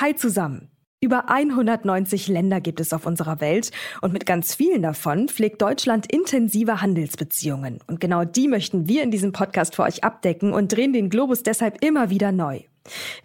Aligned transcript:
Hi 0.00 0.14
zusammen! 0.14 0.70
Über 1.00 1.28
190 1.28 2.28
Länder 2.28 2.60
gibt 2.60 2.78
es 2.78 2.92
auf 2.92 3.04
unserer 3.04 3.40
Welt 3.40 3.72
und 4.00 4.12
mit 4.12 4.26
ganz 4.26 4.54
vielen 4.54 4.80
davon 4.80 5.26
pflegt 5.26 5.60
Deutschland 5.60 6.12
intensive 6.12 6.80
Handelsbeziehungen. 6.80 7.80
Und 7.88 7.98
genau 7.98 8.24
die 8.24 8.46
möchten 8.46 8.86
wir 8.86 9.02
in 9.02 9.10
diesem 9.10 9.32
Podcast 9.32 9.74
für 9.74 9.82
euch 9.82 10.04
abdecken 10.04 10.52
und 10.52 10.68
drehen 10.68 10.92
den 10.92 11.10
Globus 11.10 11.42
deshalb 11.42 11.82
immer 11.82 12.10
wieder 12.10 12.30
neu. 12.30 12.60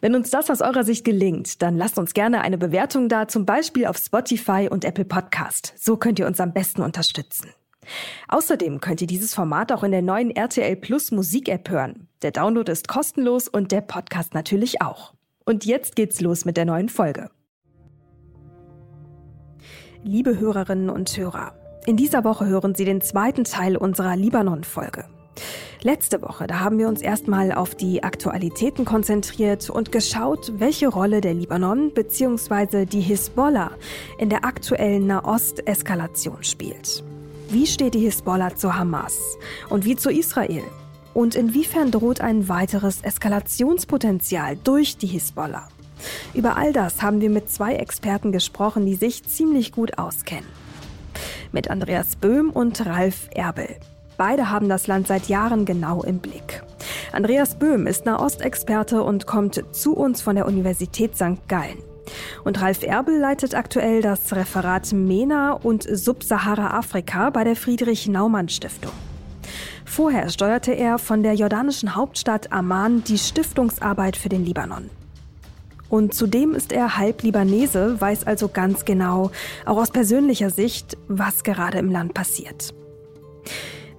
Wenn 0.02 0.16
uns 0.16 0.32
das 0.32 0.50
aus 0.50 0.62
eurer 0.62 0.84
Sicht 0.84 1.06
gelingt, 1.06 1.62
dann 1.62 1.78
lasst 1.78 2.00
uns 2.00 2.16
gerne 2.16 2.42
eine 2.42 2.58
Bewertung 2.58 3.08
da, 3.08 3.28
zum 3.28 3.46
Beispiel 3.46 3.86
auf 3.86 3.98
Spotify 3.98 4.68
und 4.68 4.84
Apple 4.84 5.06
Podcast. 5.06 5.76
So 5.78 5.98
könnt 5.98 6.18
ihr 6.18 6.26
uns 6.26 6.40
am 6.40 6.54
besten 6.54 6.82
unterstützen. 6.82 7.52
Außerdem 8.30 8.82
könnt 8.82 9.00
ihr 9.00 9.08
dieses 9.08 9.36
Format 9.36 9.72
auch 9.72 9.84
in 9.84 9.92
der 9.92 10.02
neuen 10.02 10.32
RTL 10.32 10.76
Plus 10.78 11.12
Musik 11.12 11.50
App 11.50 11.70
hören. 11.70 12.08
Der 12.24 12.32
Download 12.32 12.72
ist 12.72 12.88
kostenlos 12.88 13.48
und 13.48 13.72
der 13.72 13.82
Podcast 13.82 14.34
natürlich 14.34 14.82
auch. 14.82 15.14
Und 15.46 15.66
jetzt 15.66 15.96
geht's 15.96 16.22
los 16.22 16.46
mit 16.46 16.58
der 16.58 16.66
neuen 16.66 16.90
Folge. 16.90 17.30
Liebe 20.04 20.40
Hörerinnen 20.40 20.90
und 20.90 21.16
Hörer, 21.16 21.54
in 21.86 21.98
dieser 21.98 22.24
Woche 22.24 22.46
hören 22.46 22.76
Sie 22.76 22.86
den 22.86 23.02
zweiten 23.02 23.44
Teil 23.44 23.78
unserer 23.78 24.16
Libanon-Folge. 24.16 25.06
Letzte 25.82 26.22
Woche, 26.22 26.48
da 26.48 26.60
haben 26.62 26.78
wir 26.78 26.88
uns 26.88 27.02
erstmal 27.02 27.52
auf 27.52 27.76
die 27.76 28.04
Aktualitäten 28.04 28.86
konzentriert 28.86 29.70
und 29.70 29.92
geschaut, 29.92 30.54
welche 30.58 30.88
Rolle 30.88 31.20
der 31.20 31.34
Libanon 31.34 31.92
bzw. 31.94 32.86
die 32.86 33.02
Hisbollah 33.02 33.72
in 34.18 34.30
der 34.30 34.46
aktuellen 34.46 35.08
Nahost-Eskalation 35.08 36.44
spielt. 36.44 37.04
Wie 37.50 37.68
steht 37.68 37.96
die 37.96 38.00
Hisbollah 38.00 38.56
zu 38.56 38.76
Hamas 38.76 39.20
und 39.70 39.84
wie 39.84 39.98
zu 39.98 40.10
Israel? 40.10 40.64
Und 41.14 41.36
inwiefern 41.36 41.92
droht 41.92 42.22
ein 42.22 42.50
weiteres 42.50 43.02
Eskalationspotenzial 43.02 44.58
durch 44.64 44.98
die 44.98 45.08
Hisbollah? 45.08 45.68
Über 46.34 46.58
all 46.58 46.74
das 46.74 47.02
haben 47.02 47.22
wir 47.22 47.30
mit 47.30 47.50
zwei 47.50 47.76
Experten 47.76 48.32
gesprochen, 48.32 48.86
die 48.86 48.96
sich 48.96 49.24
ziemlich 49.24 49.72
gut 49.72 49.98
auskennen. 49.98 50.50
Mit 51.52 51.70
Andreas 51.70 52.16
Böhm 52.16 52.50
und 52.50 52.86
Ralf 52.86 53.30
Erbel. 53.34 53.76
Beide 54.18 54.50
haben 54.50 54.70
das 54.70 54.88
Land 54.88 55.08
seit 55.08 55.28
Jahren 55.28 55.66
genau 55.66 56.04
im 56.04 56.20
Blick. 56.20 56.64
Andreas 57.12 57.56
Böhm 57.56 57.88
ist 57.88 58.06
Nahostexperte 58.06 59.04
und 59.04 59.28
kommt 59.28 59.64
zu 59.72 59.96
uns 59.96 60.22
von 60.22 60.36
der 60.36 60.48
Universität 60.48 61.16
St. 61.16 61.48
Gallen. 61.48 61.78
Und 62.44 62.62
Ralf 62.62 62.84
Erbel 62.84 63.18
leitet 63.18 63.56
aktuell 63.56 64.02
das 64.02 64.36
Referat 64.36 64.92
MENA 64.92 65.54
und 65.54 65.84
Subsahara-Afrika 65.84 67.30
bei 67.30 67.44
der 67.44 67.56
Friedrich-Naumann-Stiftung. 67.56 68.92
Vorher 69.86 70.30
steuerte 70.30 70.72
er 70.72 70.98
von 70.98 71.24
der 71.24 71.34
jordanischen 71.34 71.96
Hauptstadt 71.96 72.52
Amman 72.52 73.04
die 73.04 73.18
Stiftungsarbeit 73.18 74.18
für 74.18 74.30
den 74.30 74.46
Libanon. 74.46 74.90
Und 75.90 76.14
zudem 76.14 76.56
ist 76.56 76.72
er 76.72 76.98
halb 76.98 77.22
Libanese, 77.22 78.02
weiß 78.02 78.26
also 78.26 78.48
ganz 78.48 78.84
genau, 78.84 79.32
auch 79.66 79.78
aus 79.78 79.92
persönlicher 79.92 80.50
Sicht, 80.50 80.98
was 81.08 81.44
gerade 81.44 81.78
im 81.78 81.92
Land 81.92 82.14
passiert. 82.14 82.74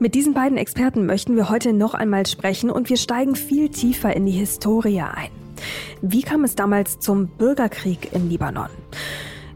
Mit 0.00 0.16
diesen 0.16 0.34
beiden 0.34 0.58
Experten 0.58 1.06
möchten 1.06 1.36
wir 1.36 1.48
heute 1.48 1.72
noch 1.72 1.94
einmal 1.94 2.26
sprechen 2.26 2.70
und 2.70 2.88
wir 2.90 2.96
steigen 2.96 3.36
viel 3.36 3.68
tiefer 3.68 4.14
in 4.14 4.26
die 4.26 4.32
Historie 4.32 5.02
ein. 5.02 5.30
Wie 6.02 6.22
kam 6.22 6.44
es 6.44 6.56
damals 6.56 6.98
zum 6.98 7.28
Bürgerkrieg 7.28 8.12
im 8.12 8.28
Libanon? 8.28 8.70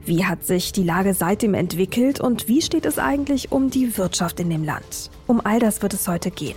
Wie 0.09 0.25
hat 0.25 0.43
sich 0.43 0.73
die 0.73 0.85
Lage 0.85 1.13
seitdem 1.13 1.53
entwickelt 1.53 2.19
und 2.19 2.49
wie 2.49 2.63
steht 2.63 2.87
es 2.87 2.99
eigentlich 2.99 3.53
um 3.53 3.69
die 3.69 3.99
Wirtschaft 3.99 4.41
in 4.41 4.49
dem 4.49 4.65
Land? 4.65 5.11
Um 5.27 5.45
all 5.45 5.59
das 5.59 5.83
wird 5.83 5.93
es 5.93 6.09
heute 6.09 6.31
gehen. 6.31 6.57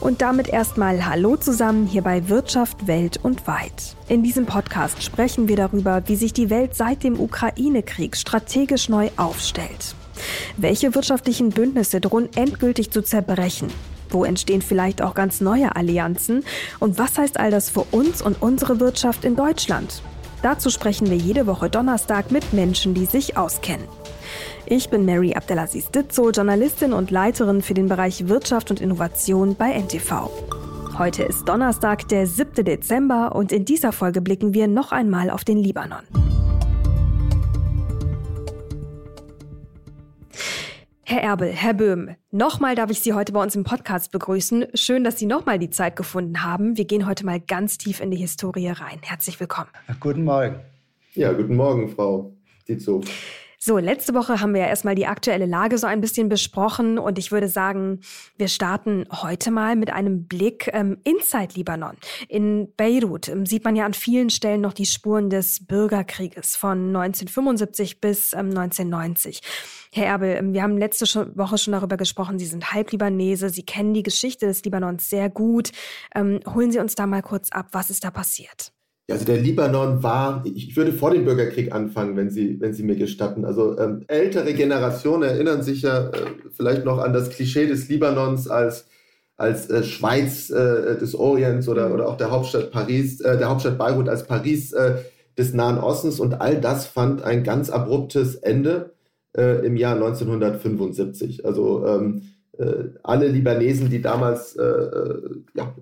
Und 0.00 0.22
damit 0.22 0.48
erstmal 0.48 1.06
Hallo 1.06 1.36
zusammen 1.36 1.86
hier 1.86 2.02
bei 2.02 2.28
Wirtschaft 2.28 2.88
Welt 2.88 3.20
und 3.22 3.46
Weit. 3.46 3.94
In 4.08 4.24
diesem 4.24 4.44
Podcast 4.44 5.04
sprechen 5.04 5.46
wir 5.46 5.54
darüber, 5.54 6.02
wie 6.08 6.16
sich 6.16 6.32
die 6.32 6.50
Welt 6.50 6.74
seit 6.74 7.04
dem 7.04 7.20
Ukraine-Krieg 7.20 8.16
strategisch 8.16 8.88
neu 8.88 9.10
aufstellt. 9.16 9.94
Welche 10.56 10.96
wirtschaftlichen 10.96 11.50
Bündnisse 11.50 12.00
drohen 12.00 12.28
endgültig 12.34 12.90
zu 12.90 13.04
zerbrechen? 13.04 13.68
Wo 14.10 14.24
entstehen 14.24 14.62
vielleicht 14.62 15.00
auch 15.00 15.14
ganz 15.14 15.40
neue 15.40 15.76
Allianzen? 15.76 16.42
Und 16.80 16.98
was 16.98 17.18
heißt 17.18 17.38
all 17.38 17.52
das 17.52 17.70
für 17.70 17.84
uns 17.92 18.20
und 18.20 18.42
unsere 18.42 18.80
Wirtschaft 18.80 19.24
in 19.24 19.36
Deutschland? 19.36 20.02
Dazu 20.42 20.70
sprechen 20.70 21.10
wir 21.10 21.16
jede 21.16 21.46
Woche 21.46 21.68
Donnerstag 21.68 22.30
mit 22.30 22.52
Menschen, 22.52 22.94
die 22.94 23.06
sich 23.06 23.36
auskennen. 23.36 23.88
Ich 24.66 24.88
bin 24.88 25.04
Mary 25.04 25.34
Abdelaziz 25.34 25.90
Ditzo, 25.90 26.30
Journalistin 26.30 26.92
und 26.92 27.10
Leiterin 27.10 27.62
für 27.62 27.74
den 27.74 27.88
Bereich 27.88 28.28
Wirtschaft 28.28 28.70
und 28.70 28.80
Innovation 28.80 29.56
bei 29.56 29.72
NTV. 29.72 30.30
Heute 30.96 31.24
ist 31.24 31.48
Donnerstag, 31.48 32.08
der 32.08 32.26
7. 32.26 32.64
Dezember 32.64 33.34
und 33.34 33.50
in 33.50 33.64
dieser 33.64 33.92
Folge 33.92 34.20
blicken 34.20 34.54
wir 34.54 34.68
noch 34.68 34.92
einmal 34.92 35.30
auf 35.30 35.44
den 35.44 35.58
Libanon. 35.58 36.02
Herr 41.10 41.22
Erbel, 41.22 41.50
Herr 41.50 41.72
Böhm, 41.72 42.16
nochmal 42.32 42.74
darf 42.74 42.90
ich 42.90 43.00
Sie 43.00 43.14
heute 43.14 43.32
bei 43.32 43.42
uns 43.42 43.56
im 43.56 43.64
Podcast 43.64 44.12
begrüßen. 44.12 44.66
Schön, 44.74 45.04
dass 45.04 45.18
Sie 45.18 45.24
nochmal 45.24 45.58
die 45.58 45.70
Zeit 45.70 45.96
gefunden 45.96 46.44
haben. 46.44 46.76
Wir 46.76 46.84
gehen 46.84 47.06
heute 47.06 47.24
mal 47.24 47.40
ganz 47.40 47.78
tief 47.78 48.02
in 48.02 48.10
die 48.10 48.18
Historie 48.18 48.68
rein. 48.68 48.98
Herzlich 49.00 49.40
willkommen. 49.40 49.70
Guten 50.00 50.24
Morgen. 50.24 50.56
Ja, 51.14 51.32
guten 51.32 51.56
Morgen, 51.56 51.88
Frau 51.88 52.36
Ditzo. 52.68 53.00
So, 53.68 53.76
letzte 53.76 54.14
Woche 54.14 54.40
haben 54.40 54.54
wir 54.54 54.62
ja 54.62 54.68
erstmal 54.68 54.94
die 54.94 55.04
aktuelle 55.04 55.44
Lage 55.44 55.76
so 55.76 55.86
ein 55.86 56.00
bisschen 56.00 56.30
besprochen 56.30 56.98
und 56.98 57.18
ich 57.18 57.32
würde 57.32 57.48
sagen, 57.48 58.00
wir 58.38 58.48
starten 58.48 59.04
heute 59.12 59.50
mal 59.50 59.76
mit 59.76 59.92
einem 59.92 60.26
Blick 60.26 60.70
ähm, 60.72 60.96
inside 61.04 61.52
Libanon. 61.54 61.98
In 62.30 62.72
Beirut 62.78 63.28
ähm, 63.28 63.44
sieht 63.44 63.64
man 63.64 63.76
ja 63.76 63.84
an 63.84 63.92
vielen 63.92 64.30
Stellen 64.30 64.62
noch 64.62 64.72
die 64.72 64.86
Spuren 64.86 65.28
des 65.28 65.66
Bürgerkrieges 65.66 66.56
von 66.56 66.96
1975 66.96 68.00
bis 68.00 68.32
ähm, 68.32 68.56
1990. 68.56 69.42
Herr 69.92 70.06
Erbel, 70.06 70.36
ähm, 70.38 70.54
wir 70.54 70.62
haben 70.62 70.78
letzte 70.78 71.04
Woche 71.36 71.58
schon 71.58 71.72
darüber 71.72 71.98
gesprochen, 71.98 72.38
Sie 72.38 72.46
sind 72.46 72.72
Halblibanese, 72.72 73.50
Sie 73.50 73.66
kennen 73.66 73.92
die 73.92 74.02
Geschichte 74.02 74.46
des 74.46 74.64
Libanons 74.64 75.10
sehr 75.10 75.28
gut. 75.28 75.72
Ähm, 76.14 76.40
holen 76.54 76.72
Sie 76.72 76.78
uns 76.78 76.94
da 76.94 77.06
mal 77.06 77.20
kurz 77.20 77.52
ab, 77.52 77.66
was 77.72 77.90
ist 77.90 78.02
da 78.02 78.10
passiert? 78.10 78.72
Also 79.10 79.24
der 79.24 79.38
Libanon 79.38 80.02
war, 80.02 80.44
ich 80.44 80.76
würde 80.76 80.92
vor 80.92 81.10
dem 81.12 81.24
Bürgerkrieg 81.24 81.72
anfangen, 81.72 82.14
wenn 82.16 82.28
Sie, 82.28 82.60
wenn 82.60 82.74
Sie 82.74 82.82
mir 82.82 82.96
gestatten. 82.96 83.46
Also 83.46 83.78
ähm, 83.78 84.04
ältere 84.06 84.52
Generationen 84.52 85.22
erinnern 85.22 85.62
sich 85.62 85.80
ja 85.80 86.08
äh, 86.08 86.26
vielleicht 86.54 86.84
noch 86.84 86.98
an 86.98 87.14
das 87.14 87.30
Klischee 87.30 87.66
des 87.66 87.88
Libanons 87.88 88.48
als, 88.48 88.86
als 89.38 89.70
äh, 89.70 89.82
Schweiz 89.82 90.50
äh, 90.50 90.98
des 90.98 91.14
Orients 91.14 91.70
oder, 91.70 91.94
oder 91.94 92.06
auch 92.06 92.18
der 92.18 92.30
Hauptstadt 92.30 92.70
Paris, 92.70 93.22
äh, 93.22 93.38
der 93.38 93.48
Hauptstadt 93.48 93.78
Beirut 93.78 94.10
als 94.10 94.26
Paris 94.26 94.74
äh, 94.74 94.96
des 95.38 95.54
Nahen 95.54 95.78
Ostens. 95.78 96.20
Und 96.20 96.42
all 96.42 96.60
das 96.60 96.86
fand 96.86 97.22
ein 97.22 97.44
ganz 97.44 97.70
abruptes 97.70 98.34
Ende 98.34 98.92
äh, 99.34 99.64
im 99.64 99.78
Jahr 99.78 99.94
1975. 99.94 101.46
Also 101.46 101.86
ähm, 101.86 102.22
alle 103.04 103.28
Libanesen, 103.28 103.88
die 103.88 104.02
damals 104.02 104.56
ja, 104.56 105.76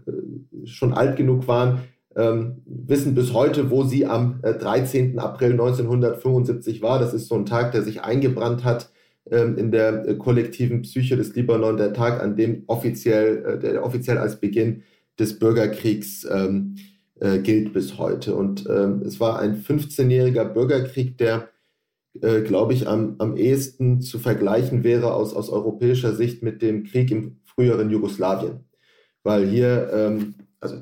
schon 0.67 0.93
alt 0.93 1.17
genug 1.17 1.49
waren, 1.49 1.81
ähm, 2.17 2.63
wissen 2.65 3.15
bis 3.15 3.33
heute, 3.35 3.71
wo 3.71 3.85
sie 3.85 4.07
am 4.07 4.41
äh, 4.43 4.55
13. 4.55 5.19
April 5.19 5.53
1975 5.53 6.83
war. 6.83 6.99
Das 6.99 7.13
ist 7.13 7.29
so 7.29 7.35
ein 7.35 7.47
Tag, 7.47 7.73
der 7.73 7.83
sich 7.83 8.03
eingebrannt 8.03 8.65
hat 8.65 8.91
ähm, 9.31 9.59
in 9.59 9.71
der 9.71 10.09
äh, 10.09 10.15
kollektiven 10.15 10.83
Psyche 10.83 11.17
des 11.17 11.35
Libanon, 11.35 11.77
der 11.77 11.93
Tag, 11.93 12.23
an 12.23 12.35
dem 12.37 12.65
offiziell, 12.67 13.45
äh, 13.45 13.59
der 13.59 13.85
offiziell 13.85 14.19
als 14.19 14.41
Beginn 14.41 14.83
des 15.19 15.39
Bürgerkriegs 15.39 16.27
ähm, 16.31 16.77
äh, 17.21 17.39
gilt 17.39 17.75
bis 17.75 17.99
heute. 17.99 18.35
Und 18.35 18.67
ähm, 18.69 19.03
es 19.05 19.21
war 19.21 19.39
ein 19.39 19.63
15-jähriger 19.63 20.45
Bürgerkrieg, 20.45 21.19
der, 21.19 21.51
äh, 22.23 22.41
glaube 22.41 22.73
ich, 22.73 22.89
am, 22.89 23.17
am 23.19 23.37
ehesten 23.37 24.01
zu 24.01 24.19
vergleichen 24.19 24.85
wäre 24.85 25.13
aus, 25.13 25.35
aus 25.35 25.51
europäischer 25.51 26.15
Sicht 26.15 26.43
mit 26.43 26.63
dem 26.63 26.85
Krieg 26.85 27.11
im 27.11 27.41
früheren 27.45 27.91
Jugoslawien. 27.91 28.65
Weil 29.23 29.47
hier, 29.47 29.91
ähm, 29.93 30.35
also 30.61 30.77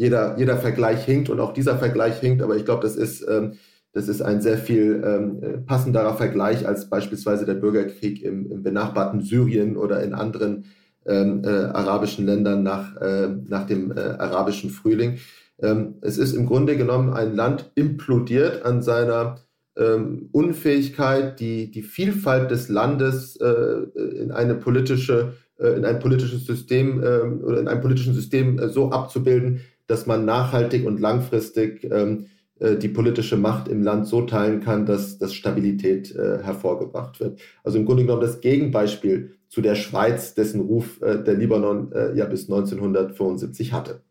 jeder, 0.00 0.38
jeder 0.38 0.56
Vergleich 0.56 1.04
hinkt 1.04 1.28
und 1.28 1.40
auch 1.40 1.52
dieser 1.52 1.76
Vergleich 1.76 2.20
hinkt, 2.20 2.40
aber 2.40 2.56
ich 2.56 2.64
glaube, 2.64 2.82
das 2.82 2.96
ist, 2.96 3.20
ähm, 3.28 3.52
das 3.92 4.08
ist 4.08 4.22
ein 4.22 4.40
sehr 4.40 4.56
viel 4.56 5.02
ähm, 5.04 5.42
äh, 5.42 5.58
passenderer 5.58 6.14
Vergleich 6.14 6.66
als 6.66 6.88
beispielsweise 6.88 7.44
der 7.44 7.52
Bürgerkrieg 7.52 8.22
im, 8.22 8.50
im 8.50 8.62
benachbarten 8.62 9.20
Syrien 9.20 9.76
oder 9.76 10.02
in 10.02 10.14
anderen 10.14 10.64
ähm, 11.04 11.42
äh, 11.44 11.48
arabischen 11.48 12.24
Ländern 12.24 12.62
nach, 12.62 12.96
äh, 12.96 13.28
nach 13.46 13.66
dem 13.66 13.92
äh, 13.92 14.00
arabischen 14.00 14.70
Frühling. 14.70 15.18
Ähm, 15.58 15.96
es 16.00 16.16
ist 16.16 16.32
im 16.32 16.46
Grunde 16.46 16.78
genommen 16.78 17.12
ein 17.12 17.36
Land 17.36 17.70
implodiert 17.74 18.64
an 18.64 18.80
seiner 18.80 19.40
ähm, 19.76 20.30
Unfähigkeit, 20.32 21.38
die, 21.40 21.70
die 21.70 21.82
Vielfalt 21.82 22.50
des 22.50 22.70
Landes 22.70 23.36
äh, 23.36 23.82
in 24.18 24.32
eine 24.32 24.54
politische 24.54 25.34
äh, 25.60 25.76
in 25.76 25.84
ein 25.84 25.98
politisches 25.98 26.46
System 26.46 27.04
ähm, 27.04 27.44
oder 27.44 27.60
in 27.60 27.68
einem 27.68 27.82
politischen 27.82 28.14
System 28.14 28.58
so 28.70 28.90
abzubilden, 28.92 29.60
dass 29.90 30.06
man 30.06 30.24
nachhaltig 30.24 30.86
und 30.86 31.00
langfristig 31.00 31.84
ähm, 31.90 32.26
äh, 32.60 32.76
die 32.76 32.88
politische 32.88 33.36
Macht 33.36 33.66
im 33.66 33.82
Land 33.82 34.06
so 34.06 34.22
teilen 34.22 34.60
kann, 34.60 34.86
dass, 34.86 35.18
dass 35.18 35.34
Stabilität 35.34 36.14
äh, 36.14 36.42
hervorgebracht 36.42 37.18
wird. 37.18 37.40
Also 37.64 37.78
im 37.78 37.86
Grunde 37.86 38.04
genommen 38.04 38.22
das 38.22 38.40
Gegenbeispiel 38.40 39.34
zu 39.48 39.60
der 39.60 39.74
Schweiz, 39.74 40.34
dessen 40.34 40.60
Ruf 40.60 41.02
äh, 41.02 41.24
der 41.24 41.34
Libanon 41.34 41.90
äh, 41.92 42.16
ja 42.16 42.26
bis 42.26 42.42
1975 42.42 43.72
hatte. 43.72 44.02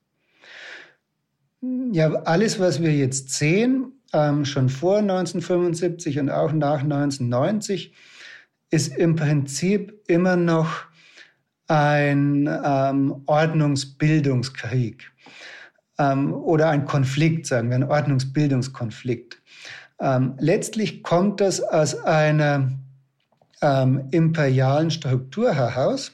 Ja, 1.91 2.11
alles, 2.23 2.59
was 2.59 2.81
wir 2.81 2.91
jetzt 2.91 3.31
sehen, 3.31 4.01
ähm, 4.13 4.43
schon 4.43 4.67
vor 4.67 4.97
1975 4.97 6.19
und 6.19 6.29
auch 6.29 6.51
nach 6.51 6.83
1990, 6.83 7.93
ist 8.69 8.95
im 8.97 9.15
Prinzip 9.15 10.03
immer 10.07 10.35
noch 10.35 10.85
ein 11.67 12.49
ähm, 12.65 13.23
Ordnungsbildungskrieg 13.25 15.11
ähm, 15.99 16.33
oder 16.33 16.69
ein 16.69 16.85
Konflikt, 16.85 17.45
sagen 17.45 17.69
wir, 17.69 17.75
ein 17.75 17.83
Ordnungsbildungskonflikt. 17.83 19.39
Ähm, 19.99 20.33
letztlich 20.39 21.03
kommt 21.03 21.41
das 21.41 21.61
aus 21.61 22.03
einer 22.03 22.71
ähm, 23.61 24.07
imperialen 24.11 24.89
Struktur 24.89 25.53
heraus. 25.53 26.13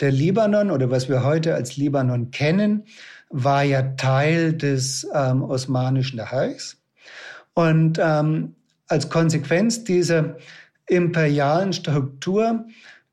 Der 0.00 0.10
Libanon 0.10 0.70
oder 0.70 0.90
was 0.90 1.08
wir 1.08 1.22
heute 1.22 1.54
als 1.54 1.76
Libanon 1.76 2.30
kennen, 2.30 2.84
war 3.28 3.62
ja 3.62 3.82
Teil 3.82 4.54
des 4.54 5.06
ähm, 5.14 5.42
Osmanischen 5.42 6.18
Reichs. 6.18 6.78
Und 7.52 8.00
ähm, 8.02 8.54
als 8.88 9.10
Konsequenz 9.10 9.84
dieser 9.84 10.36
imperialen 10.86 11.72
Struktur 11.72 12.64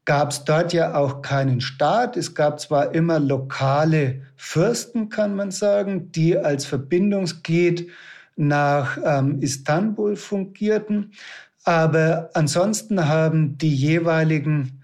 gab 0.08 0.32
es 0.32 0.46
dort 0.46 0.72
ja 0.72 0.96
auch 0.96 1.22
keinen 1.22 1.60
Staat. 1.60 2.16
Es 2.16 2.34
gab 2.34 2.62
zwar 2.62 2.96
immer 2.96 3.20
lokale 3.20 4.22
Fürsten, 4.38 5.10
kann 5.10 5.36
man 5.36 5.52
sagen, 5.52 6.14
die 6.14 6.38
als 6.38 6.66
Verbindungsglied 6.66 7.90
nach 8.38 8.98
ähm, 9.04 9.42
Istanbul 9.42 10.16
fungierten, 10.16 11.12
aber 11.66 12.30
ansonsten 12.34 13.10
haben 13.10 13.58
die 13.58 13.76
jeweiligen 13.76 14.82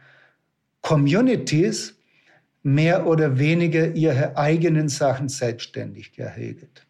Communities 0.82 1.96
mehr 2.62 3.08
oder 3.08 3.40
weniger 3.40 3.94
ihre 3.94 4.36
eigenen 4.36 4.90
Sachen 4.90 5.30
selbstständig 5.30 6.12
geregelt. 6.12 6.86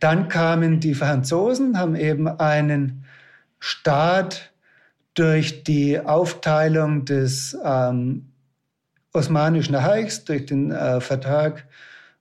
Dann 0.00 0.28
kamen 0.28 0.80
die 0.80 0.94
Franzosen, 0.94 1.78
haben 1.78 1.96
eben 1.96 2.28
einen 2.28 3.06
Staat 3.58 4.52
durch 5.16 5.64
die 5.64 5.98
Aufteilung 5.98 7.04
des 7.04 7.58
ähm, 7.64 8.30
Osmanischen 9.12 9.74
Reichs, 9.74 10.24
durch 10.24 10.46
den 10.46 10.70
äh, 10.70 11.00
Vertrag 11.00 11.66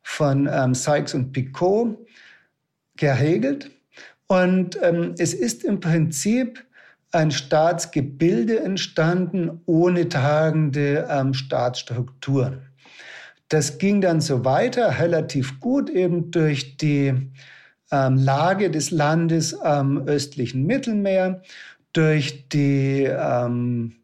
von 0.01 0.49
ähm, 0.51 0.73
Sykes 0.73 1.13
und 1.13 1.33
Picot 1.33 1.97
geregelt. 2.95 3.69
Und 4.27 4.79
ähm, 4.81 5.13
es 5.17 5.33
ist 5.33 5.63
im 5.63 5.79
Prinzip 5.79 6.65
ein 7.11 7.31
Staatsgebilde 7.31 8.59
entstanden 8.61 9.61
ohne 9.65 10.07
tragende 10.07 11.07
ähm, 11.09 11.33
Staatsstrukturen. 11.33 12.61
Das 13.49 13.77
ging 13.77 14.01
dann 14.01 14.21
so 14.21 14.45
weiter, 14.45 14.99
relativ 14.99 15.59
gut, 15.59 15.89
eben 15.89 16.31
durch 16.31 16.77
die 16.77 17.13
ähm, 17.91 18.15
Lage 18.15 18.71
des 18.71 18.91
Landes 18.91 19.53
am 19.53 20.07
östlichen 20.07 20.65
Mittelmeer, 20.65 21.41
durch 21.95 22.49
die 22.49 23.03
ähm, 23.03 23.95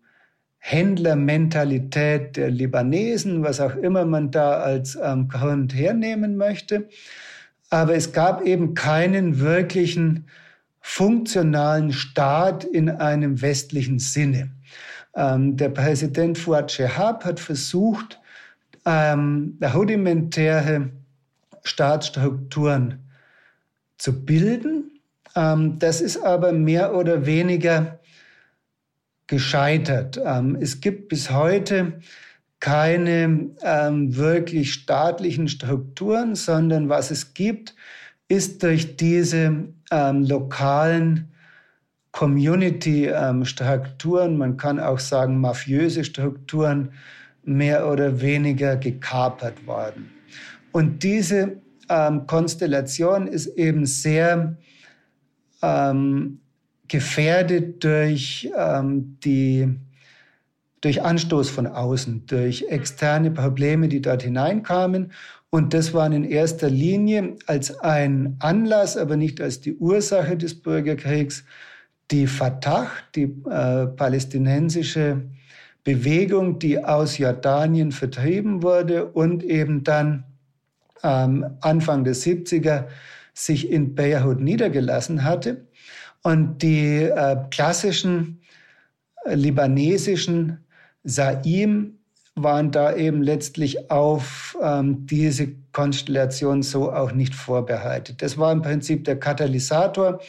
Händlermentalität 0.60 2.38
der 2.38 2.52
Libanesen, 2.52 3.44
was 3.44 3.60
auch 3.60 3.76
immer 3.76 4.06
man 4.06 4.32
da 4.32 4.60
als 4.60 4.98
ähm, 5.02 5.28
Grund 5.28 5.74
hernehmen 5.74 6.38
möchte 6.38 6.88
aber 7.72 7.96
es 7.96 8.12
gab 8.12 8.44
eben 8.44 8.76
keinen 8.76 9.40
wirklichen 9.40 10.28
funktionalen 10.82 11.94
Staat 11.94 12.64
in 12.66 12.90
einem 12.90 13.42
westlichen 13.42 13.98
Sinne. 13.98 14.52
Ähm, 15.16 15.56
der 15.58 15.70
Präsident 15.70 16.38
Fuad 16.38 16.72
Shehab 16.72 17.24
hat 17.26 17.40
versucht, 17.40 18.20
ähm, 18.86 19.58
rudimentäre 19.74 20.90
Staatsstrukturen 21.64 23.00
zu 23.98 24.26
bilden. 24.26 24.91
Ähm, 25.36 25.80
das 25.80 26.02
ist 26.02 26.18
aber 26.18 26.52
mehr 26.52 26.96
oder 26.96 27.26
weniger 27.26 28.00
gescheitert. 29.28 30.20
Ähm, 30.24 30.58
es 30.60 30.82
gibt 30.82 31.10
bis 31.10 31.32
heute 31.32 32.00
keine 32.60 33.50
ähm, 33.64 34.16
wirklich 34.16 34.74
staatlichen 34.74 35.48
Strukturen, 35.48 36.36
sondern 36.36 36.90
was 36.90 37.10
es 37.10 37.34
gibt, 37.34 37.76
ist 38.28 38.62
durch 38.64 38.98
diese 38.98 39.70
lokalen 39.92 41.32
Community-Strukturen, 42.12 44.38
man 44.38 44.56
kann 44.56 44.80
auch 44.80 45.00
sagen 45.00 45.42
mafiöse 45.42 46.06
Strukturen, 46.06 46.94
mehr 47.44 47.90
oder 47.90 48.22
weniger 48.22 48.78
gekapert 48.78 49.68
worden. 49.68 50.12
Und 50.72 51.04
diese 51.04 51.58
Konstellation 52.28 53.28
ist 53.28 53.48
eben 53.48 53.86
sehr 53.86 54.56
ähm, 55.62 56.40
gefährdet 56.88 57.84
durch 57.84 58.52
ähm, 58.58 59.18
die 59.24 59.70
durch 60.82 61.04
Anstoß 61.04 61.50
von 61.52 61.68
außen, 61.68 62.26
durch 62.26 62.66
externe 62.68 63.30
Probleme, 63.30 63.88
die 63.88 64.02
dort 64.02 64.24
hineinkamen. 64.24 65.12
Und 65.52 65.74
das 65.74 65.94
waren 65.94 66.12
in 66.12 66.24
erster 66.24 66.70
Linie 66.70 67.36
als 67.46 67.80
ein 67.82 68.36
Anlass, 68.40 68.98
aber 68.98 69.16
nicht 69.16 69.42
als 69.42 69.62
die 69.62 69.76
Ursache 69.76 70.38
des 70.38 70.60
Bürgerkriegs, 70.60 71.44
die 72.10 72.26
Fatah, 72.26 72.88
die 73.16 73.24
äh, 73.50 73.88
palästinensische 73.88 75.22
Bewegung, 75.84 76.60
die 76.60 76.84
aus 76.84 77.18
Jordanien 77.18 77.92
vertrieben 77.92 78.64
wurde 78.64 79.06
und 79.06 79.44
eben 79.44 79.84
dann 79.84 80.24
ähm, 81.04 81.46
Anfang 81.62 82.04
der 82.04 82.16
70er 82.16 82.86
sich 83.34 83.70
in 83.70 83.96
Beirut 83.96 84.40
niedergelassen 84.40 85.24
hatte. 85.24 85.68
Und 86.24 86.62
die 86.62 87.04
äh, 87.04 87.38
klassischen 87.50 88.42
äh, 89.26 89.36
libanesischen 89.36 90.64
Saim 91.04 91.98
waren 92.36 92.72
da 92.72 92.96
eben 92.96 93.22
letztlich 93.22 93.92
auf 93.92 94.58
ähm, 94.62 95.06
diese 95.06 95.50
Konstellation 95.74 96.64
so 96.64 96.92
auch 96.92 97.12
nicht 97.12 97.36
vorbereitet. 97.36 98.22
Das 98.22 98.38
war 98.38 98.52
im 98.52 98.62
Prinzip 98.62 99.04
der 99.04 99.20
Katalysator, 99.20 100.22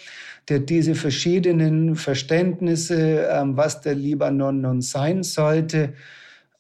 der 0.49 0.61
diese 0.61 0.95
verschiedenen 0.95 1.95
Verständnisse, 1.95 3.29
ähm, 3.31 3.57
was 3.57 3.81
der 3.81 3.95
Libanon 3.95 4.63
nun 4.63 4.81
sein 4.81 5.23
sollte, 5.23 5.95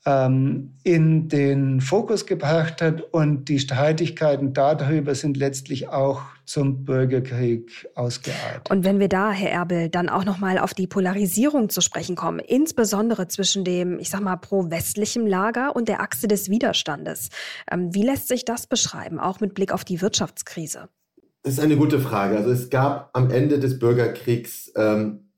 ähm, 0.04 0.74
in 0.82 1.28
den 1.28 1.80
Fokus 1.80 2.26
gebracht 2.26 2.82
hat. 2.82 3.00
Und 3.12 3.48
die 3.48 3.58
Streitigkeiten 3.58 4.52
darüber 4.52 5.14
sind 5.14 5.36
letztlich 5.36 5.88
auch 5.88 6.22
zum 6.44 6.84
Bürgerkrieg 6.84 7.88
ausgeartet. 7.94 8.70
Und 8.70 8.84
wenn 8.84 8.98
wir 8.98 9.08
da, 9.08 9.30
Herr 9.30 9.50
Erbel, 9.50 9.88
dann 9.88 10.08
auch 10.08 10.24
noch 10.24 10.38
mal 10.38 10.58
auf 10.58 10.74
die 10.74 10.86
Polarisierung 10.86 11.68
zu 11.68 11.80
sprechen 11.80 12.16
kommen, 12.16 12.40
insbesondere 12.40 13.28
zwischen 13.28 13.64
dem, 13.64 13.98
ich 13.98 14.10
sag 14.10 14.20
mal, 14.20 14.36
pro-westlichen 14.36 15.26
Lager 15.26 15.76
und 15.76 15.88
der 15.88 16.00
Achse 16.00 16.26
des 16.26 16.50
Widerstandes. 16.50 17.28
Ähm, 17.70 17.94
wie 17.94 18.02
lässt 18.02 18.28
sich 18.28 18.44
das 18.44 18.66
beschreiben, 18.66 19.20
auch 19.20 19.40
mit 19.40 19.54
Blick 19.54 19.72
auf 19.72 19.84
die 19.84 20.02
Wirtschaftskrise? 20.02 20.88
Das 21.44 21.54
ist 21.54 21.60
eine 21.60 21.76
gute 21.76 22.00
Frage. 22.00 22.36
Also 22.36 22.50
es 22.50 22.70
gab 22.70 23.10
am 23.14 23.30
Ende 23.30 23.58
des 23.58 23.78
Bürgerkriegs 23.78 24.72
ähm, 24.76 25.30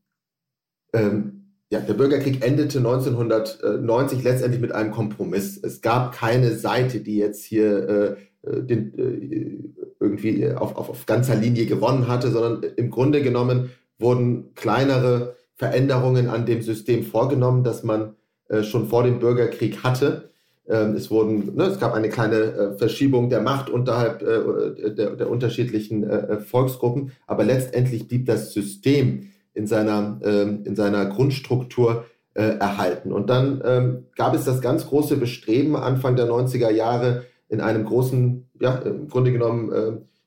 ähm, 0.93 1.44
ja, 1.75 1.81
der 1.81 1.95
Bürgerkrieg 1.95 2.45
endete 2.47 2.79
1990 2.79 4.23
letztendlich 4.23 4.61
mit 4.61 4.71
einem 4.71 4.93
Kompromiss. 4.93 5.59
Es 5.61 5.81
gab 5.81 6.15
keine 6.15 6.53
Seite, 6.53 7.01
die 7.01 7.17
jetzt 7.17 7.45
hier 7.45 8.17
äh, 8.45 8.49
äh 8.49 8.63
den, 8.63 8.97
äh, 8.97 9.85
irgendwie 9.99 10.53
auf, 10.53 10.77
auf, 10.77 10.89
auf 10.89 11.07
ganzer 11.07 11.35
Linie 11.35 11.67
gewonnen 11.67 12.07
hatte, 12.07 12.31
sondern 12.31 12.63
im 12.77 12.91
Grunde 12.91 13.23
genommen 13.23 13.71
wurden 13.99 14.55
kleinere 14.55 15.35
Veränderungen 15.57 16.29
an 16.29 16.47
dem 16.47 16.63
System 16.63 17.03
vorgenommen, 17.03 17.65
das 17.65 17.83
man 17.83 18.15
äh, 18.49 18.63
schon 18.63 18.87
vor 18.87 19.03
dem 19.03 19.19
Bürgerkrieg 19.19 19.83
hatte. 19.83 20.31
Ähm, 20.69 20.95
es, 20.95 21.11
wurden, 21.11 21.57
ne, 21.57 21.65
es 21.65 21.81
gab 21.81 21.93
eine 21.93 22.09
kleine 22.09 22.37
äh, 22.37 22.79
Verschiebung 22.79 23.31
der 23.31 23.43
Macht 23.43 23.69
unterhalb 23.69 24.23
äh, 24.23 24.93
der, 24.95 25.17
der, 25.17 25.29
unterschiedlichen 25.29 26.05
äh, 26.05 26.39
Volksgruppen, 26.39 27.11
aber 27.27 27.43
letztendlich 27.43 28.07
blieb 28.07 28.27
das 28.27 28.53
System 28.53 29.31
in 29.55 29.67
seiner, 29.67 30.21
ähm, 30.23 30.63
in 30.65 30.77
seiner 30.77 31.07
Grundstruktur 31.07 32.05
äh, 32.35 32.59
erhalten. 32.59 33.13
Und 33.13 33.31
dann 33.31 33.63
ähm, 33.65 34.07
gab 34.17 34.35
es 34.35 34.45
das 34.45 34.61
ganz 34.61 34.87
große 34.87 35.17
Bestreben 35.17 35.77
Anfang 35.77 36.17
der 36.17 36.27
90er 36.27 36.71
Jahre 36.71 37.25
in 37.49 37.61
einem 37.61 37.85
großen, 37.85 38.49
ja, 38.61 38.77
im 38.77 39.09
Grunde 39.09 39.33
genommen 39.33 39.73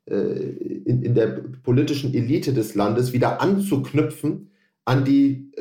äh, 0.07 0.13
äh, 0.13 0.83
in, 0.85 1.03
in 1.03 1.15
der 1.15 1.41
politischen 1.63 2.13
Elite 2.13 2.53
des 2.53 2.75
Landes 2.75 3.13
wieder 3.13 3.41
anzuknüpfen 3.41 4.51
an 4.85 5.03
die 5.03 5.51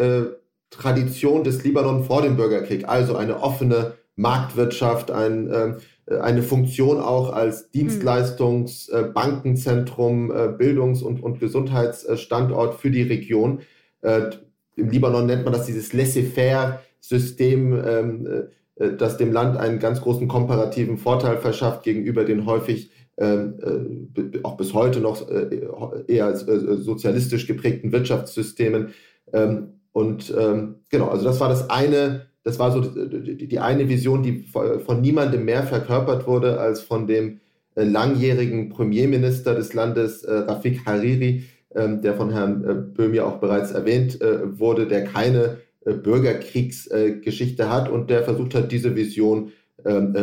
Tradition 0.70 1.42
des 1.42 1.64
Libanon 1.64 2.04
vor 2.04 2.22
dem 2.22 2.36
Bürgerkrieg, 2.36 2.88
also 2.88 3.16
eine 3.16 3.42
offene 3.42 3.94
Marktwirtschaft, 4.16 5.10
ein, 5.10 5.48
äh, 5.48 5.74
eine 6.08 6.42
Funktion 6.42 7.00
auch 7.00 7.32
als 7.32 7.72
Dienstleistungs-, 7.72 8.90
äh, 8.92 9.04
Bankenzentrum, 9.12 10.30
äh, 10.30 10.48
Bildungs- 10.56 11.02
und, 11.02 11.22
und 11.22 11.40
Gesundheitsstandort 11.40 12.74
für 12.74 12.90
die 12.90 13.02
Region. 13.02 13.60
Äh, 14.02 14.30
Im 14.76 14.90
Libanon 14.90 15.26
nennt 15.26 15.44
man 15.44 15.52
das 15.52 15.66
dieses 15.66 15.92
Laissez-faire-System, 15.92 17.84
ähm, 17.84 18.28
äh, 18.76 18.92
das 18.96 19.16
dem 19.16 19.32
Land 19.32 19.56
einen 19.56 19.78
ganz 19.78 20.00
großen 20.00 20.28
komparativen 20.28 20.98
Vorteil 20.98 21.38
verschafft 21.38 21.82
gegenüber 21.82 22.24
den 22.24 22.46
häufig 22.46 22.90
ähm, 23.18 24.12
äh, 24.14 24.40
auch 24.42 24.56
bis 24.56 24.74
heute 24.74 25.00
noch 25.00 25.28
äh, 25.30 25.64
eher 26.06 26.28
äh, 26.28 26.76
sozialistisch 26.76 27.46
geprägten 27.46 27.90
Wirtschaftssystemen. 27.90 28.92
Ähm, 29.32 29.80
und 29.92 30.34
ähm, 30.38 30.76
genau, 30.90 31.08
also 31.08 31.24
das 31.24 31.40
war 31.40 31.48
das 31.48 31.70
eine, 31.70 32.26
das 32.46 32.60
war 32.60 32.70
so 32.70 32.80
die, 32.80 33.48
die 33.48 33.58
eine 33.58 33.88
Vision, 33.88 34.22
die 34.22 34.44
von 34.44 35.00
niemandem 35.00 35.44
mehr 35.44 35.64
verkörpert 35.64 36.28
wurde 36.28 36.60
als 36.60 36.80
von 36.80 37.08
dem 37.08 37.40
langjährigen 37.74 38.68
Premierminister 38.68 39.54
des 39.56 39.74
Landes, 39.74 40.24
Rafik 40.26 40.86
Hariri, 40.86 41.42
der 41.74 42.14
von 42.14 42.30
Herrn 42.30 42.94
Böhm 42.94 43.14
ja 43.14 43.24
auch 43.24 43.38
bereits 43.38 43.72
erwähnt 43.72 44.20
wurde, 44.20 44.86
der 44.86 45.04
keine 45.04 45.56
Bürgerkriegsgeschichte 45.84 47.68
hat 47.68 47.90
und 47.90 48.10
der 48.10 48.22
versucht 48.22 48.54
hat, 48.54 48.70
diese 48.70 48.94
Vision 48.94 49.50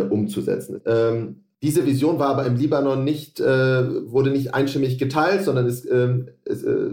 umzusetzen. 0.09 0.79
Diese 1.63 1.85
Vision 1.85 2.19
war 2.19 2.29
aber 2.29 2.45
im 2.45 2.57
Libanon 2.57 3.05
nicht, 3.05 3.39
äh, 3.39 4.11
wurde 4.11 4.31
nicht 4.31 4.53
einstimmig 4.53 4.97
geteilt, 4.97 5.43
sondern 5.43 5.65
es, 5.65 5.85
äh, 5.85 6.25
es, 6.43 6.61
äh, 6.61 6.89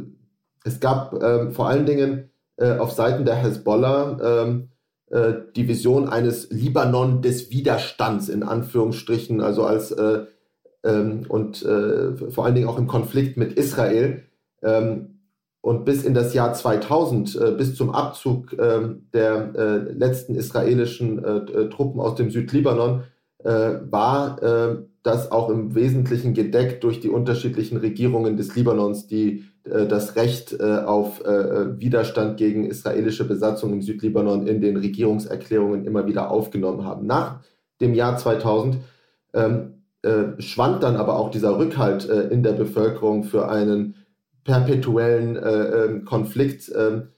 es 0.63 0.79
gab 0.79 1.21
ähm, 1.21 1.51
vor 1.51 1.69
allen 1.69 1.87
Dingen 1.87 2.31
äh, 2.57 2.77
auf 2.77 2.93
Seiten 2.93 3.25
der 3.25 3.35
Hezbollah 3.35 4.45
ähm, 4.45 4.70
äh, 5.11 5.35
die 5.55 5.69
Vision 5.69 6.09
eines 6.09 6.51
Libanon 6.51 7.23
des 7.23 7.51
Widerstands 7.51 8.29
in 8.29 8.43
Anführungsstrichen, 8.43 9.41
also 9.41 9.65
als 9.65 9.93
äh, 9.93 10.25
ähm, 10.83 11.27
und 11.29 11.59
vor 11.59 12.45
allen 12.45 12.55
Dingen 12.55 12.69
auch 12.69 12.79
im 12.79 12.87
Konflikt 12.87 13.37
mit 13.37 13.53
Israel. 13.53 14.23
Ähm, 14.63 15.19
und 15.63 15.85
bis 15.85 16.05
in 16.05 16.15
das 16.15 16.33
Jahr 16.33 16.55
2000, 16.55 17.59
bis 17.59 17.75
zum 17.75 17.91
Abzug 17.91 18.57
ähm, 18.59 19.09
der 19.13 19.93
letzten 19.95 20.35
israelischen 20.35 21.23
Truppen 21.71 22.01
aus 22.01 22.15
dem 22.15 22.31
Südlibanon, 22.31 23.03
äh, 23.45 23.81
war 23.91 24.43
äh, 24.43 24.77
das 25.03 25.33
auch 25.33 25.49
im 25.49 25.75
Wesentlichen 25.75 26.35
gedeckt 26.35 26.85
durch 26.85 27.01
die 27.01 27.09
unterschiedlichen 27.09 27.79
Regierungen 27.79 28.37
des 28.37 28.55
Libanons, 28.55 29.07
die 29.07 29.39
äh, 29.39 29.43
das 29.65 30.17
Recht 30.17 30.59
äh, 30.59 30.79
auf 30.79 31.25
äh, 31.25 31.79
Widerstand 31.79 32.39
gegen 32.39 32.65
israelische 32.65 33.25
Besatzung 33.25 33.73
im 33.73 33.83
Südlibanon 33.83 34.47
in 34.47 34.61
den 34.61 34.77
Regierungserklärungen 34.77 35.85
immer 35.85 36.07
wieder 36.07 36.31
aufgenommen 36.31 36.85
haben. 36.85 37.07
Nach 37.07 37.41
dem 37.81 37.95
Jahr 37.95 38.17
2000 38.17 38.79
ähm, 39.35 39.75
äh, 40.03 40.41
schwand 40.41 40.83
dann 40.83 40.97
aber 40.97 41.17
auch 41.17 41.31
dieser 41.31 41.59
Rückhalt 41.59 42.07
in 42.07 42.43
der 42.43 42.53
Bevölkerung 42.53 43.25
für 43.25 43.49
einen 43.49 43.95
perpetuellen 44.45 45.39
ähm, 45.43 46.05
Konflikt 46.07 46.73
ähm, 46.75 47.09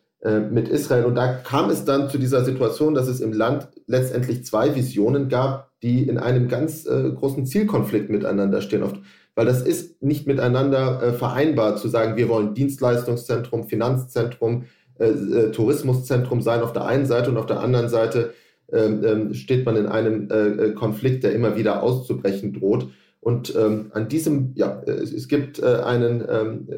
mit 0.53 0.69
Israel. 0.69 1.05
Und 1.05 1.15
da 1.15 1.33
kam 1.33 1.71
es 1.71 1.85
dann 1.85 2.09
zu 2.11 2.19
dieser 2.19 2.45
Situation, 2.45 2.95
dass 2.95 3.09
es 3.09 3.21
im 3.21 3.33
Land 3.33 3.69
letztendlich 3.87 4.45
zwei 4.45 4.75
Visionen 4.75 5.29
gab, 5.29 5.71
die 5.83 6.09
in 6.09 6.19
einem 6.19 6.49
ganz 6.49 6.87
äh, 6.87 7.11
großen 7.11 7.47
Zielkonflikt 7.47 8.11
miteinander 8.11 8.61
stehen. 8.61 8.83
Oft. 8.83 9.01
Weil 9.35 9.47
das 9.47 9.63
ist 9.63 10.03
nicht 10.03 10.27
miteinander 10.27 11.03
äh, 11.03 11.13
vereinbar 11.13 11.77
zu 11.77 11.89
sagen, 11.89 12.17
wir 12.17 12.29
wollen 12.29 12.55
Dienstleistungszentrum, 12.55 13.65
Finanzzentrum, 13.65 14.65
äh, 14.99 15.07
äh 15.07 15.51
Tourismuszentrum 15.53 16.43
sein 16.43 16.61
auf 16.61 16.73
der 16.73 16.85
einen 16.85 17.07
Seite 17.07 17.31
und 17.31 17.37
auf 17.37 17.47
der 17.47 17.61
anderen 17.61 17.89
Seite 17.89 18.35
ähm, 18.73 19.03
ähm 19.05 19.35
steht 19.35 19.65
man 19.65 19.77
in 19.77 19.87
einem 19.87 20.29
äh, 20.31 20.67
äh, 20.67 20.73
Konflikt, 20.73 21.25
der 21.25 21.33
immer 21.33 21.57
wieder 21.57 21.83
auszubrechen 21.83 22.53
droht. 22.53 22.89
Und 23.21 23.55
ähm, 23.57 23.91
an 23.95 24.09
diesem, 24.09 24.53
ja, 24.57 24.83
es, 24.85 25.13
es 25.13 25.29
gibt 25.29 25.63
einen, 25.63 26.25
ähm, 26.29 26.69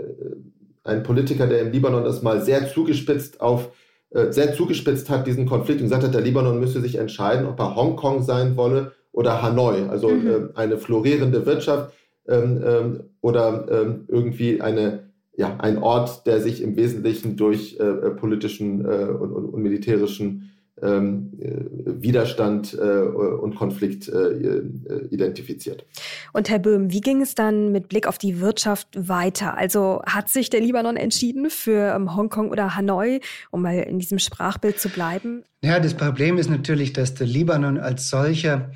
einen 0.83 1.03
Politiker, 1.03 1.47
der 1.47 1.61
im 1.61 1.73
Libanon 1.73 2.05
das 2.05 2.21
mal 2.21 2.43
sehr 2.43 2.69
zugespitzt 2.69 3.41
auf 3.41 3.71
äh, 4.15 4.33
sehr 4.33 4.55
zugespitzt 4.55 5.11
hat, 5.11 5.27
diesen 5.27 5.45
Konflikt 5.45 5.81
und 5.81 5.87
gesagt 5.87 6.05
hat, 6.05 6.15
der 6.15 6.21
Libanon 6.21 6.61
müsse 6.61 6.81
sich 6.81 6.95
entscheiden, 6.95 7.47
ob 7.47 7.59
er 7.59 7.75
Hongkong 7.75 8.23
sein 8.23 8.57
wolle 8.57 8.93
oder 9.11 9.43
Hanoi, 9.43 9.89
also 9.89 10.09
mhm. 10.09 10.27
äh, 10.29 10.33
eine 10.55 10.79
florierende 10.79 11.45
Wirtschaft 11.47 11.93
ähm, 12.29 12.63
ähm, 12.65 13.01
oder 13.21 13.67
ähm, 13.71 14.05
irgendwie 14.09 14.61
eine, 14.61 15.11
ja, 15.37 15.57
ein 15.59 15.79
Ort, 15.79 16.27
der 16.27 16.41
sich 16.41 16.63
im 16.63 16.77
Wesentlichen 16.77 17.37
durch 17.37 17.79
äh, 17.79 17.85
äh 17.85 18.11
politischen 18.11 18.85
äh, 18.85 19.05
und, 19.05 19.33
und, 19.33 19.45
und, 19.47 19.63
militärischen 19.63 20.51
ähm, 20.83 21.33
äh, 21.39 22.03
Widerstand 22.03 22.75
äh, 22.75 23.01
und 23.03 23.55
Konflikt 23.55 24.09
äh, 24.09 24.63
identifiziert. 25.11 25.87
Und 26.33 26.51
Herr 26.51 26.59
Böhm, 26.59 26.93
wie 26.93 27.01
ging 27.01 27.23
es 27.23 27.35
dann 27.35 27.73
mit 27.73 27.89
Blick 27.89 28.07
auf 28.07 28.19
die 28.19 28.41
Wirtschaft 28.41 28.89
weiter? 28.97 29.57
Also 29.57 30.03
hat 30.05 30.29
sich 30.29 30.51
der 30.51 30.61
Libanon 30.61 30.97
entschieden 30.97 31.49
für 31.51 31.95
ähm, 31.95 32.17
Hongkong 32.17 32.51
oder 32.51 32.75
Hanoi, 32.75 33.21
um 33.51 33.63
mal 33.63 33.79
in 33.79 33.99
diesem 33.99 34.19
Sprachbild 34.19 34.81
zu 34.81 34.89
bleiben? 34.89 35.45
Ja, 35.63 35.79
das 35.79 35.95
Problem 35.95 36.39
ist 36.39 36.51
natürlich, 36.51 36.93
dass 36.93 37.15
der 37.15 37.27
Libanon 37.27 37.79
als 37.79 38.11
solcher 38.11 38.71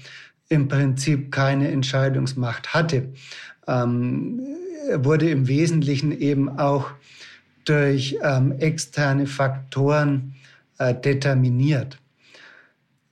im 0.48 0.68
Prinzip 0.68 1.30
keine 1.30 1.70
Entscheidungsmacht 1.70 2.74
hatte. 2.74 3.12
Ähm, 3.66 4.40
wurde 4.94 5.28
im 5.30 5.48
Wesentlichen 5.48 6.12
eben 6.18 6.58
auch 6.58 6.90
durch 7.64 8.16
ähm, 8.22 8.52
externe 8.52 9.26
Faktoren 9.26 10.34
äh, 10.78 10.94
determiniert. 10.94 11.98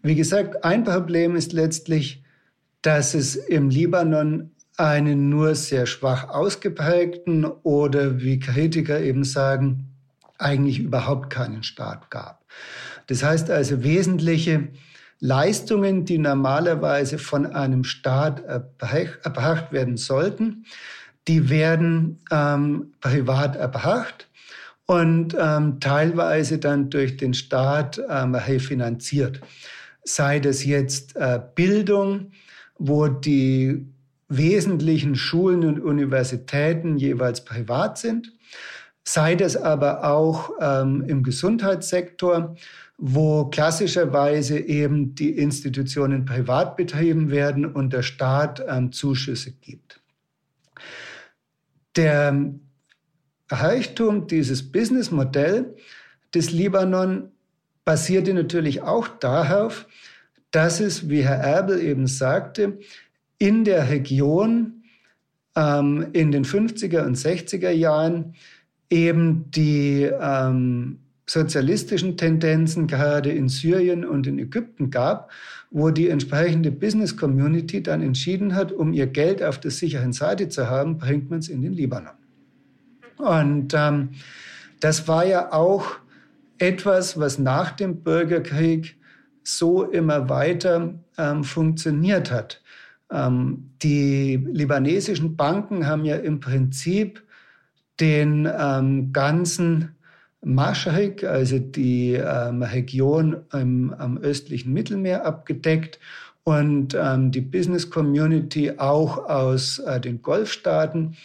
Wie 0.02 0.14
gesagt, 0.14 0.64
ein 0.64 0.84
Problem 0.84 1.36
ist 1.36 1.52
letztlich, 1.52 2.22
dass 2.80 3.14
es 3.14 3.36
im 3.36 3.68
Libanon 3.68 4.50
einen 4.76 5.28
nur 5.28 5.54
sehr 5.54 5.86
schwach 5.86 6.28
ausgeprägten 6.28 7.44
oder 7.44 8.20
wie 8.20 8.38
Kritiker 8.38 9.00
eben 9.00 9.24
sagen, 9.24 9.88
eigentlich 10.38 10.78
überhaupt 10.78 11.30
keinen 11.30 11.62
Staat 11.62 12.10
gab. 12.10 12.44
Das 13.06 13.22
heißt 13.22 13.50
also 13.50 13.82
wesentliche 13.82 14.68
Leistungen, 15.20 16.04
die 16.04 16.18
normalerweise 16.18 17.18
von 17.18 17.46
einem 17.46 17.85
Staat 17.85 18.42
erbracht 18.44 19.73
werden 19.73 19.96
sollten, 19.96 20.66
die 21.26 21.50
werden 21.50 22.20
ähm, 22.30 22.92
privat 23.00 23.56
erbracht 23.56 24.28
und 24.87 25.37
ähm, 25.38 25.80
teilweise 25.80 26.58
dann 26.58 26.90
durch 26.90 27.16
den 27.16 27.35
Staat 27.35 28.00
ähm, 28.08 28.35
refinanziert. 28.35 29.40
Sei 30.04 30.38
das 30.38 30.64
jetzt 30.64 31.16
äh, 31.16 31.40
Bildung, 31.54 32.30
wo 32.78 33.08
die 33.08 33.87
wesentlichen 34.28 35.16
Schulen 35.16 35.64
und 35.64 35.80
Universitäten 35.80 36.96
jeweils 36.96 37.44
privat 37.44 37.99
sind, 37.99 38.32
sei 39.04 39.35
das 39.35 39.56
aber 39.56 40.04
auch 40.04 40.50
ähm, 40.61 41.04
im 41.06 41.23
Gesundheitssektor, 41.23 42.56
wo 42.98 43.46
klassischerweise 43.46 44.58
eben 44.58 45.14
die 45.14 45.30
Institutionen 45.30 46.24
privat 46.24 46.76
betrieben 46.76 47.30
werden 47.30 47.66
und 47.66 47.92
der 47.92 48.02
Staat 48.02 48.64
ähm, 48.66 48.92
Zuschüsse 48.92 49.52
gibt. 49.52 50.00
Der 51.96 52.54
Reichtum, 53.50 54.26
dieses 54.26 54.72
Businessmodell 54.72 55.76
des 56.34 56.50
Libanon 56.52 57.32
basierte 57.84 58.34
natürlich 58.34 58.82
auch 58.82 59.08
darauf, 59.08 59.86
dass 60.50 60.80
es, 60.80 61.08
wie 61.08 61.22
Herr 61.22 61.36
Erbel 61.36 61.80
eben 61.80 62.06
sagte, 62.06 62.78
in 63.38 63.64
der 63.64 63.90
Region 63.90 64.84
ähm, 65.54 66.08
in 66.12 66.32
den 66.32 66.44
50er 66.44 67.04
und 67.04 67.16
60er 67.16 67.70
Jahren 67.70 68.34
eben 68.90 69.50
die 69.50 70.02
ähm, 70.02 71.00
sozialistischen 71.28 72.16
Tendenzen 72.16 72.87
gerade 72.87 73.30
in 73.33 73.49
Syrien 73.49 74.04
und 74.04 74.26
in 74.26 74.38
Ägypten 74.38 74.90
gab, 74.90 75.30
wo 75.71 75.90
die 75.90 76.09
entsprechende 76.09 76.71
Business 76.71 77.16
Community 77.16 77.83
dann 77.83 78.00
entschieden 78.00 78.54
hat, 78.54 78.73
um 78.73 78.92
ihr 78.92 79.09
Geld 79.09 79.42
auf 79.42 79.59
der 79.59 79.73
sicheren 79.73 80.12
Seite 80.12 80.49
zu 80.49 80.71
haben, 80.71 80.99
bringt 80.99 81.28
man 81.28 81.40
es 81.40 81.49
in 81.49 81.62
den 81.62 81.73
Libanon. 81.73 82.14
Und 83.18 83.75
ähm, 83.75 84.11
das 84.80 85.09
war 85.09 85.26
ja 85.26 85.52
auch 85.52 85.97
etwas, 86.59 87.18
was 87.18 87.38
nach 87.38 87.73
dem 87.73 88.02
Bürgerkrieg 88.02 88.97
so 89.42 89.85
immer 89.85 90.28
weiter 90.28 90.95
ähm, 91.18 91.45
funktioniert 91.45 92.30
hat. 92.30 92.62
Ähm, 93.11 93.71
die 93.83 94.37
libanesischen 94.37 95.37
Banken 95.37 95.87
haben 95.87 96.04
ja 96.04 96.16
im 96.16 96.40
Prinzip 96.40 97.23
den 98.00 98.49
ähm, 98.59 99.12
ganzen 99.12 99.95
Maschrik, 100.46 101.24
also 101.24 101.58
die 101.58 102.12
ähm, 102.12 102.62
Region 102.62 103.38
im, 103.52 103.92
am 103.98 104.16
östlichen 104.18 104.72
Mittelmeer 104.72 105.26
abgedeckt 105.26 105.98
und 106.44 106.96
ähm, 106.98 107.32
die 107.32 107.40
Business 107.40 107.90
Community 107.90 108.72
auch 108.78 109.28
aus 109.28 109.80
äh, 109.80 110.00
den 110.00 110.22
Golfstaaten 110.22 111.16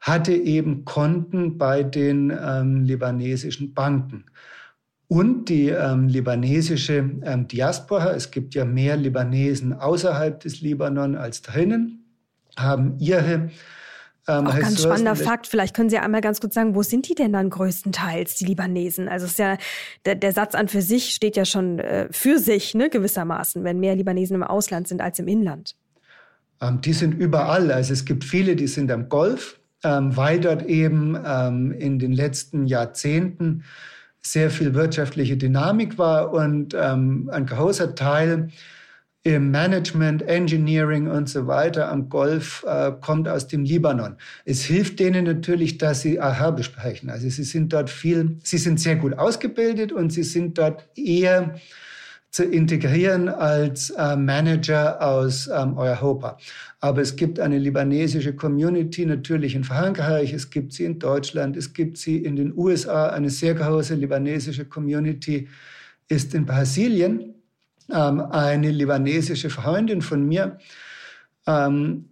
hatte 0.00 0.32
eben 0.32 0.86
Konten 0.86 1.58
bei 1.58 1.82
den 1.82 2.30
ähm, 2.30 2.84
libanesischen 2.84 3.74
Banken. 3.74 4.24
Und 5.08 5.50
die 5.50 5.68
ähm, 5.68 6.08
libanesische 6.08 7.10
ähm, 7.22 7.48
Diaspora, 7.48 8.12
es 8.12 8.30
gibt 8.30 8.54
ja 8.54 8.64
mehr 8.64 8.96
Libanesen 8.96 9.74
außerhalb 9.74 10.40
des 10.40 10.62
Libanon 10.62 11.16
als 11.16 11.42
drinnen, 11.42 12.06
haben 12.56 12.98
ihre 12.98 13.50
ähm, 14.30 14.46
Auch 14.46 14.58
ganz 14.58 14.82
spannender 14.82 15.16
Fakt. 15.16 15.46
Vielleicht 15.46 15.74
können 15.74 15.90
Sie 15.90 15.98
einmal 15.98 16.20
ganz 16.20 16.40
kurz 16.40 16.54
sagen, 16.54 16.74
wo 16.74 16.82
sind 16.82 17.08
die 17.08 17.14
denn 17.14 17.32
dann 17.32 17.50
größtenteils, 17.50 18.36
die 18.36 18.44
Libanesen? 18.44 19.08
Also 19.08 19.26
es 19.26 19.32
ist 19.32 19.38
ja, 19.38 19.56
der, 20.04 20.14
der 20.14 20.32
Satz 20.32 20.54
an 20.54 20.68
für 20.68 20.82
sich 20.82 21.10
steht 21.10 21.36
ja 21.36 21.44
schon 21.44 21.78
äh, 21.78 22.08
für 22.10 22.38
sich, 22.38 22.74
ne, 22.74 22.88
gewissermaßen, 22.90 23.64
wenn 23.64 23.80
mehr 23.80 23.96
Libanesen 23.96 24.36
im 24.36 24.42
Ausland 24.42 24.88
sind 24.88 25.00
als 25.00 25.18
im 25.18 25.28
Inland. 25.28 25.74
Ähm, 26.60 26.80
die 26.80 26.92
sind 26.92 27.14
überall. 27.14 27.72
Also 27.72 27.92
es 27.92 28.04
gibt 28.04 28.24
viele, 28.24 28.56
die 28.56 28.68
sind 28.68 28.90
am 28.90 29.08
Golf, 29.08 29.58
ähm, 29.82 30.16
weil 30.16 30.40
dort 30.40 30.66
eben 30.66 31.18
ähm, 31.24 31.72
in 31.72 31.98
den 31.98 32.12
letzten 32.12 32.66
Jahrzehnten 32.66 33.64
sehr 34.22 34.50
viel 34.50 34.74
wirtschaftliche 34.74 35.36
Dynamik 35.36 35.98
war 35.98 36.32
und 36.32 36.74
ähm, 36.78 37.30
ein 37.32 37.46
großer 37.46 37.94
Teil 37.94 38.50
im 39.22 39.50
Management, 39.50 40.22
Engineering 40.22 41.06
und 41.06 41.28
so 41.28 41.46
weiter 41.46 41.90
am 41.90 42.08
Golf 42.08 42.64
äh, 42.66 42.92
kommt 43.00 43.28
aus 43.28 43.46
dem 43.46 43.64
Libanon. 43.64 44.16
Es 44.46 44.62
hilft 44.62 44.98
denen 44.98 45.24
natürlich, 45.24 45.76
dass 45.76 46.00
sie 46.00 46.18
Arabisch 46.18 46.66
sprechen. 46.66 47.10
Also 47.10 47.28
sie 47.28 47.42
sind 47.42 47.72
dort 47.72 47.90
viel, 47.90 48.38
sie 48.42 48.56
sind 48.56 48.80
sehr 48.80 48.96
gut 48.96 49.18
ausgebildet 49.18 49.92
und 49.92 50.10
sie 50.10 50.22
sind 50.22 50.56
dort 50.56 50.88
eher 50.96 51.54
zu 52.30 52.44
integrieren 52.44 53.28
als 53.28 53.90
äh, 53.90 54.16
Manager 54.16 55.02
aus 55.02 55.50
ähm, 55.52 55.76
Europa. 55.76 56.38
Aber 56.78 57.02
es 57.02 57.16
gibt 57.16 57.40
eine 57.40 57.58
libanesische 57.58 58.34
Community 58.34 59.04
natürlich 59.04 59.54
in 59.54 59.64
Frankreich, 59.64 60.32
es 60.32 60.48
gibt 60.48 60.72
sie 60.72 60.84
in 60.84 60.98
Deutschland, 60.98 61.56
es 61.56 61.74
gibt 61.74 61.98
sie 61.98 62.18
in 62.18 62.36
den 62.36 62.56
USA. 62.56 63.08
Eine 63.08 63.28
sehr 63.28 63.54
große 63.54 63.96
libanesische 63.96 64.64
Community 64.64 65.48
ist 66.08 66.34
in 66.34 66.46
Brasilien 66.46 67.34
ähm, 67.94 68.20
eine 68.20 68.70
libanesische 68.70 69.50
Freundin 69.50 70.02
von 70.02 70.26
mir 70.26 70.58
ähm, 71.46 72.06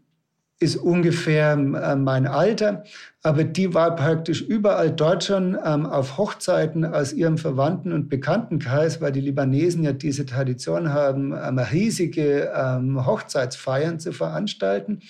ist 0.60 0.76
ungefähr 0.76 1.52
äh, 1.52 1.96
mein 1.96 2.26
Alter, 2.26 2.82
aber 3.22 3.44
die 3.44 3.74
war 3.74 3.94
praktisch 3.94 4.42
überall 4.42 4.90
dort 4.90 5.24
schon 5.24 5.56
ähm, 5.64 5.86
auf 5.86 6.18
Hochzeiten 6.18 6.84
aus 6.84 7.12
ihrem 7.12 7.38
Verwandten- 7.38 7.92
und 7.92 8.08
Bekanntenkreis, 8.08 9.00
weil 9.00 9.12
die 9.12 9.20
Libanesen 9.20 9.84
ja 9.84 9.92
diese 9.92 10.26
Tradition 10.26 10.92
haben, 10.92 11.32
ähm, 11.32 11.58
riesige 11.58 12.50
ähm, 12.54 13.06
Hochzeitsfeiern 13.06 14.00
zu 14.00 14.12
veranstalten. 14.12 15.00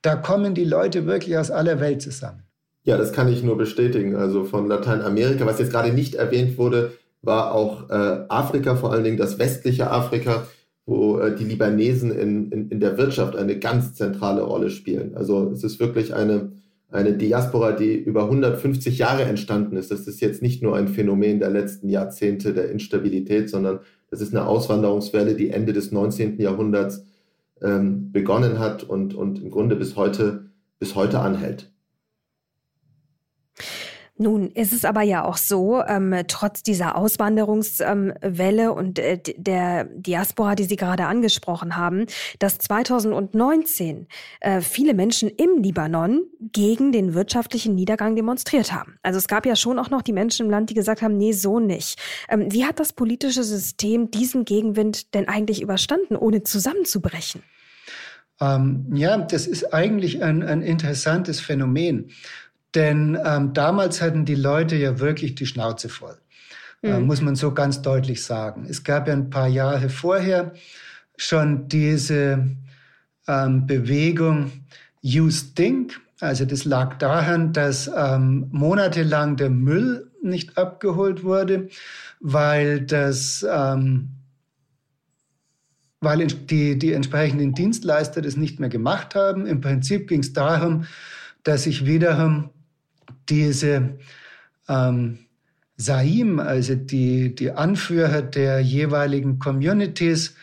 Da 0.00 0.16
kommen 0.16 0.54
die 0.54 0.64
Leute 0.64 1.06
wirklich 1.06 1.36
aus 1.36 1.50
aller 1.50 1.80
Welt 1.80 2.00
zusammen. 2.00 2.44
Ja, 2.84 2.96
das 2.96 3.12
kann 3.12 3.28
ich 3.28 3.42
nur 3.42 3.58
bestätigen. 3.58 4.16
Also 4.16 4.44
von 4.44 4.68
Lateinamerika, 4.68 5.44
was 5.44 5.58
jetzt 5.58 5.72
gerade 5.72 5.92
nicht 5.92 6.14
erwähnt 6.14 6.56
wurde, 6.56 6.92
war 7.22 7.52
auch 7.52 7.90
äh, 7.90 8.24
Afrika, 8.28 8.76
vor 8.76 8.92
allen 8.92 9.04
Dingen 9.04 9.16
das 9.16 9.38
westliche 9.38 9.90
Afrika, 9.90 10.46
wo 10.86 11.18
äh, 11.18 11.34
die 11.34 11.44
Libanesen 11.44 12.10
in, 12.10 12.50
in, 12.50 12.68
in 12.70 12.80
der 12.80 12.96
Wirtschaft 12.96 13.36
eine 13.36 13.58
ganz 13.58 13.94
zentrale 13.94 14.42
Rolle 14.42 14.70
spielen. 14.70 15.14
Also 15.14 15.50
es 15.50 15.62
ist 15.64 15.80
wirklich 15.80 16.14
eine, 16.14 16.52
eine 16.90 17.12
Diaspora, 17.12 17.72
die 17.72 17.94
über 17.94 18.24
150 18.24 18.98
Jahre 18.98 19.24
entstanden 19.24 19.76
ist. 19.76 19.90
Das 19.90 20.06
ist 20.06 20.20
jetzt 20.20 20.42
nicht 20.42 20.62
nur 20.62 20.76
ein 20.76 20.88
Phänomen 20.88 21.40
der 21.40 21.50
letzten 21.50 21.88
Jahrzehnte 21.88 22.54
der 22.54 22.70
Instabilität, 22.70 23.50
sondern 23.50 23.80
das 24.10 24.20
ist 24.20 24.34
eine 24.34 24.46
Auswanderungswelle, 24.46 25.34
die 25.34 25.50
Ende 25.50 25.72
des 25.72 25.92
19. 25.92 26.40
Jahrhunderts 26.40 27.04
ähm, 27.60 28.10
begonnen 28.12 28.58
hat 28.58 28.84
und, 28.84 29.14
und 29.14 29.42
im 29.42 29.50
Grunde 29.50 29.76
bis 29.76 29.96
heute, 29.96 30.50
bis 30.78 30.94
heute 30.94 31.20
anhält. 31.20 31.72
Nun 34.18 34.50
ist 34.50 34.72
es 34.72 34.84
aber 34.84 35.02
ja 35.02 35.24
auch 35.24 35.36
so, 35.36 35.80
ähm, 35.82 36.14
trotz 36.26 36.64
dieser 36.64 36.96
Auswanderungswelle 36.96 38.64
ähm, 38.64 38.72
und 38.72 38.98
äh, 38.98 39.18
der 39.36 39.84
Diaspora, 39.84 40.56
die 40.56 40.64
Sie 40.64 40.74
gerade 40.74 41.06
angesprochen 41.06 41.76
haben, 41.76 42.06
dass 42.40 42.58
2019 42.58 44.08
äh, 44.40 44.60
viele 44.60 44.94
Menschen 44.94 45.28
im 45.28 45.62
Libanon 45.62 46.24
gegen 46.40 46.90
den 46.90 47.14
wirtschaftlichen 47.14 47.76
Niedergang 47.76 48.16
demonstriert 48.16 48.72
haben. 48.72 48.98
Also 49.02 49.18
es 49.18 49.28
gab 49.28 49.46
ja 49.46 49.54
schon 49.54 49.78
auch 49.78 49.90
noch 49.90 50.02
die 50.02 50.12
Menschen 50.12 50.46
im 50.46 50.50
Land, 50.50 50.70
die 50.70 50.74
gesagt 50.74 51.00
haben, 51.00 51.16
nee, 51.16 51.32
so 51.32 51.60
nicht. 51.60 52.00
Ähm, 52.28 52.52
wie 52.52 52.64
hat 52.64 52.80
das 52.80 52.92
politische 52.92 53.44
System 53.44 54.10
diesen 54.10 54.44
Gegenwind 54.44 55.14
denn 55.14 55.28
eigentlich 55.28 55.62
überstanden, 55.62 56.16
ohne 56.16 56.42
zusammenzubrechen? 56.42 57.42
Ähm, 58.40 58.86
ja, 58.94 59.18
das 59.18 59.46
ist 59.46 59.72
eigentlich 59.72 60.22
ein, 60.22 60.42
ein 60.42 60.62
interessantes 60.62 61.40
Phänomen. 61.40 62.10
Denn 62.74 63.18
ähm, 63.24 63.52
damals 63.52 64.02
hatten 64.02 64.24
die 64.24 64.34
Leute 64.34 64.76
ja 64.76 64.98
wirklich 64.98 65.34
die 65.34 65.46
Schnauze 65.46 65.88
voll, 65.88 66.18
mhm. 66.82 66.90
äh, 66.90 67.00
muss 67.00 67.22
man 67.22 67.34
so 67.34 67.52
ganz 67.52 67.82
deutlich 67.82 68.22
sagen. 68.24 68.66
Es 68.68 68.84
gab 68.84 69.08
ja 69.08 69.14
ein 69.14 69.30
paar 69.30 69.48
Jahre 69.48 69.88
vorher 69.88 70.52
schon 71.16 71.68
diese 71.68 72.46
ähm, 73.26 73.66
Bewegung 73.66 74.52
You 75.00 75.30
Stink. 75.30 76.00
Also 76.20 76.44
das 76.44 76.64
lag 76.64 76.98
daran, 76.98 77.52
dass 77.52 77.90
ähm, 77.94 78.48
monatelang 78.50 79.36
der 79.36 79.50
Müll 79.50 80.10
nicht 80.22 80.58
abgeholt 80.58 81.22
wurde, 81.22 81.68
weil 82.20 82.80
das 82.80 83.46
ähm, 83.48 84.10
weil 86.00 86.26
die, 86.26 86.78
die 86.78 86.92
entsprechenden 86.92 87.54
Dienstleister 87.54 88.22
das 88.22 88.36
nicht 88.36 88.60
mehr 88.60 88.68
gemacht 88.68 89.14
haben. 89.14 89.46
Im 89.46 89.60
Prinzip 89.60 90.08
ging 90.08 90.20
es 90.20 90.32
darum, 90.32 90.84
dass 91.42 91.64
sich 91.64 91.86
wiederum 91.86 92.50
diese 93.28 93.98
ähm, 94.68 95.18
Saim, 95.76 96.40
also 96.40 96.74
die, 96.74 97.34
die 97.34 97.52
Anführer 97.52 98.22
der 98.22 98.60
jeweiligen 98.60 99.38
Communities, 99.38 100.34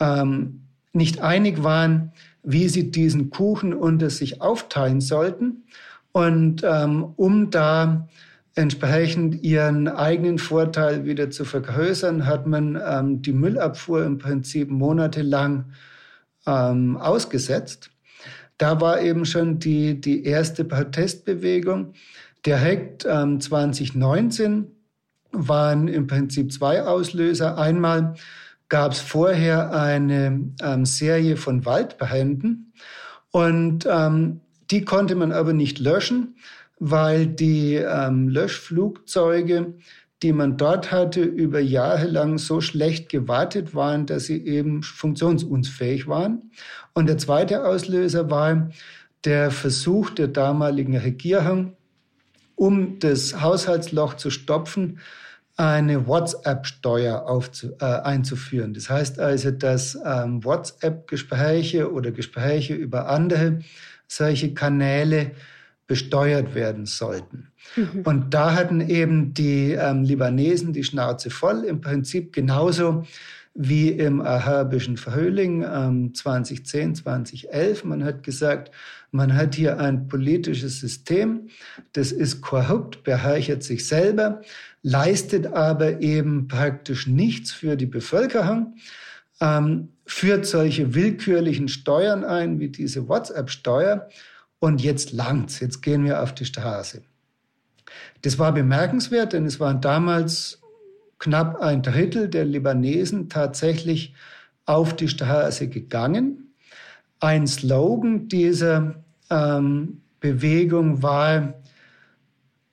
ähm, 0.00 0.62
nicht 0.92 1.20
einig 1.20 1.62
waren, 1.62 2.12
wie 2.42 2.68
sie 2.68 2.90
diesen 2.90 3.30
Kuchen 3.30 3.74
unter 3.74 4.10
sich 4.10 4.40
aufteilen 4.40 5.00
sollten. 5.00 5.64
Und 6.12 6.62
ähm, 6.64 7.12
um 7.16 7.50
da 7.50 8.08
entsprechend 8.54 9.42
ihren 9.44 9.86
eigenen 9.86 10.38
Vorteil 10.38 11.04
wieder 11.04 11.30
zu 11.30 11.44
vergrößern, 11.44 12.26
hat 12.26 12.46
man 12.46 12.80
ähm, 12.84 13.22
die 13.22 13.32
Müllabfuhr 13.32 14.04
im 14.04 14.18
Prinzip 14.18 14.70
monatelang 14.70 15.66
ähm, 16.46 16.96
ausgesetzt. 16.96 17.90
Da 18.58 18.80
war 18.80 19.00
eben 19.00 19.24
schon 19.24 19.58
die, 19.58 20.00
die 20.00 20.24
erste 20.24 20.64
Protestbewegung. 20.64 21.94
Direkt 22.44 23.06
ähm, 23.08 23.40
2019 23.40 24.66
waren 25.32 25.88
im 25.88 26.06
Prinzip 26.06 26.52
zwei 26.52 26.82
Auslöser. 26.82 27.56
Einmal 27.56 28.14
gab 28.68 28.92
es 28.92 29.00
vorher 29.00 29.72
eine 29.72 30.52
ähm, 30.62 30.84
Serie 30.84 31.36
von 31.36 31.64
Waldbränden 31.64 32.72
und 33.30 33.86
ähm, 33.90 34.40
die 34.70 34.84
konnte 34.84 35.14
man 35.14 35.32
aber 35.32 35.52
nicht 35.52 35.78
löschen, 35.78 36.36
weil 36.78 37.26
die 37.26 37.74
ähm, 37.76 38.28
Löschflugzeuge 38.28 39.74
die 40.22 40.32
man 40.32 40.56
dort 40.56 40.90
hatte, 40.90 41.22
über 41.22 41.60
Jahre 41.60 42.06
lang 42.06 42.38
so 42.38 42.60
schlecht 42.60 43.08
gewartet 43.08 43.74
waren, 43.74 44.06
dass 44.06 44.24
sie 44.24 44.44
eben 44.44 44.82
funktionsunfähig 44.82 46.08
waren. 46.08 46.50
Und 46.92 47.08
der 47.08 47.18
zweite 47.18 47.64
Auslöser 47.64 48.28
war 48.30 48.70
der 49.24 49.50
Versuch 49.50 50.10
der 50.10 50.28
damaligen 50.28 50.96
Regierung, 50.96 51.76
um 52.56 52.98
das 52.98 53.40
Haushaltsloch 53.40 54.14
zu 54.14 54.30
stopfen, 54.30 54.98
eine 55.56 56.06
WhatsApp-Steuer 56.06 57.42
äh, 57.80 57.84
einzuführen. 57.84 58.74
Das 58.74 58.88
heißt 58.88 59.18
also, 59.18 59.50
dass 59.50 59.98
ähm, 60.04 60.44
WhatsApp-Gespräche 60.44 61.92
oder 61.92 62.12
Gespräche 62.12 62.74
über 62.74 63.08
andere 63.08 63.58
solche 64.06 64.54
Kanäle 64.54 65.32
besteuert 65.88 66.54
werden 66.54 66.86
sollten. 66.86 67.48
Mhm. 67.76 68.02
Und 68.04 68.34
da 68.34 68.54
hatten 68.54 68.80
eben 68.80 69.34
die 69.34 69.72
ähm, 69.72 70.02
Libanesen 70.02 70.72
die 70.72 70.84
Schnauze 70.84 71.30
voll, 71.30 71.64
im 71.64 71.80
Prinzip 71.80 72.32
genauso 72.32 73.04
wie 73.60 73.88
im 73.88 74.20
arabischen 74.20 74.96
Frühling 74.96 75.64
ähm, 75.68 76.14
2010, 76.14 76.94
2011. 76.94 77.84
Man 77.84 78.04
hat 78.04 78.22
gesagt, 78.22 78.70
man 79.10 79.34
hat 79.34 79.56
hier 79.56 79.80
ein 79.80 80.06
politisches 80.06 80.78
System, 80.78 81.48
das 81.92 82.12
ist 82.12 82.40
korrupt, 82.40 83.02
bereichert 83.02 83.64
sich 83.64 83.86
selber, 83.86 84.42
leistet 84.82 85.48
aber 85.48 86.00
eben 86.00 86.46
praktisch 86.46 87.08
nichts 87.08 87.50
für 87.50 87.74
die 87.74 87.86
Bevölkerung, 87.86 88.76
ähm, 89.40 89.88
führt 90.06 90.46
solche 90.46 90.94
willkürlichen 90.94 91.66
Steuern 91.66 92.22
ein 92.24 92.60
wie 92.60 92.68
diese 92.68 93.08
WhatsApp-Steuer 93.08 94.08
und 94.60 94.82
jetzt 94.82 95.12
langt's, 95.12 95.58
jetzt 95.58 95.82
gehen 95.82 96.04
wir 96.04 96.22
auf 96.22 96.32
die 96.32 96.44
Straße. 96.44 97.02
Das 98.22 98.38
war 98.38 98.52
bemerkenswert, 98.52 99.32
denn 99.32 99.46
es 99.46 99.60
waren 99.60 99.80
damals 99.80 100.60
knapp 101.18 101.60
ein 101.60 101.82
Drittel 101.82 102.28
der 102.28 102.44
Libanesen 102.44 103.28
tatsächlich 103.28 104.14
auf 104.66 104.94
die 104.94 105.08
Straße 105.08 105.68
gegangen. 105.68 106.54
Ein 107.20 107.46
Slogan 107.46 108.28
dieser 108.28 109.02
ähm, 109.30 110.02
Bewegung 110.20 111.02
war, 111.02 111.54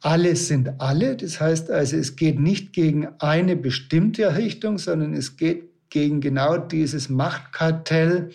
alle 0.01 0.35
sind 0.35 0.79
alle. 0.79 1.15
Das 1.15 1.39
heißt 1.39 1.71
also, 1.71 1.97
es 1.97 2.15
geht 2.15 2.39
nicht 2.39 2.73
gegen 2.73 3.07
eine 3.19 3.55
bestimmte 3.55 4.37
Richtung, 4.37 4.77
sondern 4.77 5.13
es 5.13 5.37
geht 5.37 5.69
gegen 5.89 6.21
genau 6.21 6.57
dieses 6.57 7.09
Machtkartell, 7.09 8.29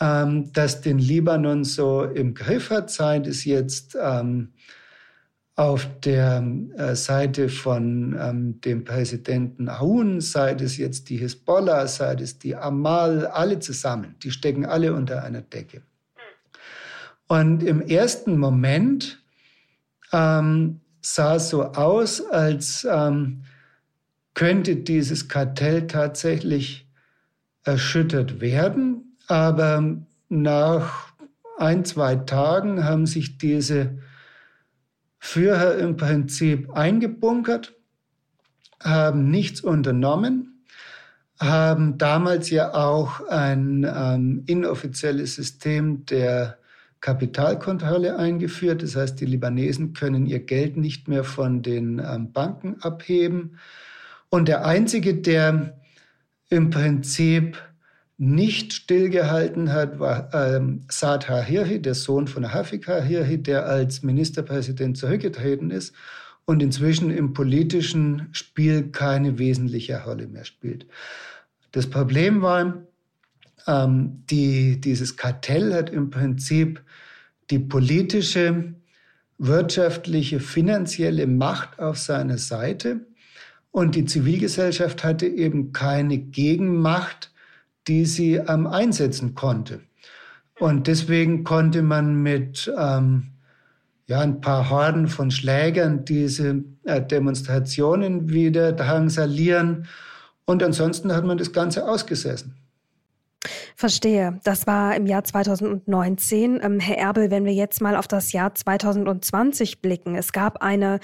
ähm, 0.00 0.52
das 0.52 0.80
den 0.80 0.98
Libanon 0.98 1.64
so 1.64 2.04
im 2.04 2.34
Griff 2.34 2.70
hat, 2.70 2.90
sei 2.90 3.18
es 3.18 3.44
jetzt 3.44 3.96
ähm, 4.00 4.52
auf 5.56 5.88
der 6.00 6.46
äh, 6.76 6.94
Seite 6.94 7.48
von 7.48 8.14
ähm, 8.20 8.60
dem 8.60 8.84
Präsidenten 8.84 9.70
Aoun, 9.70 10.20
sei 10.20 10.52
es 10.52 10.76
jetzt 10.76 11.08
die 11.08 11.16
Hisbollah, 11.16 11.86
sei 11.86 12.12
es 12.14 12.38
die 12.38 12.54
Amal, 12.54 13.26
alle 13.26 13.58
zusammen, 13.58 14.16
die 14.22 14.30
stecken 14.30 14.66
alle 14.66 14.92
unter 14.92 15.24
einer 15.24 15.40
Decke. 15.40 15.80
Und 17.26 17.62
im 17.62 17.80
ersten 17.80 18.36
Moment 18.38 19.18
ähm, 20.12 20.80
sah 21.00 21.36
es 21.36 21.48
so 21.48 21.64
aus, 21.64 22.20
als 22.20 22.86
ähm, 22.88 23.42
könnte 24.34 24.76
dieses 24.76 25.28
Kartell 25.28 25.86
tatsächlich 25.86 26.86
erschüttert 27.64 28.40
werden. 28.40 29.16
Aber 29.26 29.96
nach 30.28 31.12
ein, 31.58 31.86
zwei 31.86 32.16
Tagen 32.16 32.84
haben 32.84 33.06
sich 33.06 33.38
diese 33.38 33.98
Führer 35.26 35.76
im 35.78 35.96
Prinzip 35.96 36.70
eingebunkert, 36.72 37.74
haben 38.80 39.28
nichts 39.28 39.60
unternommen, 39.60 40.62
haben 41.40 41.98
damals 41.98 42.48
ja 42.50 42.72
auch 42.72 43.26
ein 43.28 43.84
ähm, 43.84 44.44
inoffizielles 44.46 45.34
System 45.34 46.06
der 46.06 46.58
Kapitalkontrolle 47.00 48.16
eingeführt. 48.16 48.82
Das 48.82 48.94
heißt, 48.94 49.20
die 49.20 49.26
Libanesen 49.26 49.94
können 49.94 50.26
ihr 50.26 50.38
Geld 50.38 50.76
nicht 50.76 51.08
mehr 51.08 51.24
von 51.24 51.60
den 51.60 51.98
ähm, 51.98 52.32
Banken 52.32 52.80
abheben. 52.80 53.58
Und 54.30 54.46
der 54.46 54.64
Einzige, 54.64 55.14
der 55.14 55.76
im 56.48 56.70
Prinzip 56.70 57.58
nicht 58.18 58.72
stillgehalten 58.72 59.72
hat, 59.72 59.98
war 59.98 60.30
ähm, 60.32 60.84
Saad 60.88 61.28
Hariri, 61.28 61.80
der 61.82 61.94
Sohn 61.94 62.28
von 62.28 62.52
Hafik 62.52 62.88
Hariri, 62.88 63.42
der 63.42 63.66
als 63.66 64.02
Ministerpräsident 64.02 64.96
zurückgetreten 64.96 65.70
ist 65.70 65.94
und 66.46 66.62
inzwischen 66.62 67.10
im 67.10 67.34
politischen 67.34 68.28
Spiel 68.32 68.90
keine 68.90 69.38
wesentliche 69.38 70.02
Rolle 70.02 70.28
mehr 70.28 70.44
spielt. 70.44 70.86
Das 71.72 71.90
Problem 71.90 72.40
war, 72.40 72.86
ähm, 73.66 74.22
die, 74.30 74.80
dieses 74.80 75.16
Kartell 75.16 75.74
hat 75.74 75.90
im 75.90 76.08
Prinzip 76.08 76.82
die 77.50 77.58
politische, 77.58 78.74
wirtschaftliche, 79.38 80.40
finanzielle 80.40 81.26
Macht 81.26 81.78
auf 81.78 81.98
seiner 81.98 82.38
Seite 82.38 83.00
und 83.70 83.94
die 83.94 84.06
Zivilgesellschaft 84.06 85.04
hatte 85.04 85.26
eben 85.26 85.72
keine 85.72 86.16
Gegenmacht, 86.16 87.30
die 87.88 88.04
sie 88.04 88.34
ähm, 88.34 88.66
einsetzen 88.66 89.34
konnte. 89.34 89.80
Und 90.58 90.86
deswegen 90.86 91.44
konnte 91.44 91.82
man 91.82 92.22
mit 92.22 92.72
ähm, 92.78 93.32
ja, 94.06 94.20
ein 94.20 94.40
paar 94.40 94.70
Horden 94.70 95.08
von 95.08 95.30
Schlägern 95.30 96.04
diese 96.04 96.64
äh, 96.84 97.02
Demonstrationen 97.02 98.30
wieder 98.30 98.72
drangsalieren. 98.72 99.86
Und 100.44 100.62
ansonsten 100.62 101.12
hat 101.12 101.24
man 101.24 101.38
das 101.38 101.52
Ganze 101.52 101.88
ausgesessen. 101.88 102.54
Verstehe. 103.74 104.40
Das 104.44 104.66
war 104.66 104.96
im 104.96 105.06
Jahr 105.06 105.24
2019. 105.24 106.60
Ähm, 106.62 106.80
Herr 106.80 106.98
Erbel, 106.98 107.30
wenn 107.30 107.44
wir 107.44 107.52
jetzt 107.52 107.82
mal 107.82 107.96
auf 107.96 108.08
das 108.08 108.32
Jahr 108.32 108.54
2020 108.54 109.82
blicken. 109.82 110.14
Es 110.14 110.32
gab 110.32 110.62
eine 110.62 111.00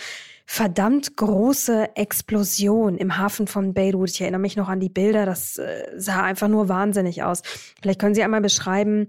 verdammt 0.53 1.17
große 1.17 1.97
Explosion 1.97 2.99
im 2.99 3.17
Hafen 3.17 3.47
von 3.47 3.73
Beirut. 3.73 4.11
Ich 4.11 4.21
erinnere 4.21 4.43
mich 4.43 4.55
noch 4.55 4.69
an 4.69 4.81
die 4.81 4.91
Bilder. 4.91 5.25
Das 5.25 5.57
äh, 5.57 5.85
sah 5.97 6.25
einfach 6.25 6.49
nur 6.49 6.69
wahnsinnig 6.69 7.23
aus. 7.23 7.41
Vielleicht 7.81 7.99
können 7.99 8.15
Sie 8.15 8.23
einmal 8.23 8.43
beschreiben, 8.43 9.07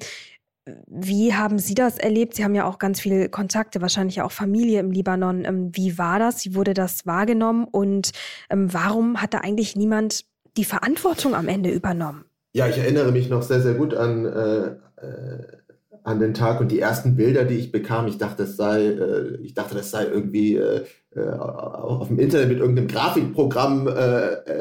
wie 0.87 1.33
haben 1.33 1.59
Sie 1.59 1.75
das 1.75 1.97
erlebt? 1.97 2.35
Sie 2.35 2.45
haben 2.45 2.55
ja 2.55 2.65
auch 2.65 2.79
ganz 2.79 3.01
viele 3.01 3.27
Kontakte, 3.27 3.81
wahrscheinlich 3.81 4.21
auch 4.21 4.31
Familie 4.31 4.79
im 4.79 4.91
Libanon. 4.91 5.43
Ähm, 5.43 5.71
wie 5.73 5.97
war 5.97 6.17
das? 6.17 6.45
Wie 6.45 6.55
wurde 6.55 6.73
das 6.73 7.05
wahrgenommen? 7.05 7.65
Und 7.69 8.13
ähm, 8.49 8.73
warum 8.73 9.21
hat 9.21 9.33
da 9.33 9.39
eigentlich 9.39 9.75
niemand 9.75 10.23
die 10.55 10.63
Verantwortung 10.63 11.35
am 11.35 11.49
Ende 11.49 11.71
übernommen? 11.71 12.23
Ja, 12.53 12.69
ich 12.69 12.77
erinnere 12.77 13.11
mich 13.11 13.27
noch 13.27 13.41
sehr, 13.41 13.59
sehr 13.59 13.73
gut 13.73 13.93
an, 13.93 14.25
äh, 14.25 14.67
äh, 15.05 15.57
an 16.03 16.19
den 16.19 16.33
Tag 16.33 16.59
und 16.59 16.71
die 16.71 16.79
ersten 16.79 17.15
Bilder, 17.15 17.45
die 17.45 17.57
ich 17.57 17.71
bekam. 17.71 18.07
Ich 18.07 18.17
dachte, 18.17 18.43
das 18.43 18.57
sei, 18.57 18.85
äh, 18.85 19.37
ich 19.41 19.53
dachte, 19.53 19.75
das 19.75 19.89
sei 19.89 20.05
irgendwie 20.05 20.57
äh, 20.57 20.83
äh, 21.15 21.29
auf 21.29 22.07
dem 22.09 22.19
Internet 22.19 22.49
mit 22.49 22.59
irgendeinem 22.59 22.87
Grafikprogramm 22.87 23.87
äh, 23.87 23.91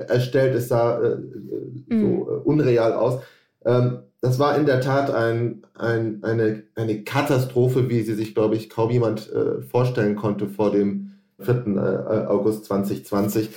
erstellt. 0.08 0.54
Es 0.54 0.68
sah 0.68 1.00
mhm. 1.00 2.00
so 2.00 2.42
unreal 2.44 2.92
aus. 2.92 3.20
Ähm, 3.64 3.98
das 4.20 4.38
war 4.38 4.56
in 4.56 4.66
der 4.66 4.80
Tat 4.80 5.10
ein, 5.10 5.62
ein, 5.74 6.22
eine, 6.22 6.62
eine 6.76 7.02
Katastrophe, 7.02 7.88
wie 7.88 8.02
sie 8.02 8.14
sich, 8.14 8.34
glaube 8.34 8.54
ich, 8.54 8.70
kaum 8.70 8.90
jemand 8.90 9.32
vorstellen 9.68 10.14
konnte 10.14 10.46
vor 10.46 10.70
dem 10.70 11.14
4. 11.40 12.28
August 12.28 12.66
2020. 12.66 13.50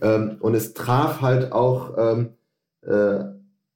Ähm, 0.00 0.36
und 0.38 0.54
es 0.54 0.74
traf 0.74 1.22
halt 1.22 1.50
auch 1.50 1.96
ähm, 1.98 2.28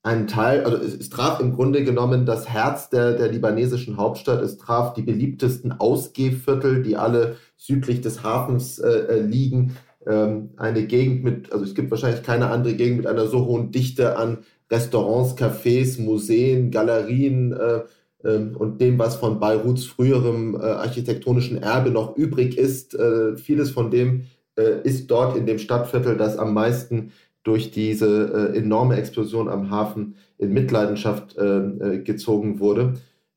einen 0.06 0.28
Teil, 0.28 0.64
also 0.64 0.76
es, 0.76 0.94
es, 0.94 1.10
traf 1.10 1.40
im 1.40 1.52
Grunde 1.52 1.82
genommen 1.82 2.26
das 2.26 2.48
Herz 2.48 2.90
der, 2.90 3.14
der 3.14 3.26
libanesischen 3.32 3.96
Hauptstadt. 3.96 4.40
Es 4.40 4.56
traf 4.56 4.94
die 4.94 5.02
beliebtesten 5.02 5.72
Ausgehviertel, 5.72 6.84
die 6.84 6.96
alle 6.96 7.36
südlich 7.56 8.02
des 8.02 8.22
Hafens 8.22 8.78
äh, 8.78 8.88
äh, 8.88 9.20
liegen. 9.20 9.76
Ähm, 10.06 10.50
eine 10.56 10.86
Gegend 10.86 11.24
mit, 11.24 11.52
also 11.52 11.64
es 11.64 11.74
gibt 11.74 11.90
wahrscheinlich 11.90 12.22
keine 12.22 12.50
andere 12.50 12.74
Gegend 12.74 12.98
mit 12.98 13.08
einer 13.08 13.26
so 13.26 13.46
hohen 13.46 13.72
Dichte 13.72 14.16
an 14.16 14.38
Restaurants, 14.70 15.36
Cafés, 15.36 16.00
Museen, 16.00 16.70
Galerien 16.70 17.52
äh, 17.52 17.80
äh, 18.22 18.54
und 18.54 18.80
dem, 18.80 19.00
was 19.00 19.16
von 19.16 19.40
Beiruts 19.40 19.86
früherem 19.86 20.54
äh, 20.54 20.58
architektonischen 20.58 21.60
Erbe 21.60 21.90
noch 21.90 22.16
übrig 22.16 22.56
ist. 22.56 22.94
Äh, 22.94 23.36
vieles 23.36 23.70
von 23.70 23.90
dem 23.90 24.26
ist 24.84 25.10
dort 25.10 25.36
in 25.36 25.44
dem 25.44 25.58
Stadtviertel, 25.58 26.16
das 26.16 26.38
am 26.38 26.54
meisten 26.54 27.12
durch 27.46 27.70
diese 27.70 28.52
äh, 28.54 28.58
enorme 28.58 28.96
Explosion 28.96 29.48
am 29.48 29.70
Hafen 29.70 30.16
in 30.38 30.52
Mitleidenschaft 30.52 31.36
äh, 31.36 31.58
äh, 31.58 31.98
gezogen 32.02 32.58
wurde. 32.58 32.94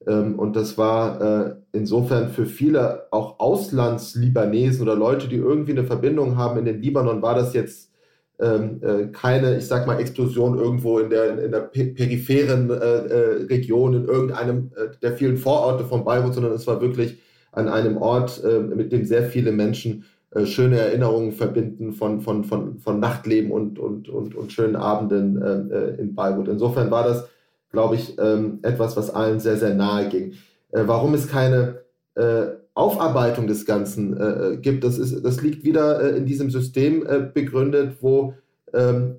Ähm, 0.07 0.39
und 0.39 0.55
das 0.55 0.79
war 0.79 1.21
äh, 1.21 1.55
insofern 1.73 2.29
für 2.29 2.47
viele 2.47 3.03
auch 3.11 3.39
Auslandslibanesen 3.39 4.81
oder 4.81 4.95
Leute, 4.95 5.27
die 5.27 5.35
irgendwie 5.35 5.73
eine 5.73 5.83
Verbindung 5.83 6.37
haben 6.37 6.57
in 6.57 6.65
den 6.65 6.81
Libanon, 6.81 7.21
war 7.21 7.35
das 7.35 7.53
jetzt 7.53 7.91
ähm, 8.39 8.81
äh, 8.81 9.07
keine, 9.11 9.57
ich 9.57 9.67
sag 9.67 9.85
mal, 9.85 9.99
Explosion 9.99 10.57
irgendwo 10.57 10.97
in 10.97 11.11
der, 11.11 11.43
in 11.43 11.51
der 11.51 11.59
peripheren 11.59 12.69
äh, 12.71 13.45
Region, 13.47 13.93
in 13.93 14.05
irgendeinem 14.05 14.71
der 15.03 15.13
vielen 15.13 15.37
Vororte 15.37 15.85
von 15.85 16.03
Beirut, 16.03 16.33
sondern 16.33 16.53
es 16.53 16.65
war 16.65 16.81
wirklich 16.81 17.19
an 17.51 17.67
einem 17.67 17.97
Ort, 17.97 18.43
mit 18.75 18.91
dem 18.91 19.05
sehr 19.05 19.23
viele 19.23 19.51
Menschen 19.51 20.05
äh, 20.31 20.45
schöne 20.45 20.77
Erinnerungen 20.77 21.31
verbinden 21.31 21.93
von, 21.93 22.21
von, 22.21 22.43
von, 22.43 22.77
von 22.77 22.99
Nachtleben 22.99 23.51
und, 23.51 23.79
und, 23.79 24.09
und, 24.09 24.35
und 24.35 24.51
schönen 24.51 24.75
Abenden 24.75 25.41
ähm, 25.43 25.71
äh, 25.71 25.99
in 25.99 26.13
Beirut. 26.13 26.47
Insofern 26.47 26.91
war 26.91 27.03
das, 27.03 27.27
glaube 27.71 27.95
ich, 27.95 28.15
ähm, 28.19 28.59
etwas, 28.61 28.95
was 28.95 29.09
allen 29.09 29.39
sehr, 29.39 29.57
sehr 29.57 29.73
nahe 29.73 30.07
ging. 30.07 30.33
Äh, 30.71 30.83
warum 30.85 31.15
es 31.15 31.27
keine 31.27 31.79
äh, 32.13 32.45
Aufarbeitung 32.75 33.47
des 33.47 33.65
Ganzen 33.65 34.15
äh, 34.17 34.57
gibt, 34.57 34.83
das, 34.83 34.99
ist, 34.99 35.25
das 35.25 35.41
liegt 35.41 35.63
wieder 35.63 35.99
äh, 35.99 36.17
in 36.17 36.27
diesem 36.27 36.51
System 36.51 37.03
begründet, 37.33 37.97
wo 38.01 38.35
ähm, 38.71 39.15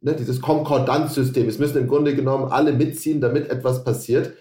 ne, 0.00 0.14
dieses 0.14 0.40
Konkordanzsystem, 0.40 1.48
es 1.48 1.58
müssen 1.58 1.78
im 1.78 1.88
Grunde 1.88 2.14
genommen 2.14 2.52
alle 2.52 2.72
mitziehen, 2.72 3.20
damit 3.20 3.50
etwas 3.50 3.82
passiert. 3.82 4.34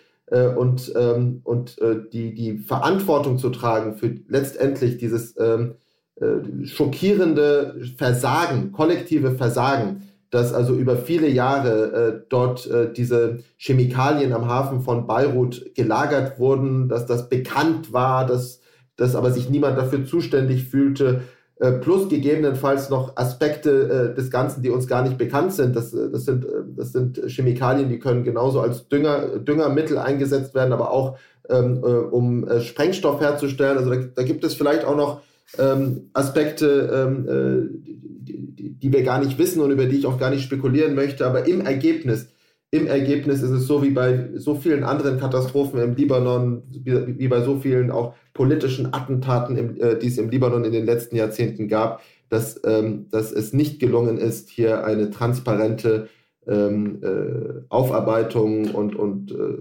und 0.56 0.94
ähm, 0.96 1.42
und 1.44 1.78
die, 2.14 2.34
die 2.34 2.58
Verantwortung 2.60 3.38
zu 3.38 3.50
tragen 3.50 3.96
für 3.96 4.16
letztendlich 4.30 4.98
dieses 4.98 5.36
ähm, 5.38 5.76
äh, 6.20 6.66
schockierende 6.66 7.82
Versagen, 7.98 8.72
kollektive 8.72 9.32
Versagen, 9.32 10.04
dass 10.30 10.54
also 10.54 10.74
über 10.74 10.98
viele 10.98 11.28
Jahre 11.28 11.92
äh, 11.92 12.26
dort 12.30 12.66
äh, 12.68 12.92
diese 12.92 13.40
Chemikalien 13.58 14.34
am 14.34 14.48
Hafen 14.48 14.82
von 14.82 15.06
Beirut 15.06 15.76
gelagert 15.76 16.40
wurden, 16.40 16.90
dass 16.90 17.06
das 17.06 17.30
bekannt 17.30 17.94
war, 17.94 18.26
dass, 18.26 18.62
dass 18.96 19.16
aber 19.16 19.32
sich 19.32 19.50
niemand 19.50 19.78
dafür 19.78 20.06
zuständig 20.06 20.66
fühlte, 20.66 21.22
äh, 21.60 21.72
plus 21.74 22.10
gegebenenfalls 22.10 22.90
noch 22.90 23.16
Aspekte 23.16 24.12
äh, 24.12 24.16
des 24.16 24.32
Ganzen, 24.32 24.64
die 24.64 24.70
uns 24.70 24.88
gar 24.88 25.04
nicht 25.04 25.20
bekannt 25.20 25.54
sind. 25.54 25.76
Das, 25.76 25.94
äh, 25.94 26.10
das, 26.12 26.26
sind, 26.26 26.46
das 26.76 26.92
sind 26.92 27.22
Chemikalien, 27.28 27.90
die 27.90 28.00
können 28.00 28.24
genauso 28.24 28.60
als 28.60 28.90
Dünger, 28.90 29.40
Düngermittel 29.40 30.00
eingesetzt 30.00 30.56
werden, 30.56 30.74
aber 30.74 30.92
auch 30.92 31.18
ähm, 31.50 31.84
um 32.12 32.48
Sprengstoff 32.62 33.22
herzustellen. 33.22 33.78
Also 33.78 33.92
da, 33.92 33.98
da 34.16 34.24
gibt 34.24 34.44
es 34.44 34.56
vielleicht 34.56 34.84
auch 34.84 34.96
noch 34.96 35.22
ähm, 35.58 36.10
Aspekte, 36.14 36.90
ähm, 36.94 37.28
äh, 37.28 37.70
die, 37.84 38.74
die, 38.80 38.94
wir 38.94 39.04
gar 39.04 39.24
nicht 39.24 39.38
wissen 39.38 39.62
und 39.62 39.72
über 39.72 39.86
die 39.86 39.98
ich 39.98 40.06
auch 40.06 40.18
gar 40.18 40.30
nicht 40.30 40.44
spekulieren 40.44 40.96
möchte. 40.96 41.26
Aber 41.26 41.48
im 41.48 41.62
Ergebnis, 41.62 42.28
im 42.72 42.88
Ergebnis 42.88 43.42
ist 43.42 43.52
es 43.52 43.68
so 43.68 43.84
wie 43.84 43.92
bei 43.92 44.30
so 44.36 44.56
vielen 44.56 44.84
anderen 44.84 45.20
Katastrophen 45.20 45.80
im 45.80 45.96
Libanon, 45.96 46.64
wie, 46.70 47.20
wie 47.20 47.28
bei 47.28 47.42
so 47.42 47.60
vielen 47.60 47.92
auch 47.92 48.16
politischen 48.34 48.94
Attentaten, 48.94 49.58
im, 49.58 49.80
äh, 49.80 49.98
die 50.00 50.08
es 50.08 50.18
im 50.18 50.30
Libanon 50.30 50.66
in 50.66 50.72
den 50.72 50.86
letzten 50.86 51.16
Jahrzehnten 51.16 51.68
gab, 51.68 52.02
dass, 52.30 52.60
ähm, 52.66 53.08
dass 53.12 53.32
es 53.32 53.54
nicht 53.54 53.80
gelungen 53.80 54.18
ist, 54.18 54.50
hier 54.50 54.86
eine 54.86 55.12
transparente 55.12 56.10
ähm, 56.48 57.02
äh, 57.04 57.62
Aufarbeitung 57.70 58.72
und, 58.72 58.96
und 58.96 59.32
äh, 59.32 59.58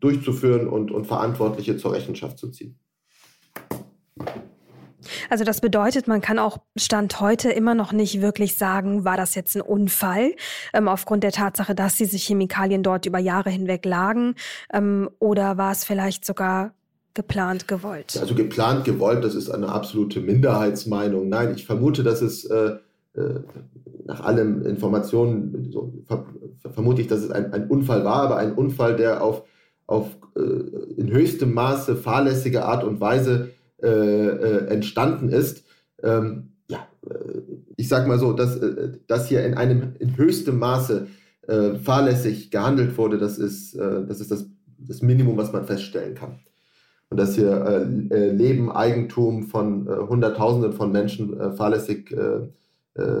durchzuführen 0.00 0.68
und, 0.68 0.90
und 0.90 1.06
Verantwortliche 1.06 1.76
zur 1.76 1.92
Rechenschaft 1.92 2.38
zu 2.38 2.50
ziehen. 2.50 2.78
Also 5.30 5.44
das 5.44 5.60
bedeutet, 5.60 6.08
man 6.08 6.20
kann 6.20 6.38
auch 6.38 6.58
Stand 6.76 7.20
heute 7.20 7.50
immer 7.50 7.74
noch 7.74 7.92
nicht 7.92 8.20
wirklich 8.20 8.56
sagen, 8.56 9.04
war 9.04 9.16
das 9.16 9.34
jetzt 9.34 9.56
ein 9.56 9.62
Unfall, 9.62 10.32
ähm, 10.72 10.88
aufgrund 10.88 11.24
der 11.24 11.32
Tatsache, 11.32 11.74
dass 11.74 11.96
diese 11.96 12.16
Chemikalien 12.16 12.82
dort 12.82 13.06
über 13.06 13.18
Jahre 13.18 13.50
hinweg 13.50 13.84
lagen, 13.84 14.34
ähm, 14.72 15.10
oder 15.18 15.56
war 15.56 15.72
es 15.72 15.84
vielleicht 15.84 16.24
sogar 16.24 16.72
geplant 17.14 17.68
gewollt? 17.68 18.16
Also 18.20 18.34
geplant 18.34 18.84
gewollt, 18.84 19.24
das 19.24 19.34
ist 19.34 19.50
eine 19.50 19.68
absolute 19.68 20.20
Minderheitsmeinung. 20.20 21.28
Nein, 21.28 21.54
ich 21.54 21.66
vermute, 21.66 22.02
dass 22.02 22.20
es 22.20 22.44
äh, 22.44 22.76
äh 23.14 23.40
nach 24.06 24.20
allen 24.20 24.66
Informationen, 24.66 25.70
so, 25.72 25.94
ver 26.06 26.26
vermute 26.74 27.00
ich, 27.00 27.08
dass 27.08 27.20
es 27.20 27.30
ein, 27.30 27.52
ein, 27.54 27.68
Unfall 27.68 28.04
war, 28.04 28.16
aber 28.16 28.36
ein 28.36 28.52
Unfall, 28.52 28.96
der 28.96 29.22
auf, 29.22 29.44
auf 29.86 30.08
äh, 30.36 30.40
in 30.40 31.10
höchstem 31.10 31.54
Maße 31.54 31.96
fahrlässige 31.96 32.64
Art 32.64 32.84
und 32.84 33.00
Weise 33.00 33.50
äh, 33.84 33.86
äh, 33.86 34.66
entstanden 34.68 35.28
ist. 35.28 35.64
Ähm, 36.02 36.52
ja, 36.68 36.88
äh, 37.06 37.40
ich 37.76 37.88
sage 37.88 38.08
mal 38.08 38.18
so, 38.18 38.32
dass, 38.32 38.56
äh, 38.56 38.92
dass 39.06 39.28
hier 39.28 39.44
in 39.44 39.54
einem 39.54 39.94
in 39.98 40.16
höchstem 40.16 40.58
Maße 40.58 41.06
äh, 41.46 41.74
fahrlässig 41.74 42.50
gehandelt 42.50 42.96
wurde, 42.96 43.18
das 43.18 43.36
ist, 43.36 43.76
das, 43.76 44.20
ist 44.20 44.30
das, 44.30 44.46
das 44.78 45.02
Minimum, 45.02 45.36
was 45.36 45.52
man 45.52 45.66
feststellen 45.66 46.14
kann. 46.14 46.40
Und 47.10 47.18
dass 47.18 47.34
hier 47.34 47.86
Leben, 48.10 48.72
Eigentum 48.72 49.44
von 49.44 49.86
Hunderttausenden 49.86 50.72
von 50.72 50.90
Menschen 50.90 51.36
fahrlässig 51.54 52.16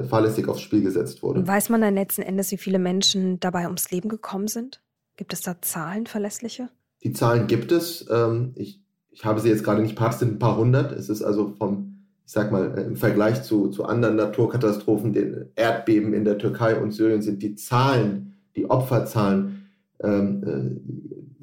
fahrlässig 0.08 0.48
aufs 0.48 0.62
Spiel 0.62 0.82
gesetzt 0.82 1.22
wurde. 1.22 1.46
Weiß 1.46 1.68
man 1.68 1.82
dann 1.82 1.94
letzten 1.94 2.22
Endes, 2.22 2.50
wie 2.50 2.56
viele 2.56 2.78
Menschen 2.78 3.40
dabei 3.40 3.66
ums 3.66 3.90
Leben 3.90 4.08
gekommen 4.08 4.48
sind? 4.48 4.80
Gibt 5.16 5.32
es 5.32 5.42
da 5.42 5.60
Zahlen, 5.60 6.06
verlässliche? 6.06 6.70
Die 7.04 7.12
Zahlen 7.12 7.46
gibt 7.46 7.70
es. 7.70 8.06
Ähm, 8.10 8.52
ich 8.56 8.83
ich 9.14 9.24
habe 9.24 9.40
sie 9.40 9.48
jetzt 9.48 9.62
gerade 9.62 9.80
nicht 9.80 9.96
parat, 9.96 10.18
sind 10.18 10.32
ein 10.32 10.38
paar 10.38 10.58
hundert. 10.58 10.92
Es 10.92 11.08
ist 11.08 11.22
also 11.22 11.54
vom, 11.56 12.00
ich 12.26 12.32
sag 12.32 12.50
mal, 12.50 12.76
äh, 12.76 12.82
im 12.82 12.96
Vergleich 12.96 13.44
zu, 13.44 13.68
zu 13.68 13.84
anderen 13.84 14.16
Naturkatastrophen, 14.16 15.12
den 15.12 15.46
Erdbeben 15.54 16.12
in 16.12 16.24
der 16.24 16.36
Türkei 16.36 16.80
und 16.80 16.90
Syrien, 16.90 17.22
sind 17.22 17.42
die 17.42 17.54
Zahlen, 17.54 18.34
die 18.56 18.68
Opferzahlen, 18.68 19.68
ähm, 20.02 20.82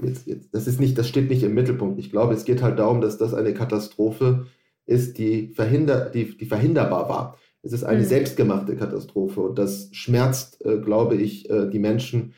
äh, 0.01 0.05
jetzt, 0.05 0.27
jetzt, 0.27 0.53
das 0.53 0.67
ist 0.67 0.81
nicht, 0.81 0.97
das 0.97 1.07
steht 1.07 1.29
nicht 1.29 1.43
im 1.43 1.53
Mittelpunkt. 1.53 1.97
Ich 1.97 2.11
glaube, 2.11 2.33
es 2.33 2.43
geht 2.43 2.61
halt 2.61 2.77
darum, 2.77 2.99
dass 2.99 3.17
das 3.17 3.33
eine 3.33 3.53
Katastrophe 3.53 4.47
ist, 4.85 5.17
die, 5.17 5.47
verhinder, 5.47 6.09
die, 6.09 6.37
die 6.37 6.45
verhinderbar 6.45 7.07
war. 7.07 7.37
Es 7.63 7.71
ist 7.71 7.85
eine 7.85 8.01
mhm. 8.01 8.05
selbstgemachte 8.05 8.75
Katastrophe 8.75 9.39
und 9.39 9.57
das 9.57 9.89
schmerzt, 9.93 10.65
äh, 10.65 10.79
glaube 10.79 11.15
ich, 11.15 11.49
äh, 11.49 11.69
die 11.69 11.79
Menschen 11.79 12.33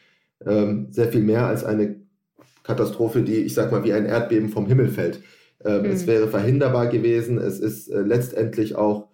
ähm, 0.45 0.87
sehr 0.91 1.07
viel 1.07 1.23
mehr 1.23 1.47
als 1.47 1.63
eine 1.63 2.02
Katastrophe, 2.63 3.21
die, 3.21 3.37
ich 3.37 3.53
sag 3.53 3.71
mal, 3.71 3.83
wie 3.83 3.93
ein 3.93 4.05
Erdbeben 4.05 4.49
vom 4.49 4.65
Himmel 4.65 4.87
fällt. 4.87 5.21
Ähm, 5.63 5.83
mhm. 5.83 5.91
Es 5.91 6.07
wäre 6.07 6.27
verhinderbar 6.27 6.87
gewesen. 6.87 7.37
Es 7.37 7.59
ist 7.59 7.89
äh, 7.89 8.01
letztendlich 8.01 8.75
auch 8.75 9.09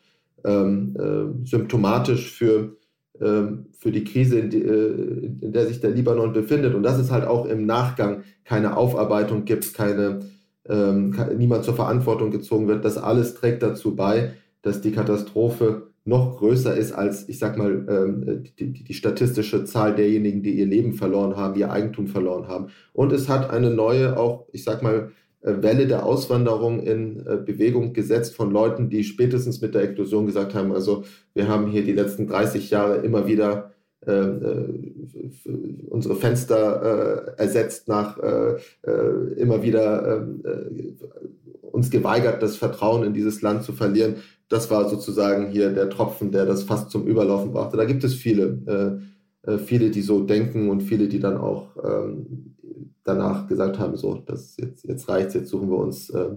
ähm, 0.46 0.96
äh, 0.98 1.48
symptomatisch 1.48 2.32
für, 2.32 2.78
ähm, 3.20 3.68
für 3.78 3.92
die 3.92 4.04
Krise, 4.04 4.40
in, 4.40 4.50
die, 4.50 4.62
äh, 4.62 5.32
in, 5.42 5.52
der 5.52 5.68
sich 5.68 5.80
der 5.80 5.92
Libanon 5.92 6.34
befindet. 6.34 6.76
Und 6.76 6.84
dass 6.84 7.00
es 7.00 7.12
halt 7.12 7.26
auch 7.26 7.46
im 7.46 7.66
Nachgang 7.66 8.24
keine 8.46 8.78
Aufarbeitung 8.78 9.46
gibt, 9.46 9.74
keine, 9.74 10.20
ähm, 10.68 11.16
niemand 11.38 11.66
zur 11.66 11.76
Verantwortung 11.76 12.32
gezogen 12.32 12.68
wird. 12.68 12.86
Das 12.86 12.98
alles 12.98 13.36
trägt 13.36 13.64
dazu 13.64 13.96
bei, 13.96 14.34
dass 14.62 14.82
die 14.82 14.92
Katastrophe 14.92 15.90
noch 16.06 16.38
größer 16.38 16.76
ist 16.76 16.92
als, 16.92 17.28
ich 17.30 17.40
sag 17.40 17.58
mal, 17.58 17.86
ähm, 17.90 18.44
die, 18.58 18.72
die, 18.72 18.94
statistische 18.94 19.66
Zahl 19.66 19.96
derjenigen, 19.96 20.42
die 20.42 20.54
ihr 20.54 20.66
Leben 20.66 20.94
verloren 20.94 21.36
haben, 21.36 21.60
ihr 21.60 21.72
Eigentum 21.72 22.08
verloren 22.08 22.48
haben. 22.48 22.68
Und 22.94 23.12
es 23.12 23.30
hat 23.30 23.50
eine 23.50 23.70
neue, 23.70 24.18
auch, 24.18 24.46
ich 24.52 24.64
sag 24.64 24.82
mal, 24.82 25.12
äh, 25.42 25.54
Welle 25.62 25.88
der 25.88 26.06
Auswanderung 26.06 26.82
in 26.82 27.26
äh, 27.26 27.38
Bewegung 27.38 27.94
gesetzt 27.94 28.36
von 28.36 28.52
Leuten, 28.52 28.90
die 28.90 29.04
spätestens 29.04 29.62
mit 29.62 29.76
der 29.76 29.84
Explosion 29.84 30.26
gesagt 30.26 30.54
haben, 30.54 30.72
also 30.72 31.04
wir 31.34 31.48
haben 31.48 31.68
hier 31.68 31.84
die 31.84 31.94
letzten 31.94 32.28
30 32.28 32.70
Jahre 32.70 32.98
immer 32.98 33.28
wieder 33.28 33.72
ähm, 34.08 35.10
äh, 35.14 35.50
unsere 35.90 36.16
Fenster 36.16 37.36
äh, 37.38 37.42
ersetzt 37.42 37.88
nach 37.88 38.18
äh, 38.18 38.58
immer 39.36 39.62
wieder 39.62 40.22
ähm, 40.22 40.98
uns 41.62 41.90
geweigert, 41.90 42.42
das 42.42 42.56
Vertrauen 42.56 43.04
in 43.04 43.14
dieses 43.14 43.42
Land 43.42 43.64
zu 43.64 43.74
verlieren 43.74 44.16
das 44.50 44.70
war 44.72 44.90
sozusagen 44.90 45.48
hier 45.48 45.72
der 45.72 45.90
Tropfen, 45.90 46.32
der 46.32 46.46
das 46.46 46.64
fast 46.64 46.90
zum 46.90 47.06
Überlaufen 47.06 47.52
brachte. 47.52 47.78
Da 47.78 47.86
gibt 47.86 48.04
es 48.04 48.16
viele, 48.16 49.02
äh, 49.46 49.52
äh, 49.52 49.58
viele, 49.60 49.92
die 49.92 50.02
so 50.02 50.24
denken 50.24 50.70
und 50.70 50.82
viele, 50.82 51.08
die 51.08 51.20
dann 51.20 51.38
auch 51.38 51.76
ähm, 51.84 52.56
danach 53.04 53.48
gesagt 53.48 53.80
haben, 53.80 53.96
so, 53.96 54.16
das 54.16 54.58
jetzt, 54.58 54.86
jetzt 54.86 55.08
reicht's, 55.08 55.36
jetzt 55.36 55.50
suchen 55.50 55.70
wir 55.70 55.78
uns, 55.78 56.10
äh, 56.10 56.30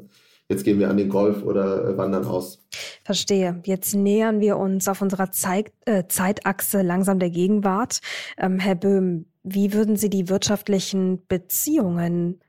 jetzt 0.49 0.65
gehen 0.65 0.79
wir 0.79 0.91
an 0.91 0.99
den 0.99 1.09
Golf 1.09 1.43
oder 1.43 1.89
äh, 1.89 1.97
wandern 1.97 2.27
aus. 2.27 2.63
Verstehe. 3.03 3.61
Jetzt 3.65 3.95
nähern 3.95 4.41
wir 4.41 4.59
uns 4.59 4.89
auf 4.89 5.01
unserer 5.01 5.33
Zeit, 5.33 5.73
äh, 5.87 6.05
Zeitachse 6.07 6.83
langsam 6.83 7.19
der 7.19 7.31
Gegenwart. 7.31 8.01
Ähm, 8.39 8.59
Herr 8.59 8.75
Böhm, 8.75 9.25
wie 9.43 9.73
würden 9.73 9.97
Sie 9.97 10.11
die 10.11 10.29
wirtschaftlichen 10.29 11.27
Beziehungen 11.27 12.41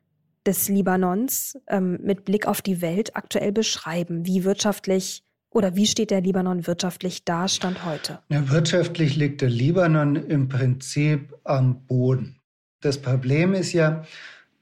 des 0.45 0.67
Libanons 0.67 1.57
ähm, 1.67 1.99
mit 2.03 2.25
Blick 2.25 2.47
auf 2.47 2.61
die 2.61 2.81
Welt 2.81 3.15
aktuell 3.15 3.53
beschreiben? 3.53 4.25
Wie 4.25 4.43
wirtschaftlich 4.43 5.23
oder 5.53 5.75
wie 5.75 5.85
steht 5.85 6.11
der 6.11 6.21
Libanon 6.21 6.67
wirtschaftlich 6.67 7.25
da, 7.25 7.47
Stand 7.47 7.85
heute? 7.85 8.19
Ja, 8.29 8.49
wirtschaftlich 8.49 9.15
liegt 9.15 9.41
der 9.41 9.49
Libanon 9.49 10.15
im 10.15 10.49
Prinzip 10.49 11.33
am 11.43 11.85
Boden. 11.85 12.39
Das 12.81 12.97
Problem 12.97 13.53
ist 13.53 13.73
ja, 13.73 14.03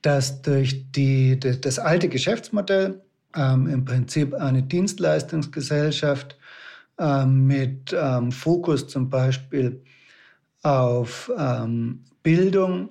dass 0.02 0.42
durch 0.42 0.92
die, 0.92 1.40
das 1.40 1.80
alte 1.80 2.10
Geschäftsmodell 2.10 3.02
ähm, 3.36 3.68
im 3.68 3.86
Prinzip 3.86 4.34
eine 4.34 4.64
Dienstleistungsgesellschaft 4.64 6.38
ähm, 7.00 7.48
mit 7.48 7.96
ähm, 7.98 8.32
Fokus 8.32 8.88
zum 8.88 9.10
Beispiel 9.10 9.82
auf 10.64 11.32
ähm, 11.38 12.04
Bildung, 12.24 12.90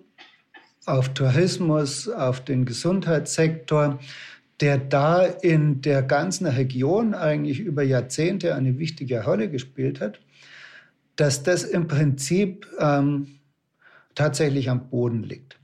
auf 0.87 1.11
Tourismus, 1.15 2.09
auf 2.09 2.45
den 2.45 2.65
Gesundheitssektor, 2.65 3.99
der 4.61 4.79
da 4.79 5.25
in 5.25 5.81
der 5.81 6.03
ganzen 6.03 6.47
Region 6.47 7.15
eigentlich 7.15 7.61
über 7.61 7.83
Jahrzehnte 7.83 8.55
eine 8.55 8.79
wichtige 8.79 9.25
Rolle 9.25 9.49
gespielt 9.49 10.01
hat, 10.01 10.21
dass 11.17 11.43
das 11.43 11.65
im 11.65 11.89
Prinzip 11.89 12.67
ähm, 12.79 13.39
tatsächlich 14.15 14.69
am 14.69 14.89
Boden 14.91 15.23
liegt. 15.23 15.59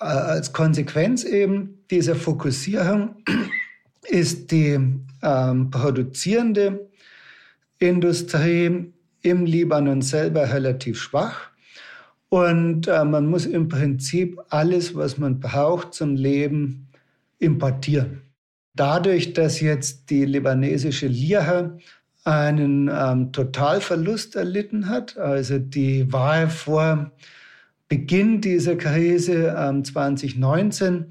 Äh, 0.00 0.04
als 0.04 0.52
Konsequenz 0.52 1.24
eben 1.24 1.78
dieser 1.90 2.14
Fokussierung 2.14 3.16
ist 4.08 4.50
die 4.52 4.78
ähm, 5.22 5.70
produzierende 5.70 6.88
Industrie 7.78 8.92
im 9.22 9.44
Libanon 9.46 10.02
selber 10.02 10.52
relativ 10.52 11.00
schwach. 11.00 11.50
Und 12.28 12.86
äh, 12.86 13.04
man 13.04 13.26
muss 13.26 13.46
im 13.46 13.68
Prinzip 13.68 14.38
alles, 14.50 14.94
was 14.94 15.18
man 15.18 15.40
braucht 15.40 15.94
zum 15.94 16.14
Leben, 16.14 16.88
importieren. 17.38 18.27
Dadurch, 18.74 19.32
dass 19.32 19.60
jetzt 19.60 20.10
die 20.10 20.24
libanesische 20.24 21.06
Lira 21.06 21.76
einen 22.24 22.90
ähm, 22.92 23.32
Totalverlust 23.32 24.36
erlitten 24.36 24.88
hat, 24.88 25.16
also 25.16 25.58
die 25.58 26.12
war 26.12 26.48
vor 26.48 27.10
Beginn 27.88 28.42
dieser 28.42 28.76
Krise 28.76 29.56
ähm, 29.56 29.82
2019 29.82 31.06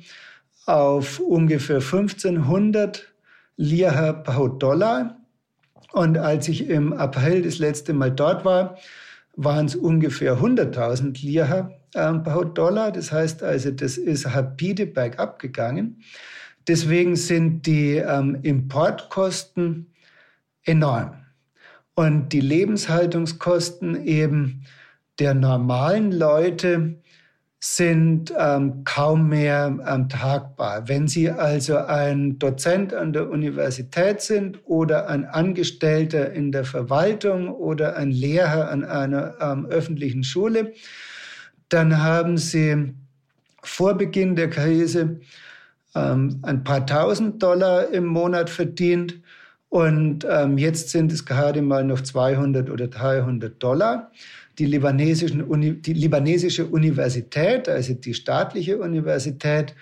auf 0.67 1.19
ungefähr 1.19 1.77
1500 1.77 3.07
Lira 3.55 4.13
pro 4.13 4.47
Dollar. 4.47 5.17
Und 5.93 6.17
als 6.17 6.47
ich 6.47 6.69
im 6.69 6.93
April 6.93 7.41
das 7.41 7.57
letzte 7.57 7.93
Mal 7.93 8.11
dort 8.11 8.45
war, 8.45 8.77
waren 9.35 9.65
es 9.65 9.75
ungefähr 9.75 10.37
100.000 10.37 11.25
Lira 11.25 11.71
ähm, 11.95 12.23
pro 12.23 12.43
Dollar. 12.43 12.91
Das 12.91 13.11
heißt 13.11 13.41
also, 13.41 13.71
das 13.71 13.97
ist 13.97 14.27
rapide 14.27 14.85
bergab 14.85 15.39
gegangen. 15.39 16.03
Deswegen 16.67 17.15
sind 17.15 17.65
die 17.65 17.95
ähm, 17.95 18.39
Importkosten 18.43 19.93
enorm. 20.63 21.13
Und 21.95 22.34
die 22.34 22.41
Lebenshaltungskosten 22.41 24.06
eben 24.06 24.65
der 25.19 25.34
normalen 25.34 26.12
Leute 26.12 26.99
sind 27.60 28.32
ähm, 28.38 28.84
kaum 28.84 29.30
mehr 29.30 29.80
ähm, 29.88 30.10
tragbar. 30.10 30.88
Wenn 30.88 31.08
Sie 31.08 31.32
also 31.32 31.77
ein 31.77 32.38
Dozent 32.38 32.93
an 32.93 33.13
der 33.13 33.30
Universität 33.30 34.21
sind 34.21 34.60
oder 34.65 35.10
ein 35.10 35.25
Angestellter 35.25 36.32
in 36.34 36.51
der 36.51 36.65
Verwaltung 36.65 37.49
oder 37.49 37.95
ein 37.95 38.12
Lehrer 38.12 38.69
an 38.69 38.84
einer 38.84 39.36
ähm, 39.41 39.65
öffentlichen 39.65 40.23
Schule, 40.23 40.73
dann 41.69 42.03
haben 42.03 42.38
Sie 42.38 42.93
vor 43.63 43.95
Beginn 43.95 44.36
der 44.36 44.51
Krise 44.51 45.19
ähm, 45.97 46.39
ein 46.43 46.63
paar 46.63 46.86
tausend 46.86 47.41
Dollar 47.41 47.89
im 47.91 48.05
Monat 48.05 48.49
verdient 48.49 49.19
und 49.69 50.25
ähm, 50.29 50.57
jetzt 50.57 50.89
sind 50.89 51.12
es 51.12 51.25
gerade 51.25 51.62
mal 51.62 51.83
noch 51.83 52.01
200 52.01 52.69
oder 52.69 52.88
300 52.88 53.62
Dollar. 53.62 54.12
Die, 54.60 54.65
libanesischen 54.65 55.43
Uni, 55.43 55.81
die 55.81 55.93
libanesische 55.93 56.65
Universität, 56.65 57.69
also 57.69 57.93
die 57.93 58.13
staatliche 58.13 58.79
Universität, 58.79 59.75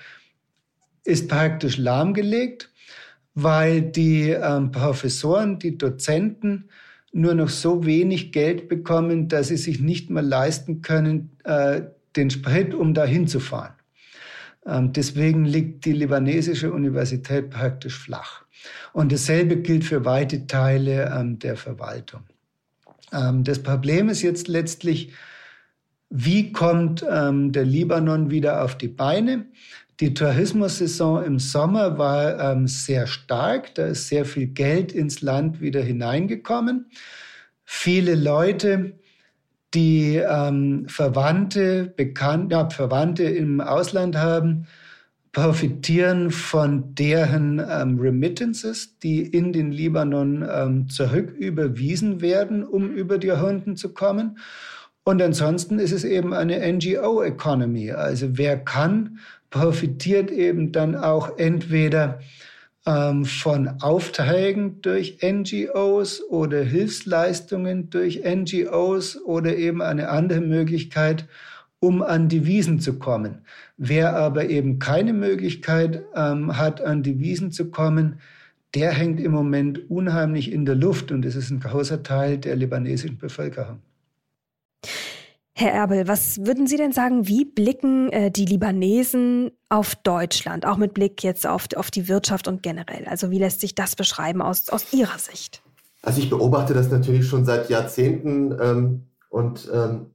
ist 1.03 1.29
praktisch 1.29 1.77
lahmgelegt. 1.77 2.71
weil 3.37 3.81
die 3.81 4.29
ähm, 4.29 4.71
Professoren, 4.71 5.59
die 5.59 5.77
Dozenten 5.77 6.69
nur 7.11 7.33
noch 7.33 7.49
so 7.49 7.85
wenig 7.85 8.31
Geld 8.31 8.69
bekommen, 8.69 9.27
dass 9.27 9.49
sie 9.49 9.57
sich 9.57 9.81
nicht 9.81 10.09
mehr 10.09 10.23
leisten 10.23 10.81
können, 10.81 11.31
äh, 11.43 11.81
den 12.15 12.29
Sprit, 12.29 12.73
um 12.73 12.93
da 12.93 13.03
hinzufahren. 13.05 13.73
Deswegen 14.67 15.45
liegt 15.45 15.85
die 15.85 15.93
libanesische 15.93 16.73
Universität 16.73 17.51
praktisch 17.51 17.97
flach. 17.97 18.45
Und 18.93 19.11
dasselbe 19.11 19.57
gilt 19.57 19.83
für 19.83 20.05
weite 20.05 20.47
Teile 20.47 21.13
ähm, 21.15 21.37
der 21.39 21.55
Verwaltung. 21.55 22.21
Ähm, 23.13 23.43
das 23.43 23.61
Problem 23.61 24.09
ist 24.09 24.21
jetzt 24.21 24.47
letztlich, 24.47 25.13
wie 26.09 26.51
kommt 26.51 27.05
ähm, 27.09 27.51
der 27.51 27.65
Libanon 27.65 28.29
wieder 28.29 28.63
auf 28.63 28.77
die 28.77 28.87
Beine? 28.87 29.45
Die 29.99 30.13
Tourismussaison 30.13 31.23
im 31.23 31.39
Sommer 31.39 31.97
war 31.97 32.39
ähm, 32.39 32.67
sehr 32.67 33.07
stark. 33.07 33.75
Da 33.75 33.87
ist 33.87 34.07
sehr 34.07 34.25
viel 34.25 34.47
Geld 34.47 34.91
ins 34.91 35.21
Land 35.21 35.61
wieder 35.61 35.81
hineingekommen. 35.81 36.87
Viele 37.63 38.15
Leute, 38.15 38.99
die 39.73 40.15
ähm, 40.15 40.85
Verwandte, 40.87 41.93
Bekannte, 41.95 42.55
ja, 42.55 42.69
Verwandte 42.69 43.23
im 43.23 43.59
Ausland 43.59 44.17
haben, 44.17 44.67
profitieren 45.35 46.31
von 46.31 46.95
deren 46.95 47.59
ähm, 47.59 47.99
Remittances, 47.99 48.97
die 48.99 49.21
in 49.21 49.51
den 49.51 49.69
Libanon 49.71 50.47
ähm, 50.49 50.87
zurück 50.87 51.31
überwiesen 51.31 52.21
werden, 52.21 52.63
um 52.63 52.89
über 52.89 53.17
die 53.17 53.27
Jahrhunderte 53.27 53.75
zu 53.75 53.93
kommen. 53.93 54.37
Und 55.03 55.21
ansonsten 55.21 55.77
ist 55.77 55.91
es 55.91 56.05
eben 56.05 56.33
eine 56.33 56.59
NGO-Economy. 56.71 57.91
Also 57.91 58.37
wer 58.37 58.57
kann, 58.57 59.19
profitiert 59.49 60.31
eben 60.31 60.71
dann 60.71 60.95
auch 60.95 61.37
entweder 61.37 62.19
ähm, 62.85 63.25
von 63.25 63.81
Aufträgen 63.81 64.81
durch 64.81 65.19
NGOs 65.23 66.21
oder 66.29 66.63
Hilfsleistungen 66.63 67.89
durch 67.89 68.21
NGOs 68.23 69.21
oder 69.23 69.55
eben 69.55 69.81
eine 69.81 70.09
andere 70.09 70.41
Möglichkeit, 70.41 71.27
um 71.79 72.01
an 72.01 72.29
Devisen 72.29 72.79
zu 72.79 72.97
kommen. 72.99 73.41
Wer 73.77 74.15
aber 74.15 74.49
eben 74.49 74.79
keine 74.79 75.13
Möglichkeit 75.13 76.03
ähm, 76.15 76.57
hat, 76.57 76.81
an 76.81 77.03
Devisen 77.03 77.51
zu 77.51 77.69
kommen, 77.69 78.19
der 78.73 78.91
hängt 78.91 79.19
im 79.19 79.31
Moment 79.31 79.89
unheimlich 79.89 80.51
in 80.51 80.65
der 80.65 80.75
Luft 80.75 81.11
und 81.11 81.23
das 81.23 81.35
ist 81.35 81.49
ein 81.49 81.61
großer 81.61 82.03
Teil 82.03 82.37
der 82.37 82.55
libanesischen 82.55 83.17
Bevölkerung. 83.17 83.79
Herr 85.57 85.71
Erbel, 85.71 86.05
was 86.09 86.45
würden 86.45 86.67
Sie 86.67 86.75
denn 86.75 86.91
sagen, 86.91 87.29
wie 87.29 87.45
blicken 87.45 88.09
äh, 88.09 88.29
die 88.29 88.43
Libanesen 88.43 89.51
auf 89.69 89.95
Deutschland, 89.95 90.65
auch 90.65 90.75
mit 90.75 90.93
Blick 90.93 91.23
jetzt 91.23 91.47
auf, 91.47 91.67
auf 91.77 91.89
die 91.91 92.09
Wirtschaft 92.09 92.49
und 92.49 92.61
generell? 92.61 93.05
Also 93.05 93.31
wie 93.31 93.39
lässt 93.39 93.61
sich 93.61 93.73
das 93.73 93.95
beschreiben 93.95 94.41
aus, 94.41 94.67
aus 94.67 94.91
Ihrer 94.91 95.17
Sicht? 95.17 95.63
Also 96.01 96.19
ich 96.19 96.29
beobachte 96.29 96.73
das 96.73 96.91
natürlich 96.91 97.25
schon 97.25 97.45
seit 97.45 97.69
Jahrzehnten 97.69 98.53
ähm, 98.59 99.03
und 99.29 99.69
ähm, 99.73 100.07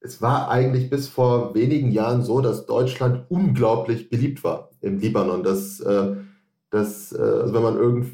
es 0.00 0.22
war 0.22 0.48
eigentlich 0.48 0.88
bis 0.88 1.06
vor 1.06 1.54
wenigen 1.54 1.90
Jahren 1.90 2.22
so, 2.22 2.40
dass 2.40 2.64
Deutschland 2.64 3.26
unglaublich 3.28 4.08
beliebt 4.08 4.42
war 4.42 4.70
im 4.80 5.00
Libanon. 5.00 5.42
Dass, 5.42 5.80
äh, 5.80 6.16
dass 6.70 7.12
äh, 7.12 7.20
also 7.20 7.52
wenn 7.52 7.62
man 7.62 7.76
irgend, 7.76 8.06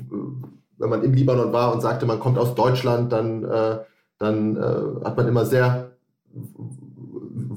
wenn 0.79 0.91
man 0.91 1.05
im 1.05 1.15
Libanon 1.15 1.53
war 1.53 1.73
und 1.73 1.83
sagte, 1.83 2.05
man 2.05 2.19
kommt 2.19 2.37
aus 2.37 2.57
Deutschland, 2.57 3.13
dann, 3.13 3.45
äh, 3.45 3.79
dann 4.19 4.57
äh, 4.57 5.05
hat 5.05 5.17
man 5.17 5.29
immer 5.29 5.45
sehr 5.45 5.92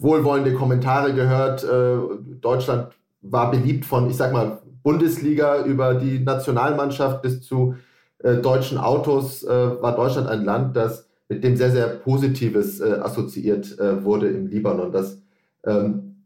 wohlwollende 0.06 0.54
Kommentare 0.54 1.14
gehört. 1.14 1.64
Äh, 1.64 1.98
Deutschland 2.40 2.94
war 3.22 3.52
beliebt 3.52 3.86
von, 3.86 4.10
ich 4.10 4.16
sag 4.16 4.32
mal, 4.32 4.60
Bundesliga 4.84 5.66
über 5.66 5.96
die 5.96 6.20
Nationalmannschaft 6.20 7.22
bis 7.24 7.42
zu 7.42 7.76
äh, 8.20 8.36
deutschen 8.36 8.78
Autos, 8.78 9.44
war 9.46 9.96
Deutschland 9.96 10.28
ein 10.30 10.46
Land, 10.46 10.76
das 10.76 11.06
mit 11.28 11.44
dem 11.44 11.56
sehr, 11.56 11.72
sehr 11.72 11.88
Positives 11.88 12.80
äh, 12.80 13.00
assoziiert 13.02 13.80
äh, 13.80 14.04
wurde 14.04 14.28
im 14.30 14.48
Libanon. 14.48 14.92
Das 14.92 15.22
ähm, 15.66 16.24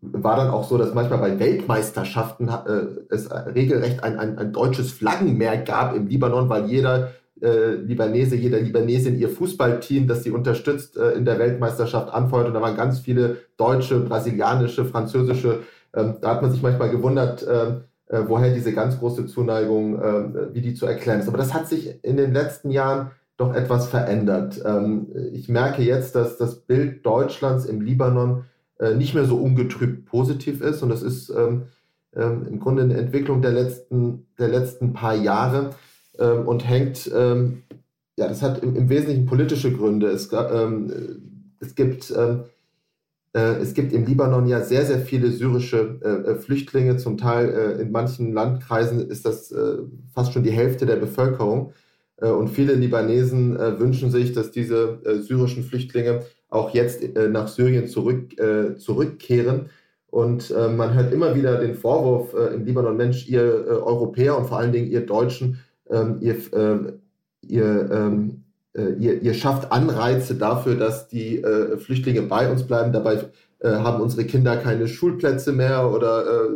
war 0.00 0.36
dann 0.36 0.50
auch 0.50 0.68
so, 0.68 0.78
dass 0.78 0.94
manchmal 0.94 1.18
bei 1.18 1.38
Weltmeisterschaften 1.38 2.48
äh, 2.48 2.86
es 3.10 3.30
regelrecht 3.30 4.02
ein, 4.02 4.18
ein, 4.18 4.38
ein 4.38 4.52
deutsches 4.52 4.92
Flaggenmeer 4.92 5.58
gab 5.58 5.94
im 5.94 6.06
Libanon, 6.06 6.48
weil 6.48 6.66
jeder 6.66 7.10
äh, 7.42 7.74
Libanese, 7.74 8.36
jeder 8.36 8.60
Libanesin 8.60 9.18
ihr 9.18 9.28
Fußballteam, 9.28 10.06
das 10.06 10.22
sie 10.22 10.30
unterstützt, 10.30 10.96
äh, 10.96 11.12
in 11.12 11.24
der 11.24 11.38
Weltmeisterschaft 11.38 12.12
anfeuert. 12.12 12.48
Und 12.48 12.54
da 12.54 12.62
waren 12.62 12.76
ganz 12.76 13.00
viele 13.00 13.38
deutsche, 13.56 14.00
brasilianische, 14.00 14.84
französische. 14.84 15.60
Ähm, 15.94 16.16
da 16.20 16.30
hat 16.30 16.42
man 16.42 16.50
sich 16.50 16.62
manchmal 16.62 16.90
gewundert, 16.90 17.46
ähm, 17.48 17.82
äh, 18.06 18.20
woher 18.26 18.52
diese 18.52 18.72
ganz 18.72 18.98
große 18.98 19.26
Zuneigung, 19.26 20.00
ähm, 20.02 20.36
wie 20.52 20.60
die 20.60 20.74
zu 20.74 20.86
erklären 20.86 21.20
ist. 21.20 21.28
Aber 21.28 21.38
das 21.38 21.54
hat 21.54 21.68
sich 21.68 22.02
in 22.02 22.16
den 22.16 22.32
letzten 22.32 22.70
Jahren 22.70 23.12
doch 23.36 23.54
etwas 23.54 23.88
verändert. 23.88 24.60
Ähm, 24.64 25.08
ich 25.32 25.48
merke 25.48 25.82
jetzt, 25.82 26.14
dass 26.14 26.36
das 26.36 26.56
Bild 26.56 27.06
Deutschlands 27.06 27.64
im 27.64 27.80
Libanon 27.80 28.44
äh, 28.78 28.94
nicht 28.94 29.14
mehr 29.14 29.24
so 29.24 29.36
ungetrübt 29.36 30.06
positiv 30.06 30.60
ist. 30.60 30.82
Und 30.82 30.90
das 30.90 31.02
ist 31.02 31.30
ähm, 31.30 31.64
ähm, 32.14 32.46
im 32.48 32.60
Grunde 32.60 32.82
eine 32.82 32.96
Entwicklung 32.96 33.42
der 33.42 33.52
letzten, 33.52 34.26
der 34.38 34.48
letzten 34.48 34.92
paar 34.92 35.14
Jahre 35.14 35.70
und 36.20 36.68
hängt, 36.68 37.06
ja, 37.06 37.48
das 38.16 38.42
hat 38.42 38.62
im, 38.62 38.76
im, 38.76 38.88
Wesentlichen 38.88 39.26
politische 39.26 39.72
Gründe. 39.72 40.08
Es, 40.08 40.30
es 41.60 41.74
gibt 41.74 42.12
es 43.32 43.74
gibt 43.74 43.92
im 43.92 44.06
Libanon 44.06 44.48
ja 44.48 44.60
sehr, 44.60 44.84
sehr 44.84 44.98
viele 44.98 45.30
syrische 45.30 46.00
äh, 46.02 46.34
Flüchtlinge. 46.34 46.96
Zum 46.96 47.16
Teil 47.16 47.48
äh, 47.48 47.80
in 47.80 47.92
manchen 47.92 48.32
Landkreisen 48.32 49.08
ist 49.08 49.24
das 49.24 49.52
äh, 49.52 49.78
fast 50.12 50.32
schon 50.32 50.42
die 50.42 50.50
Hälfte 50.50 50.84
der 50.84 50.96
Bevölkerung. 50.96 51.72
Äh, 52.20 52.30
und 52.30 52.48
viele 52.48 52.74
Libanesen 52.74 53.58
äh, 53.58 53.78
wünschen 53.80 54.10
sich, 54.10 54.32
dass 54.32 54.50
diese 54.50 55.00
äh, 55.04 55.16
syrischen 55.18 55.64
Flüchtlinge 55.64 56.20
auch 56.48 56.74
jetzt 56.74 57.04
nach 57.14 57.46
Syrien 57.46 57.86
zurück, 57.86 58.34
zurückkehren. 58.76 59.66
Und 60.08 60.50
man 60.50 60.94
hört 60.94 61.12
immer 61.12 61.36
wieder 61.36 61.60
den 61.60 61.76
Vorwurf 61.76 62.34
im 62.34 62.64
Libanon, 62.64 62.96
Mensch, 62.96 63.28
ihr 63.28 63.44
Europäer 63.84 64.36
und 64.36 64.48
vor 64.48 64.58
allen 64.58 64.72
Dingen 64.72 64.90
ihr 64.90 65.06
Deutschen, 65.06 65.60
ähm, 65.90 66.18
ihr, 66.20 66.36
ihr, 67.42 67.90
ähm, 67.90 68.44
ihr, 68.74 69.22
ihr 69.22 69.34
schafft 69.34 69.72
Anreize 69.72 70.34
dafür, 70.34 70.76
dass 70.76 71.08
die 71.08 71.42
Flüchtlinge 71.78 72.22
bei 72.22 72.50
uns 72.50 72.62
bleiben. 72.62 72.92
Dabei 72.92 73.24
haben 73.62 74.00
unsere 74.00 74.24
Kinder 74.24 74.56
keine 74.56 74.88
Schulplätze 74.88 75.52
mehr 75.52 75.92
oder 75.92 76.48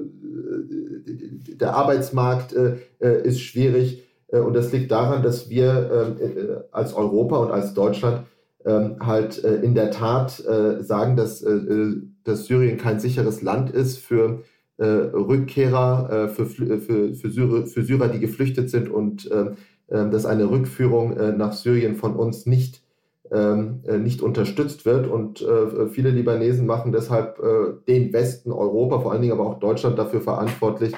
der 1.61 1.75
Arbeitsmarkt 1.75 2.53
ist 2.53 3.41
schwierig. 3.41 4.05
Äh, 4.35 4.41
und 4.41 4.55
das 4.55 4.73
liegt 4.73 4.91
daran, 4.91 5.23
dass 5.23 5.49
wir 5.49 5.91
ähm, 5.93 6.17
äh, 6.21 6.57
als 6.73 6.95
Europa 6.95 7.37
und 7.39 7.51
als 7.51 7.75
Deutschland 7.75 8.27
ähm, 8.65 8.97
halt 9.01 9.43
äh, 9.45 9.57
in 9.57 9.75
der 9.75 9.91
Tat 9.91 10.43
sagen, 10.81 11.17
dass, 11.17 11.45
dass 12.25 12.47
Syrien 12.47 12.79
kein 12.79 12.99
sicheres 13.01 13.43
Land 13.43 13.71
ist 13.71 13.99
für 13.99 14.43
Rückkehrer, 14.79 16.29
für, 16.29 16.47
für, 16.47 16.79
für, 16.81 17.31
Syrer, 17.31 17.67
für 17.67 17.83
Syrer, 17.85 18.09
die 18.09 18.19
geflüchtet 18.19 18.71
sind 18.71 18.89
und 18.89 19.31
ähm, 19.31 20.11
dass 20.11 20.27
eine 20.27 20.51
Rückführung 20.51 21.37
nach 21.37 21.53
Syrien 21.53 21.95
von 21.95 22.17
uns 22.17 22.47
nicht, 22.47 22.83
nicht 23.31 24.23
unterstützt 24.23 24.87
wird. 24.87 25.07
Und 25.07 25.47
viele 25.93 26.11
Libanesen 26.11 26.67
machen 26.67 26.91
deshalb 26.91 27.39
den 27.87 28.13
Westen 28.13 28.51
Europa, 28.51 29.01
vor 29.01 29.13
allen 29.13 29.23
Dingen 29.23 29.35
aber 29.35 29.47
auch 29.47 29.61
Deutschland 29.61 29.99
dafür 29.99 30.23
verantwortlich, 30.23 30.95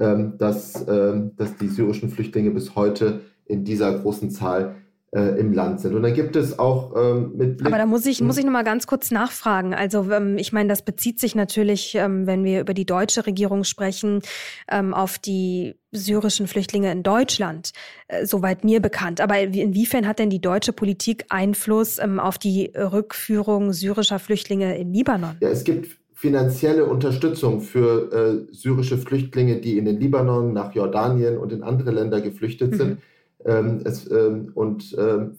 ähm, 0.00 0.38
dass, 0.38 0.86
ähm, 0.88 1.32
dass 1.36 1.56
die 1.56 1.68
syrischen 1.68 2.10
Flüchtlinge 2.10 2.52
bis 2.52 2.74
heute 2.74 3.20
in 3.44 3.64
dieser 3.64 3.98
großen 3.98 4.30
Zahl 4.30 4.76
äh, 5.12 5.40
im 5.40 5.52
Land 5.52 5.80
sind. 5.80 5.94
Und 5.94 6.02
dann 6.02 6.14
gibt 6.14 6.36
es 6.36 6.58
auch 6.58 6.94
ähm, 6.96 7.32
mit. 7.36 7.58
Blick 7.58 7.66
Aber 7.66 7.78
da 7.78 7.86
muss 7.86 8.06
ich, 8.06 8.20
muss 8.20 8.38
ich 8.38 8.44
nochmal 8.44 8.64
ganz 8.64 8.86
kurz 8.86 9.10
nachfragen. 9.10 9.74
Also 9.74 10.10
ähm, 10.10 10.38
ich 10.38 10.52
meine, 10.52 10.68
das 10.68 10.82
bezieht 10.82 11.18
sich 11.18 11.34
natürlich, 11.34 11.94
ähm, 11.96 12.26
wenn 12.26 12.44
wir 12.44 12.60
über 12.60 12.74
die 12.74 12.86
deutsche 12.86 13.26
Regierung 13.26 13.64
sprechen, 13.64 14.22
ähm, 14.70 14.94
auf 14.94 15.18
die 15.18 15.74
syrischen 15.90 16.46
Flüchtlinge 16.46 16.92
in 16.92 17.02
Deutschland, 17.02 17.72
äh, 18.06 18.24
soweit 18.24 18.62
mir 18.62 18.80
bekannt. 18.80 19.20
Aber 19.20 19.40
inwiefern 19.40 20.06
hat 20.06 20.20
denn 20.20 20.30
die 20.30 20.40
deutsche 20.40 20.72
Politik 20.72 21.24
Einfluss 21.28 21.98
ähm, 21.98 22.20
auf 22.20 22.38
die 22.38 22.72
Rückführung 22.76 23.72
syrischer 23.72 24.20
Flüchtlinge 24.20 24.78
in 24.78 24.92
Libanon? 24.92 25.36
Ja, 25.40 25.48
es 25.48 25.64
gibt 25.64 25.98
finanzielle 26.14 26.84
Unterstützung 26.84 27.62
für 27.62 28.12
äh, 28.12 28.54
syrische 28.54 28.98
Flüchtlinge, 28.98 29.56
die 29.56 29.78
in 29.78 29.86
den 29.86 29.98
Libanon, 29.98 30.52
nach 30.52 30.74
Jordanien 30.74 31.38
und 31.38 31.50
in 31.50 31.62
andere 31.62 31.90
Länder 31.90 32.20
geflüchtet 32.20 32.76
sind. 32.76 32.98
Ähm, 33.44 33.80
es, 33.84 34.10
ähm, 34.10 34.50
und 34.54 34.94
ähm, 34.98 35.38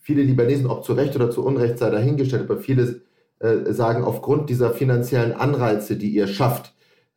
viele 0.00 0.22
Libanesen, 0.22 0.66
ob 0.66 0.84
zu 0.84 0.92
Recht 0.92 1.16
oder 1.16 1.30
zu 1.30 1.44
Unrecht 1.44 1.78
sei 1.78 1.90
dahingestellt, 1.90 2.44
aber 2.48 2.58
viele 2.58 3.02
äh, 3.40 3.72
sagen, 3.72 4.04
aufgrund 4.04 4.48
dieser 4.50 4.70
finanziellen 4.70 5.32
Anreize, 5.32 5.96
die 5.96 6.10
ihr 6.10 6.28
schafft, 6.28 6.74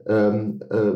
ähm, 0.07 0.61
äh, 0.69 0.93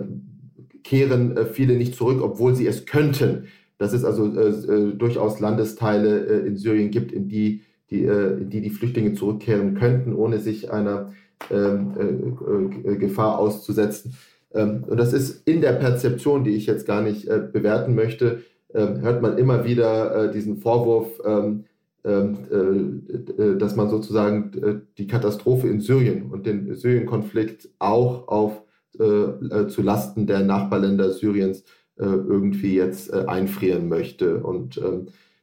kehren 0.83 1.37
äh, 1.37 1.45
viele 1.45 1.75
nicht 1.75 1.95
zurück, 1.95 2.21
obwohl 2.21 2.55
sie 2.55 2.67
es 2.67 2.85
könnten. 2.85 3.45
Dass 3.77 3.93
es 3.93 4.03
also 4.03 4.25
äh, 4.25 4.49
äh, 4.49 4.93
durchaus 4.93 5.39
Landesteile 5.39 6.25
äh, 6.25 6.47
in 6.47 6.57
Syrien 6.57 6.91
gibt, 6.91 7.11
in 7.11 7.29
die 7.29 7.61
die, 7.91 8.03
in 8.03 8.51
die 8.51 8.61
die 8.61 8.69
Flüchtlinge 8.69 9.15
zurückkehren 9.15 9.73
könnten, 9.73 10.13
ohne 10.13 10.37
sich 10.37 10.71
einer 10.71 11.11
ähm, 11.49 11.95
äh, 11.97 12.91
äh, 12.91 12.97
Gefahr 12.97 13.39
auszusetzen. 13.39 14.15
Ähm, 14.53 14.83
und 14.85 14.97
das 14.97 15.11
ist 15.13 15.47
in 15.47 15.61
der 15.61 15.73
Perzeption, 15.73 16.43
die 16.43 16.51
ich 16.51 16.67
jetzt 16.67 16.85
gar 16.85 17.01
nicht 17.01 17.27
bewerten 17.27 17.95
möchte, 17.95 18.43
hört 18.73 19.21
man 19.21 19.37
immer 19.37 19.65
wieder 19.65 20.15
äh, 20.15 20.31
diesen 20.31 20.57
Vorwurf, 20.57 21.19
ähm, 21.25 21.65
dass 22.01 23.75
man 23.75 23.89
sozusagen 23.89 24.85
die 24.97 25.05
Katastrophe 25.05 25.67
in 25.67 25.81
Syrien 25.81 26.31
und 26.31 26.45
den 26.45 26.73
Syrien-Konflikt 26.73 27.67
auch 27.77 28.29
auf 28.29 28.63
zu 28.93 29.81
Lasten 29.81 30.25
der 30.25 30.39
Nachbarländer 30.39 31.11
Syriens 31.11 31.65
irgendwie 31.97 32.75
jetzt 32.75 33.13
einfrieren 33.13 33.89
möchte. 33.89 34.41
Und 34.41 34.81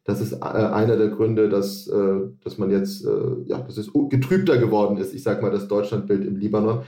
das 0.05 0.23
ist 0.23 0.43
einer 0.43 0.97
der 0.97 1.09
Gründe, 1.09 1.51
dass, 1.51 1.93
dass 2.43 2.57
man 2.57 2.71
jetzt, 2.71 3.07
ja, 3.45 3.59
dass 3.59 3.77
es 3.77 3.91
getrübter 4.09 4.57
geworden 4.57 4.97
ist, 4.97 5.13
ich 5.13 5.23
sage 5.23 5.43
mal, 5.43 5.53
das 5.53 5.69
Deutschlandbild 5.69 6.25
im 6.25 6.37
Libanon. 6.37 6.85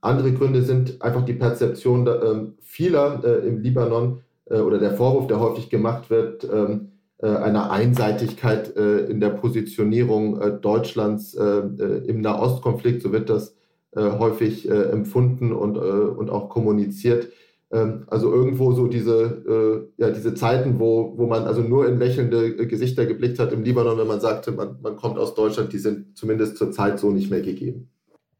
Andere 0.00 0.32
Gründe 0.32 0.62
sind 0.62 1.02
einfach 1.02 1.24
die 1.24 1.32
Perzeption 1.32 2.06
äh, 2.06 2.46
vieler 2.60 3.20
äh, 3.24 3.48
im 3.48 3.58
Libanon 3.58 4.18
äh, 4.18 4.27
oder 4.50 4.78
der 4.78 4.92
Vorwurf, 4.92 5.26
der 5.26 5.40
häufig 5.40 5.68
gemacht 5.68 6.10
wird, 6.10 6.48
ähm, 6.50 6.92
äh, 7.20 7.26
einer 7.26 7.72
Einseitigkeit 7.72 8.76
äh, 8.76 9.06
in 9.06 9.18
der 9.18 9.30
Positionierung 9.30 10.40
äh, 10.40 10.52
Deutschlands 10.52 11.34
im 11.34 12.20
Nahostkonflikt. 12.20 13.02
So 13.02 13.12
wird 13.12 13.28
das 13.30 13.54
häufig 13.96 14.70
empfunden 14.70 15.52
und, 15.52 15.78
und 15.78 16.30
auch 16.30 16.50
kommuniziert. 16.50 17.28
Ähm, 17.72 18.04
also 18.06 18.32
irgendwo 18.32 18.72
so 18.72 18.86
diese, 18.86 19.88
ja, 19.96 20.10
diese 20.10 20.34
Zeiten, 20.34 20.78
wo, 20.78 21.14
wo 21.16 21.26
man 21.26 21.44
also 21.44 21.62
nur 21.62 21.88
in 21.88 21.98
lächelnde 21.98 22.66
Gesichter 22.66 23.06
geblickt 23.06 23.38
hat 23.38 23.52
im 23.52 23.62
Libanon, 23.62 23.98
wenn 23.98 24.06
man 24.06 24.20
sagte, 24.20 24.52
man, 24.52 24.76
man 24.82 24.96
kommt 24.96 25.18
aus 25.18 25.34
Deutschland, 25.34 25.72
die 25.72 25.78
sind 25.78 26.16
zumindest 26.16 26.58
zur 26.58 26.70
Zeit 26.70 26.98
so 27.00 27.10
nicht 27.10 27.30
mehr 27.30 27.40
gegeben. 27.40 27.90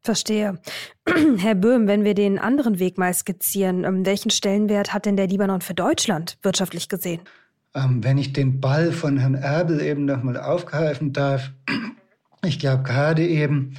Verstehe. 0.03 0.59
Herr 1.39 1.55
Böhm, 1.55 1.87
wenn 1.87 2.05
wir 2.05 2.15
den 2.15 2.39
anderen 2.39 2.79
Weg 2.79 2.99
mal 2.99 3.13
skizzieren, 3.13 3.85
ähm, 3.85 4.07
welchen 4.07 4.31
Stellenwert 4.31 4.93
hat 4.93 5.07
denn 5.07 5.17
der 5.17 5.27
Libanon 5.27 5.61
für 5.61 5.75
Deutschland 5.75 6.39
wirtschaftlich 6.43 6.89
gesehen? 6.89 7.21
Ähm, 7.75 8.03
wenn 8.03 8.19
ich 8.19 8.33
den 8.33 8.61
Ball 8.61 8.93
von 8.93 9.19
Herrn 9.19 9.35
Erbel 9.35 9.81
eben 9.81 10.05
nochmal 10.05 10.39
aufgreifen 10.39 11.13
darf, 11.13 11.51
ich 12.45 12.59
glaube 12.59 12.85
gerade 12.85 13.27
eben 13.27 13.75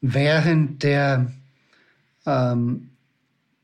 während 0.00 0.82
der 0.82 1.32
ähm, 2.26 2.90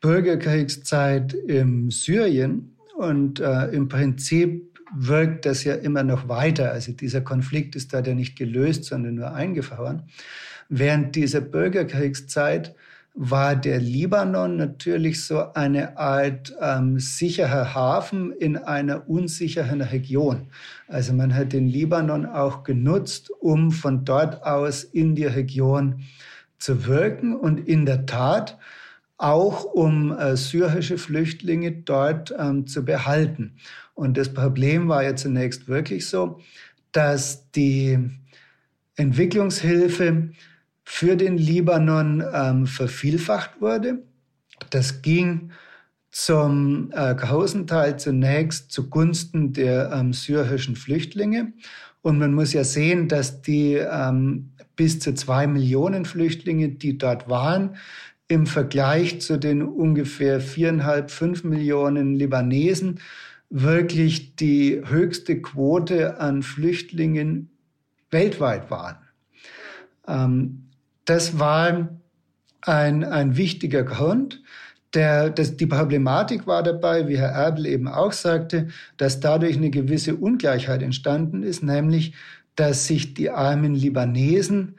Bürgerkriegszeit 0.01 1.35
im 1.35 1.91
Syrien 1.91 2.77
und 2.97 3.41
äh, 3.41 3.67
im 3.67 3.89
Prinzip 3.89 4.79
wirkt 4.95 5.45
das 5.45 5.65
ja 5.65 5.75
immer 5.75 6.03
noch 6.03 6.29
weiter. 6.29 6.73
Also 6.73 6.93
dieser 6.93 7.21
Konflikt 7.21 7.77
ist 7.77 7.93
da 7.93 8.01
ja 8.01 8.15
nicht 8.15 8.37
gelöst, 8.37 8.85
sondern 8.85 9.17
nur 9.17 9.33
eingefroren. 9.33 10.05
Während 10.69 11.17
dieser 11.17 11.41
Bürgerkriegszeit 11.41 12.75
war 13.15 13.57
der 13.57 13.81
Libanon 13.81 14.57
natürlich 14.57 15.25
so 15.25 15.53
eine 15.55 15.99
Art 15.99 16.55
ähm, 16.61 17.01
sicherer 17.01 17.75
Hafen 17.75 18.33
in 18.33 18.57
einer 18.57 19.09
unsicheren 19.09 19.81
Region. 19.81 20.47
Also 20.87 21.13
man 21.15 21.35
hat 21.35 21.53
den 21.53 21.67
Libanon 21.67 22.27
auch 22.27 22.63
genutzt, 22.63 23.31
um 23.41 23.73
von 23.73 24.05
dort 24.05 24.45
aus 24.45 24.85
in 24.85 25.17
die 25.17 25.27
Region 25.27 26.05
zu 26.59 26.87
wirken 26.87 27.35
und 27.35 27.67
in 27.67 27.87
der 27.87 28.07
Tat 28.07 28.57
auch 29.17 29.65
um 29.65 30.17
äh, 30.17 30.37
syrische 30.37 30.97
Flüchtlinge 30.97 31.73
dort 31.73 32.33
ähm, 32.39 32.69
zu 32.69 32.85
behalten. 32.85 33.57
Und 33.95 34.17
das 34.17 34.33
Problem 34.33 34.89
war 34.89 35.03
ja 35.03 35.17
zunächst 35.17 35.67
wirklich 35.67 36.07
so, 36.07 36.39
dass 36.93 37.51
die 37.51 37.99
Entwicklungshilfe 38.95 40.31
für 40.91 41.17
den 41.17 41.37
Libanon 41.37 42.25
ähm, 42.33 42.67
vervielfacht 42.67 43.61
wurde. 43.61 44.05
Das 44.71 45.03
ging 45.03 45.51
zum 46.11 46.91
äh, 46.95 47.15
Großen 47.15 47.67
zunächst 47.99 48.73
zugunsten 48.73 49.53
der 49.53 49.93
ähm, 49.93 50.15
syrischen 50.15 50.77
Flüchtlinge. 50.77 51.53
Und 52.01 52.19
man 52.19 52.33
muss 52.33 52.55
ja 52.55 52.65
sehen, 52.65 53.07
dass 53.07 53.43
die 53.43 53.75
ähm, 53.75 54.53
bis 54.77 54.99
zu 54.99 55.13
zwei 55.13 55.47
Millionen 55.47 56.07
Flüchtlinge, 56.07 56.71
die 56.71 56.97
dort 56.97 57.29
waren, 57.29 57.77
im 58.27 58.47
Vergleich 58.47 59.21
zu 59.21 59.39
den 59.39 59.63
ungefähr 59.63 60.41
viereinhalb, 60.41 61.11
fünf 61.11 61.45
Millionen 61.45 62.15
Libanesen 62.15 63.01
wirklich 63.51 64.37
die 64.37 64.81
höchste 64.87 65.43
Quote 65.43 66.19
an 66.19 66.43
Flüchtlingen 66.43 67.51
weltweit 68.11 68.71
waren. 68.71 68.97
Ähm, 70.07 70.68
das 71.09 71.39
war 71.39 71.89
ein, 72.63 73.05
ein 73.05 73.37
wichtiger 73.37 73.83
Grund. 73.83 74.43
Der, 74.95 75.31
das, 75.31 75.57
die 75.57 75.67
Problematik 75.67 76.47
war 76.47 76.63
dabei, 76.63 77.09
wie 77.09 77.19
Herr 77.19 77.31
Erbel 77.31 77.67
eben 77.67 77.89
auch 77.89 78.13
sagte, 78.13 78.69
dass 78.99 79.21
dadurch 79.21 79.57
eine 79.57 79.71
gewisse 79.71 80.17
Ungleichheit 80.17 80.83
entstanden 80.83 81.43
ist, 81.43 81.63
nämlich, 81.63 82.15
dass 82.57 82.87
sich 82.87 83.15
die 83.15 83.31
armen 83.31 83.75
Libanesen 83.75 84.77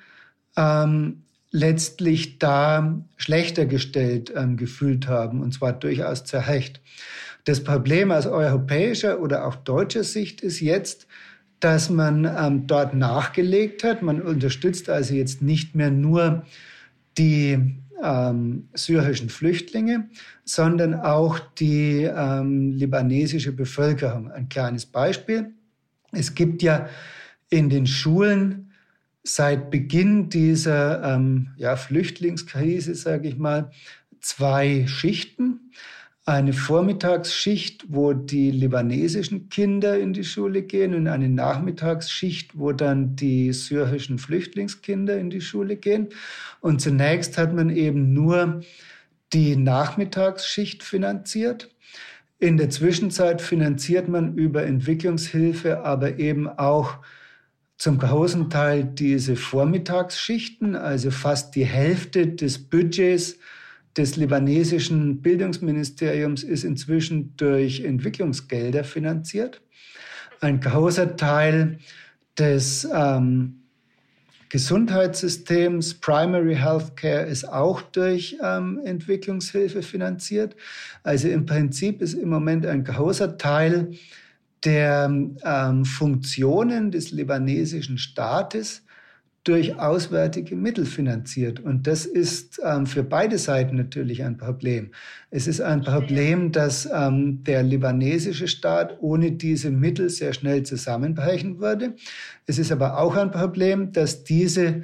ähm, 0.55 1.23
letztlich 1.51 2.37
da 2.37 3.01
schlechter 3.17 3.65
gestellt 3.65 4.31
ähm, 4.35 4.55
gefühlt 4.55 5.07
haben, 5.07 5.41
und 5.41 5.53
zwar 5.53 5.73
durchaus 5.73 6.25
zu 6.25 6.37
Recht. 6.37 6.81
Das 7.45 7.63
Problem 7.63 8.11
aus 8.11 8.27
europäischer 8.27 9.19
oder 9.19 9.47
auch 9.47 9.55
deutscher 9.55 10.03
Sicht 10.03 10.41
ist 10.41 10.59
jetzt, 10.59 11.07
dass 11.59 11.89
man 11.89 12.25
ähm, 12.25 12.67
dort 12.67 12.93
nachgelegt 12.93 13.83
hat. 13.83 14.01
Man 14.01 14.21
unterstützt 14.21 14.89
also 14.89 15.13
jetzt 15.13 15.41
nicht 15.41 15.75
mehr 15.75 15.91
nur 15.91 16.45
die 17.17 17.75
ähm, 18.01 18.69
syrischen 18.73 19.29
Flüchtlinge, 19.29 20.09
sondern 20.45 20.93
auch 20.93 21.39
die 21.39 22.03
ähm, 22.03 22.71
libanesische 22.71 23.51
Bevölkerung. 23.51 24.31
Ein 24.31 24.47
kleines 24.49 24.85
Beispiel. 24.85 25.53
Es 26.11 26.33
gibt 26.33 26.63
ja 26.63 26.87
in 27.49 27.69
den 27.69 27.87
Schulen 27.87 28.71
seit 29.23 29.69
Beginn 29.69 30.29
dieser 30.29 31.03
ähm, 31.03 31.49
ja, 31.57 31.75
Flüchtlingskrise, 31.75 32.95
sage 32.95 33.27
ich 33.27 33.37
mal, 33.37 33.71
zwei 34.21 34.87
Schichten 34.87 35.71
eine 36.25 36.53
Vormittagsschicht, 36.53 37.85
wo 37.89 38.13
die 38.13 38.51
libanesischen 38.51 39.49
Kinder 39.49 39.97
in 39.97 40.13
die 40.13 40.23
Schule 40.23 40.61
gehen 40.61 40.93
und 40.93 41.07
eine 41.07 41.29
Nachmittagsschicht, 41.29 42.57
wo 42.57 42.71
dann 42.71 43.15
die 43.15 43.51
syrischen 43.51 44.19
Flüchtlingskinder 44.19 45.17
in 45.17 45.29
die 45.29 45.41
Schule 45.41 45.75
gehen. 45.75 46.09
Und 46.61 46.81
zunächst 46.81 47.37
hat 47.37 47.53
man 47.53 47.69
eben 47.69 48.13
nur 48.13 48.61
die 49.33 49.55
Nachmittagsschicht 49.55 50.83
finanziert. 50.83 51.69
In 52.37 52.57
der 52.57 52.69
Zwischenzeit 52.69 53.41
finanziert 53.41 54.07
man 54.07 54.35
über 54.35 54.63
Entwicklungshilfe 54.63 55.83
aber 55.83 56.19
eben 56.19 56.47
auch 56.47 56.97
zum 57.77 57.97
großen 57.97 58.49
Teil 58.49 58.83
diese 58.83 59.35
Vormittagsschichten, 59.35 60.75
also 60.75 61.11
fast 61.11 61.55
die 61.55 61.65
Hälfte 61.65 62.27
des 62.27 62.59
Budgets 62.59 63.37
des 63.99 64.15
libanesischen 64.15 65.21
Bildungsministeriums 65.21 66.43
ist 66.43 66.63
inzwischen 66.63 67.35
durch 67.35 67.81
Entwicklungsgelder 67.81 68.85
finanziert. 68.85 69.61
Ein 70.39 70.61
großer 70.61 71.17
Teil 71.17 71.79
des 72.37 72.87
ähm, 72.93 73.55
Gesundheitssystems, 74.47 75.95
Primary 75.95 76.55
Healthcare, 76.55 77.25
ist 77.25 77.43
auch 77.43 77.81
durch 77.81 78.37
ähm, 78.41 78.79
Entwicklungshilfe 78.85 79.81
finanziert. 79.81 80.55
Also 81.03 81.27
im 81.27 81.45
Prinzip 81.45 82.01
ist 82.01 82.13
im 82.13 82.29
Moment 82.29 82.65
ein 82.65 82.85
großer 82.85 83.37
Teil 83.37 83.91
der 84.63 85.11
ähm, 85.43 85.83
Funktionen 85.83 86.91
des 86.91 87.11
libanesischen 87.11 87.97
Staates 87.97 88.81
durch 89.43 89.79
auswärtige 89.79 90.55
Mittel 90.55 90.85
finanziert. 90.85 91.59
Und 91.59 91.87
das 91.87 92.05
ist 92.05 92.61
ähm, 92.63 92.85
für 92.85 93.03
beide 93.03 93.37
Seiten 93.37 93.75
natürlich 93.77 94.23
ein 94.23 94.37
Problem. 94.37 94.91
Es 95.31 95.47
ist 95.47 95.61
ein 95.61 95.81
Problem, 95.81 96.51
dass 96.51 96.87
ähm, 96.93 97.43
der 97.43 97.63
libanesische 97.63 98.47
Staat 98.47 98.97
ohne 99.01 99.31
diese 99.31 99.71
Mittel 99.71 100.09
sehr 100.09 100.33
schnell 100.33 100.63
zusammenbrechen 100.63 101.59
würde. 101.59 101.95
Es 102.45 102.59
ist 102.59 102.71
aber 102.71 102.99
auch 102.99 103.15
ein 103.15 103.31
Problem, 103.31 103.91
dass 103.93 104.23
diese 104.23 104.83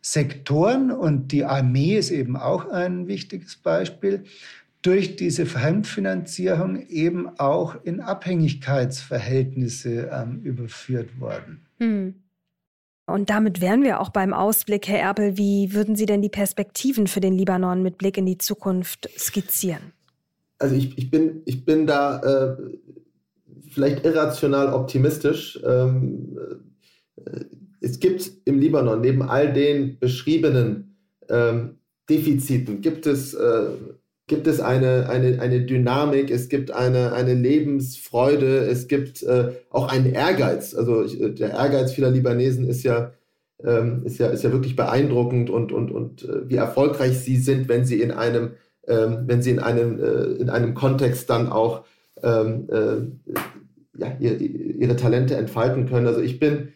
Sektoren, 0.00 0.92
und 0.92 1.32
die 1.32 1.44
Armee 1.44 1.96
ist 1.96 2.12
eben 2.12 2.36
auch 2.36 2.70
ein 2.70 3.08
wichtiges 3.08 3.56
Beispiel, 3.56 4.22
durch 4.82 5.16
diese 5.16 5.46
Fremdfinanzierung 5.46 6.86
eben 6.86 7.28
auch 7.40 7.82
in 7.82 8.00
Abhängigkeitsverhältnisse 8.00 10.10
ähm, 10.12 10.42
überführt 10.44 11.18
worden. 11.18 11.62
Hm. 11.80 12.14
Und 13.06 13.30
damit 13.30 13.60
wären 13.60 13.84
wir 13.84 14.00
auch 14.00 14.10
beim 14.10 14.34
Ausblick, 14.34 14.88
Herr 14.88 14.98
Erpel. 14.98 15.38
Wie 15.38 15.72
würden 15.72 15.94
Sie 15.94 16.06
denn 16.06 16.22
die 16.22 16.28
Perspektiven 16.28 17.06
für 17.06 17.20
den 17.20 17.34
Libanon 17.38 17.82
mit 17.82 17.98
Blick 17.98 18.18
in 18.18 18.26
die 18.26 18.38
Zukunft 18.38 19.08
skizzieren? 19.16 19.92
Also 20.58 20.74
ich, 20.74 20.98
ich, 20.98 21.10
bin, 21.10 21.42
ich 21.44 21.64
bin 21.64 21.86
da 21.86 22.20
äh, 22.20 22.56
vielleicht 23.70 24.04
irrational 24.04 24.72
optimistisch. 24.72 25.60
Ähm, 25.64 26.36
äh, 27.24 27.44
es 27.80 28.00
gibt 28.00 28.32
im 28.44 28.58
Libanon 28.58 29.00
neben 29.00 29.22
all 29.22 29.52
den 29.52 29.98
beschriebenen 30.00 30.96
ähm, 31.28 31.76
Defiziten, 32.08 32.80
gibt 32.80 33.06
es 33.06 33.34
äh, 33.34 33.68
gibt 34.26 34.46
es 34.46 34.60
eine, 34.60 35.08
eine, 35.08 35.40
eine 35.40 35.60
Dynamik, 35.60 36.30
es 36.30 36.48
gibt 36.48 36.72
eine, 36.72 37.12
eine 37.12 37.34
Lebensfreude, 37.34 38.58
es 38.66 38.88
gibt 38.88 39.22
äh, 39.22 39.52
auch 39.70 39.88
einen 39.90 40.12
Ehrgeiz. 40.12 40.74
Also 40.74 41.04
ich, 41.04 41.20
äh, 41.20 41.30
der 41.30 41.50
Ehrgeiz 41.50 41.92
vieler 41.92 42.10
Libanesen 42.10 42.68
ist 42.68 42.82
ja, 42.82 43.12
ähm, 43.62 44.02
ist 44.04 44.18
ja, 44.18 44.28
ist 44.28 44.42
ja 44.42 44.52
wirklich 44.52 44.74
beeindruckend 44.74 45.48
und, 45.48 45.72
und, 45.72 45.92
und 45.92 46.24
äh, 46.24 46.48
wie 46.48 46.56
erfolgreich 46.56 47.18
sie 47.18 47.36
sind, 47.36 47.68
wenn 47.68 47.84
sie 47.84 48.00
in 48.00 48.10
einem, 48.10 48.52
ähm, 48.88 49.24
wenn 49.26 49.42
sie 49.42 49.50
in 49.50 49.60
einem, 49.60 50.02
äh, 50.02 50.24
in 50.40 50.50
einem 50.50 50.74
Kontext 50.74 51.30
dann 51.30 51.48
auch 51.48 51.84
ähm, 52.22 52.68
äh, 52.68 53.36
ja, 53.98 54.16
ihre, 54.18 54.34
ihre 54.34 54.96
Talente 54.96 55.36
entfalten 55.36 55.86
können. 55.86 56.08
Also 56.08 56.20
ich 56.20 56.40
bin, 56.40 56.72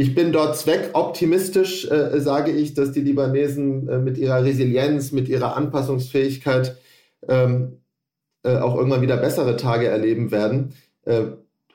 ich 0.00 0.14
bin 0.14 0.32
dort 0.32 0.56
zweckoptimistisch, 0.56 1.86
äh, 1.90 2.18
sage 2.20 2.52
ich, 2.52 2.72
dass 2.72 2.90
die 2.90 3.02
Libanesen 3.02 3.86
äh, 3.86 3.98
mit 3.98 4.16
ihrer 4.16 4.42
Resilienz, 4.42 5.12
mit 5.12 5.28
ihrer 5.28 5.58
Anpassungsfähigkeit 5.58 6.78
ähm, 7.28 7.82
äh, 8.42 8.56
auch 8.56 8.76
irgendwann 8.76 9.02
wieder 9.02 9.18
bessere 9.18 9.58
Tage 9.58 9.88
erleben 9.88 10.30
werden. 10.30 10.72
Äh, 11.04 11.24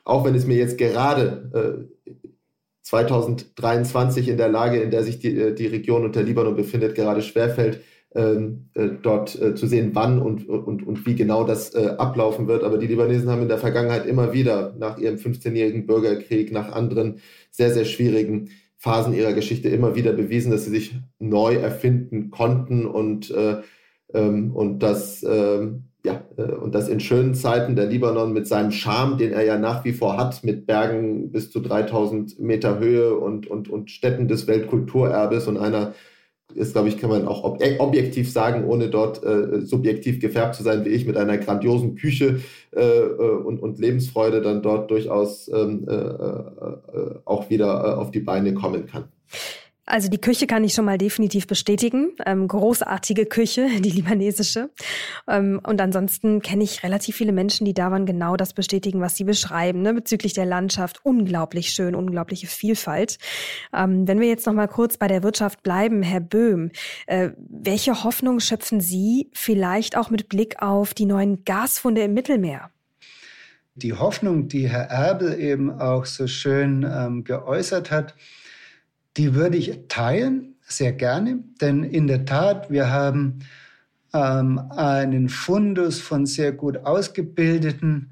auch 0.03 0.26
wenn 0.26 0.34
es 0.34 0.47
mir 0.47 0.57
jetzt 0.57 0.80
gerade 0.80 1.88
2023 2.82 4.28
äh, 4.28 4.32
in 4.32 4.38
der 4.38 4.49
Lage, 4.49 4.82
in 4.82 4.89
der 4.89 5.03
sich 5.03 5.19
die, 5.19 5.39
äh, 5.39 5.53
die 5.53 5.67
Region 5.67 6.03
und 6.03 6.15
der 6.15 6.23
Libanon 6.23 6.55
befindet, 6.55 6.95
gerade 6.95 7.21
schwerfällt, 7.21 7.82
dort 8.16 9.41
äh, 9.41 9.55
zu 9.55 9.68
sehen, 9.68 9.91
wann 9.93 10.22
und, 10.22 10.47
und, 10.47 10.88
und 10.88 11.05
wie 11.05 11.16
genau 11.16 11.43
das 11.43 11.76
äh, 11.76 11.95
ablaufen 11.97 12.47
wird. 12.47 12.63
Aber 12.63 12.78
die 12.78 12.88
Libanesen 12.88 13.30
haben 13.30 13.41
in 13.41 13.49
der 13.49 13.57
Vergangenheit 13.57 14.05
immer 14.05 14.32
wieder 14.32 14.74
nach 14.80 14.97
ihrem 14.97 15.18
15-jährigen 15.18 15.86
Bürgerkrieg, 15.86 16.51
nach 16.53 16.72
anderen 16.72 17.20
sehr, 17.51 17.72
sehr 17.72 17.84
schwierigen 17.84 18.51
Phasen 18.78 19.13
ihrer 19.13 19.34
Geschichte 19.34 19.68
immer 19.68 19.95
wieder 19.95 20.13
bewiesen, 20.13 20.51
dass 20.51 20.63
sie 20.63 20.72
sich 20.72 20.95
neu 21.20 21.55
erfinden 21.55 22.32
konnten 22.32 22.86
und, 22.86 23.32
äh, 23.32 23.57
ähm, 24.13 24.55
und 24.55 24.80
das 24.80 25.26
ähm, 25.28 25.84
ja, 26.05 26.24
äh, 26.38 26.43
und 26.43 26.74
das 26.74 26.88
in 26.88 26.99
schönen 26.99 27.34
Zeiten 27.34 27.76
der 27.76 27.88
Libanon 27.88 28.32
mit 28.32 28.47
seinem 28.47 28.72
Charme, 28.72 29.18
den 29.18 29.34
er 29.34 29.43
ja 29.43 29.57
nach 29.57 29.84
wie 29.84 29.91
vor 29.91 30.18
hat, 30.18 30.43
mit 30.43 30.68
Bergen 30.68 31.32
bis 31.32 31.51
zu 31.51 31.59
3000 31.59 32.39
Meter 32.39 32.80
Höhe 32.80 33.16
und, 33.16 33.47
und, 33.47 33.68
und 33.70 33.91
Städten 33.91 34.28
des 34.28 34.47
Weltkulturerbes 34.47 35.47
und 35.47 35.57
einer 35.57 35.93
ist, 36.54 36.74
glaube 36.74 36.89
ich, 36.89 36.98
kann 36.98 37.10
man 37.10 37.28
auch 37.28 37.43
ob 37.43 37.62
objektiv 37.80 38.32
sagen, 38.32 38.66
ohne 38.66 38.89
dort 38.89 39.24
äh, 39.24 39.62
subjektiv 39.62 40.20
gefärbt 40.20 40.56
zu 40.56 40.64
sein 40.64 40.86
wie 40.86 40.89
ich, 40.89 41.06
mit 41.06 41.18
einer 41.18 41.38
grandiosen 41.38 41.96
Küche 41.96 42.41
äh, 42.76 42.82
äh 42.82 43.10
und, 43.20 43.60
und, 43.60 43.80
Lebensfreude 43.80 44.41
dann 44.41 44.62
dort 44.62 44.91
durchaus 44.91 45.50
ähm, 45.50 45.86
äh, 45.88 45.93
äh 45.93 47.16
auch 47.26 47.50
wieder 47.50 47.66
äh, 47.66 48.00
auf 48.00 48.12
die 48.12 48.20
Beine 48.20 48.54
kommen 48.54 48.86
kann. 48.86 49.06
Also 49.88 50.09
die 50.09 50.19
Küche 50.19 50.47
kann 50.47 50.63
ich 50.63 50.73
schon 50.73 50.86
mal 50.86 50.97
definitiv 50.97 51.45
bestätigen. 51.45 52.13
Ähm, 52.25 52.47
großartige 52.47 53.27
Küche, 53.27 53.67
die 53.79 53.91
libanesische. 53.91 54.71
Ähm, 55.27 55.61
und 55.65 55.79
ansonsten 55.79 56.41
kenne 56.41 56.63
ich 56.63 56.83
relativ 56.83 57.15
viele 57.15 57.31
Menschen, 57.31 57.65
die 57.65 57.73
da 57.73 57.91
waren, 57.91 58.05
genau 58.05 58.36
das 58.36 58.53
bestätigen, 58.53 58.99
was 58.99 59.15
sie 59.15 59.23
beschreiben, 59.23 59.81
ne? 59.81 59.93
bezüglich 59.93 60.33
der 60.33 60.45
Landschaft. 60.45 61.01
Unglaublich 61.03 61.69
schön, 61.69 61.93
unglaubliche 61.93 62.47
Vielfalt. 62.47 63.19
Ähm, 63.73 64.07
wenn 64.07 64.19
wir 64.19 64.27
jetzt 64.27 64.47
noch 64.47 64.53
mal 64.53 64.67
kurz 64.67 64.97
bei 64.97 65.07
der 65.07 65.21
Wirtschaft 65.21 65.61
bleiben, 65.61 66.01
Herr 66.01 66.21
Böhm, 66.21 66.71
äh, 67.05 67.29
welche 67.38 68.03
Hoffnung 68.03 68.39
schöpfen 68.39 68.81
Sie 68.81 69.29
vielleicht 69.33 69.97
auch 69.97 70.09
mit 70.09 70.29
Blick 70.29 70.61
auf 70.61 70.93
die 70.93 71.05
neuen 71.05 71.43
Gasfunde 71.45 72.01
im 72.01 72.13
Mittelmeer? 72.13 72.71
Die 73.75 73.93
Hoffnung, 73.93 74.47
die 74.47 74.69
Herr 74.69 74.89
Erbel 74.89 75.38
eben 75.39 75.69
auch 75.69 76.05
so 76.05 76.27
schön 76.27 76.89
ähm, 76.89 77.23
geäußert 77.23 77.91
hat, 77.91 78.15
die 79.18 79.34
würde 79.34 79.57
ich 79.57 79.88
teilen, 79.88 80.55
sehr 80.68 80.91
gerne, 80.91 81.39
denn 81.61 81.84
in 81.84 82.07
der 82.07 82.26
Tat, 82.26 82.70
wir 82.70 82.91
haben 82.91 83.39
ähm, 84.13 84.59
einen 84.72 85.30
Fundus 85.30 85.99
von 85.99 86.26
sehr 86.26 86.51
gut 86.51 86.78
ausgebildeten, 86.78 88.11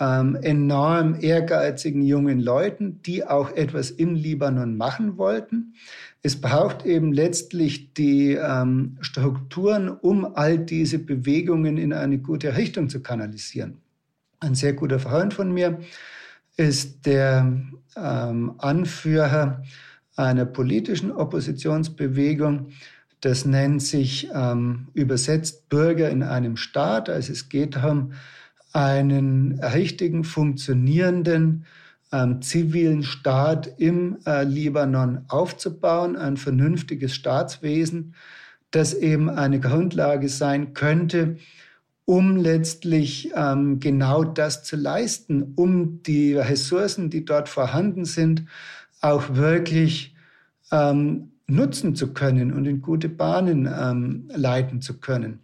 ähm, 0.00 0.36
enorm 0.42 1.16
ehrgeizigen 1.20 2.02
jungen 2.02 2.40
Leuten, 2.40 3.00
die 3.02 3.24
auch 3.24 3.50
etwas 3.54 3.90
im 3.90 4.14
Libanon 4.14 4.76
machen 4.76 5.18
wollten. 5.18 5.74
Es 6.22 6.40
braucht 6.40 6.84
eben 6.84 7.12
letztlich 7.12 7.92
die 7.94 8.32
ähm, 8.32 8.96
Strukturen, 9.00 9.88
um 9.88 10.24
all 10.34 10.58
diese 10.58 10.98
Bewegungen 10.98 11.76
in 11.76 11.92
eine 11.92 12.18
gute 12.18 12.56
Richtung 12.56 12.88
zu 12.88 13.02
kanalisieren. 13.02 13.78
Ein 14.40 14.54
sehr 14.54 14.72
guter 14.72 14.98
Freund 14.98 15.32
von 15.32 15.52
mir 15.52 15.78
ist 16.56 17.06
der 17.06 17.62
ähm, 17.96 18.54
Anführer 18.58 19.62
einer 20.16 20.44
politischen 20.44 21.12
Oppositionsbewegung. 21.12 22.68
Das 23.20 23.44
nennt 23.44 23.82
sich 23.82 24.28
ähm, 24.34 24.88
übersetzt 24.94 25.68
Bürger 25.68 26.10
in 26.10 26.22
einem 26.22 26.56
Staat. 26.56 27.08
Also 27.08 27.32
es 27.32 27.48
geht 27.48 27.76
darum, 27.76 28.12
einen 28.72 29.60
richtigen, 29.60 30.24
funktionierenden 30.24 31.64
ähm, 32.12 32.42
zivilen 32.42 33.02
Staat 33.02 33.72
im 33.78 34.18
äh, 34.26 34.44
Libanon 34.44 35.24
aufzubauen, 35.28 36.16
ein 36.16 36.36
vernünftiges 36.36 37.14
Staatswesen, 37.14 38.14
das 38.70 38.94
eben 38.94 39.30
eine 39.30 39.60
Grundlage 39.60 40.28
sein 40.28 40.74
könnte, 40.74 41.36
um 42.04 42.36
letztlich 42.36 43.32
ähm, 43.34 43.80
genau 43.80 44.24
das 44.24 44.64
zu 44.64 44.76
leisten, 44.76 45.54
um 45.56 46.02
die 46.02 46.34
Ressourcen, 46.34 47.10
die 47.10 47.24
dort 47.24 47.48
vorhanden 47.48 48.04
sind, 48.04 48.44
auch 49.04 49.34
wirklich 49.34 50.14
ähm, 50.72 51.32
nutzen 51.46 51.94
zu 51.94 52.14
können 52.14 52.52
und 52.52 52.64
in 52.64 52.80
gute 52.80 53.10
Bahnen 53.10 53.66
ähm, 53.66 54.28
leiten 54.34 54.80
zu 54.80 54.98
können. 54.98 55.40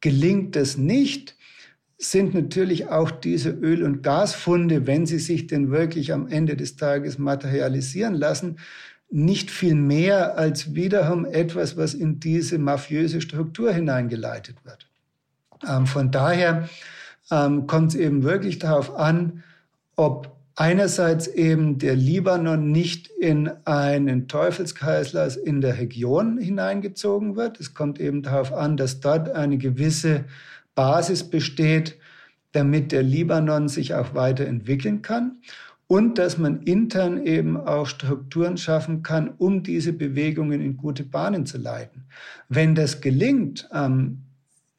Gelingt 0.00 0.54
das 0.54 0.78
nicht, 0.78 1.36
sind 1.98 2.34
natürlich 2.34 2.88
auch 2.88 3.10
diese 3.10 3.50
Öl- 3.50 3.84
und 3.84 4.02
Gasfunde, 4.02 4.86
wenn 4.86 5.06
sie 5.06 5.18
sich 5.18 5.46
denn 5.46 5.70
wirklich 5.70 6.12
am 6.12 6.28
Ende 6.28 6.56
des 6.56 6.76
Tages 6.76 7.18
materialisieren 7.18 8.14
lassen, 8.14 8.58
nicht 9.10 9.50
viel 9.50 9.74
mehr 9.74 10.38
als 10.38 10.74
wiederum 10.74 11.26
etwas, 11.26 11.76
was 11.76 11.94
in 11.94 12.18
diese 12.18 12.58
mafiöse 12.58 13.20
Struktur 13.20 13.72
hineingeleitet 13.72 14.56
wird. 14.64 14.88
Ähm, 15.68 15.86
von 15.86 16.10
daher 16.10 16.68
ähm, 17.30 17.66
kommt 17.66 17.90
es 17.90 17.94
eben 17.96 18.22
wirklich 18.22 18.58
darauf 18.58 18.96
an, 18.96 19.42
ob 19.96 20.41
einerseits 20.56 21.26
eben 21.26 21.78
der 21.78 21.96
Libanon 21.96 22.70
nicht 22.70 23.08
in 23.08 23.50
einen 23.64 24.28
Teufelskreislauf 24.28 25.36
in 25.36 25.60
der 25.60 25.78
Region 25.78 26.38
hineingezogen 26.38 27.36
wird. 27.36 27.60
Es 27.60 27.74
kommt 27.74 28.00
eben 28.00 28.22
darauf 28.22 28.52
an, 28.52 28.76
dass 28.76 29.00
dort 29.00 29.30
eine 29.30 29.58
gewisse 29.58 30.24
Basis 30.74 31.24
besteht, 31.24 31.98
damit 32.52 32.92
der 32.92 33.02
Libanon 33.02 33.68
sich 33.68 33.94
auch 33.94 34.14
weiterentwickeln 34.14 35.02
kann 35.02 35.38
und 35.86 36.18
dass 36.18 36.38
man 36.38 36.62
intern 36.62 37.24
eben 37.24 37.56
auch 37.56 37.86
Strukturen 37.86 38.56
schaffen 38.56 39.02
kann, 39.02 39.34
um 39.38 39.62
diese 39.62 39.92
Bewegungen 39.92 40.60
in 40.60 40.76
gute 40.76 41.04
Bahnen 41.04 41.46
zu 41.46 41.58
leiten. 41.58 42.04
Wenn 42.48 42.74
das 42.74 43.00
gelingt, 43.00 43.68
ähm, 43.72 44.22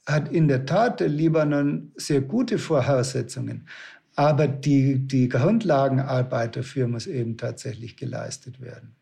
hat 0.06 0.32
in 0.32 0.48
der 0.48 0.66
Tat 0.66 1.00
der 1.00 1.08
Libanon 1.08 1.92
sehr 1.96 2.22
gute 2.22 2.58
Voraussetzungen. 2.58 3.68
Aber 4.16 4.48
die, 4.48 5.00
die 5.00 5.30
Grundlagenarbeit 5.30 6.56
dafür 6.56 6.88
muss 6.88 7.08
eben 7.08 7.38
tatsächlich 7.38 7.98
geleistet 7.98 8.62
werden. 8.62 8.96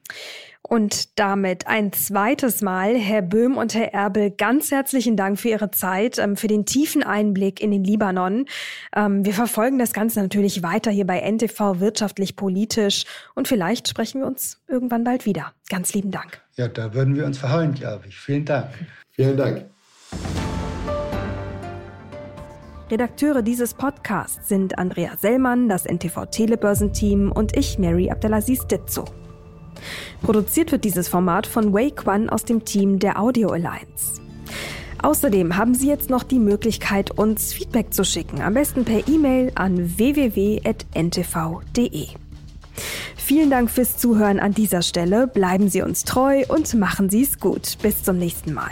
Und 0.64 1.20
damit 1.20 1.68
ein 1.68 1.92
zweites 1.92 2.62
Mal, 2.62 2.96
Herr 2.96 3.22
Böhm 3.22 3.58
und 3.58 3.74
Herr 3.74 3.94
Erbel, 3.94 4.32
ganz 4.32 4.72
herzlichen 4.72 5.18
Dank 5.18 5.40
für 5.40 5.50
Ihre 5.50 5.72
Zeit, 5.72 6.18
ähm, 6.18 6.38
für 6.38 6.48
den 6.48 6.66
tiefen 6.66 7.04
Einblick 7.04 7.60
in 7.60 7.72
den 7.72 7.84
Libanon. 7.84 8.46
Ähm, 8.96 9.26
wir 9.26 9.34
verfolgen 9.34 9.80
das 9.80 9.92
Ganze 9.92 10.22
natürlich 10.22 10.64
weiter 10.64 10.92
hier 10.92 11.06
bei 11.06 11.20
NTV 11.20 11.80
wirtschaftlich 11.80 12.36
politisch 12.36 13.06
und 13.36 13.48
vielleicht 13.48 13.90
sprechen 13.90 14.22
wir 14.22 14.28
uns 14.28 14.62
irgendwann 14.68 15.04
bald 15.04 15.26
wieder. 15.26 15.52
Ganz 15.68 15.94
lieben 15.94 16.12
Dank. 16.12 16.42
Ja, 16.56 16.68
da 16.68 16.94
würden 16.94 17.16
wir 17.16 17.26
uns 17.26 17.38
verhauen, 17.38 17.74
glaube 17.74 18.08
ich. 18.08 18.18
Vielen 18.18 18.46
Dank. 18.46 18.70
Vielen 19.12 19.36
Dank. 19.36 19.66
Redakteure 22.92 23.42
dieses 23.42 23.74
Podcasts 23.74 24.50
sind 24.50 24.78
Andrea 24.78 25.16
Sellmann, 25.16 25.70
das 25.70 25.86
NTV 25.86 26.26
Telebörsenteam 26.26 27.32
und 27.32 27.56
ich, 27.56 27.80
Mary 27.80 28.12
Abdelaziz 28.12 28.68
Ditzo. 28.68 29.06
Produziert 30.22 30.74
wird 30.74 30.84
dieses 30.84 31.08
Format 31.08 31.48
von 31.48 31.74
Wei 31.74 31.90
Quan 31.90 32.30
aus 32.30 32.44
dem 32.44 32.66
Team 32.66 33.00
der 33.00 33.18
Audio 33.18 33.52
Alliance. 33.52 34.20
Außerdem 35.02 35.56
haben 35.56 35.74
Sie 35.74 35.88
jetzt 35.88 36.10
noch 36.10 36.24
die 36.24 36.40
Möglichkeit, 36.40 37.12
uns 37.12 37.54
Feedback 37.54 37.94
zu 37.94 38.04
schicken, 38.04 38.42
am 38.42 38.56
besten 38.56 38.84
per 38.84 39.08
E-Mail 39.08 39.54
an 39.56 39.98
www.ntv.de. 39.98 40.68
Vielen 43.16 43.50
Dank 43.50 43.72
fürs 43.72 43.96
Zuhören 43.96 44.42
an 44.42 44.54
dieser 44.54 44.82
Stelle, 44.82 45.28
bleiben 45.28 45.70
Sie 45.70 45.82
uns 45.82 46.04
treu 46.04 46.44
und 46.50 46.74
machen 46.74 47.10
Sie 47.10 47.24
es 47.24 47.40
gut. 47.40 47.78
Bis 47.82 48.04
zum 48.04 48.18
nächsten 48.18 48.54
Mal. 48.54 48.72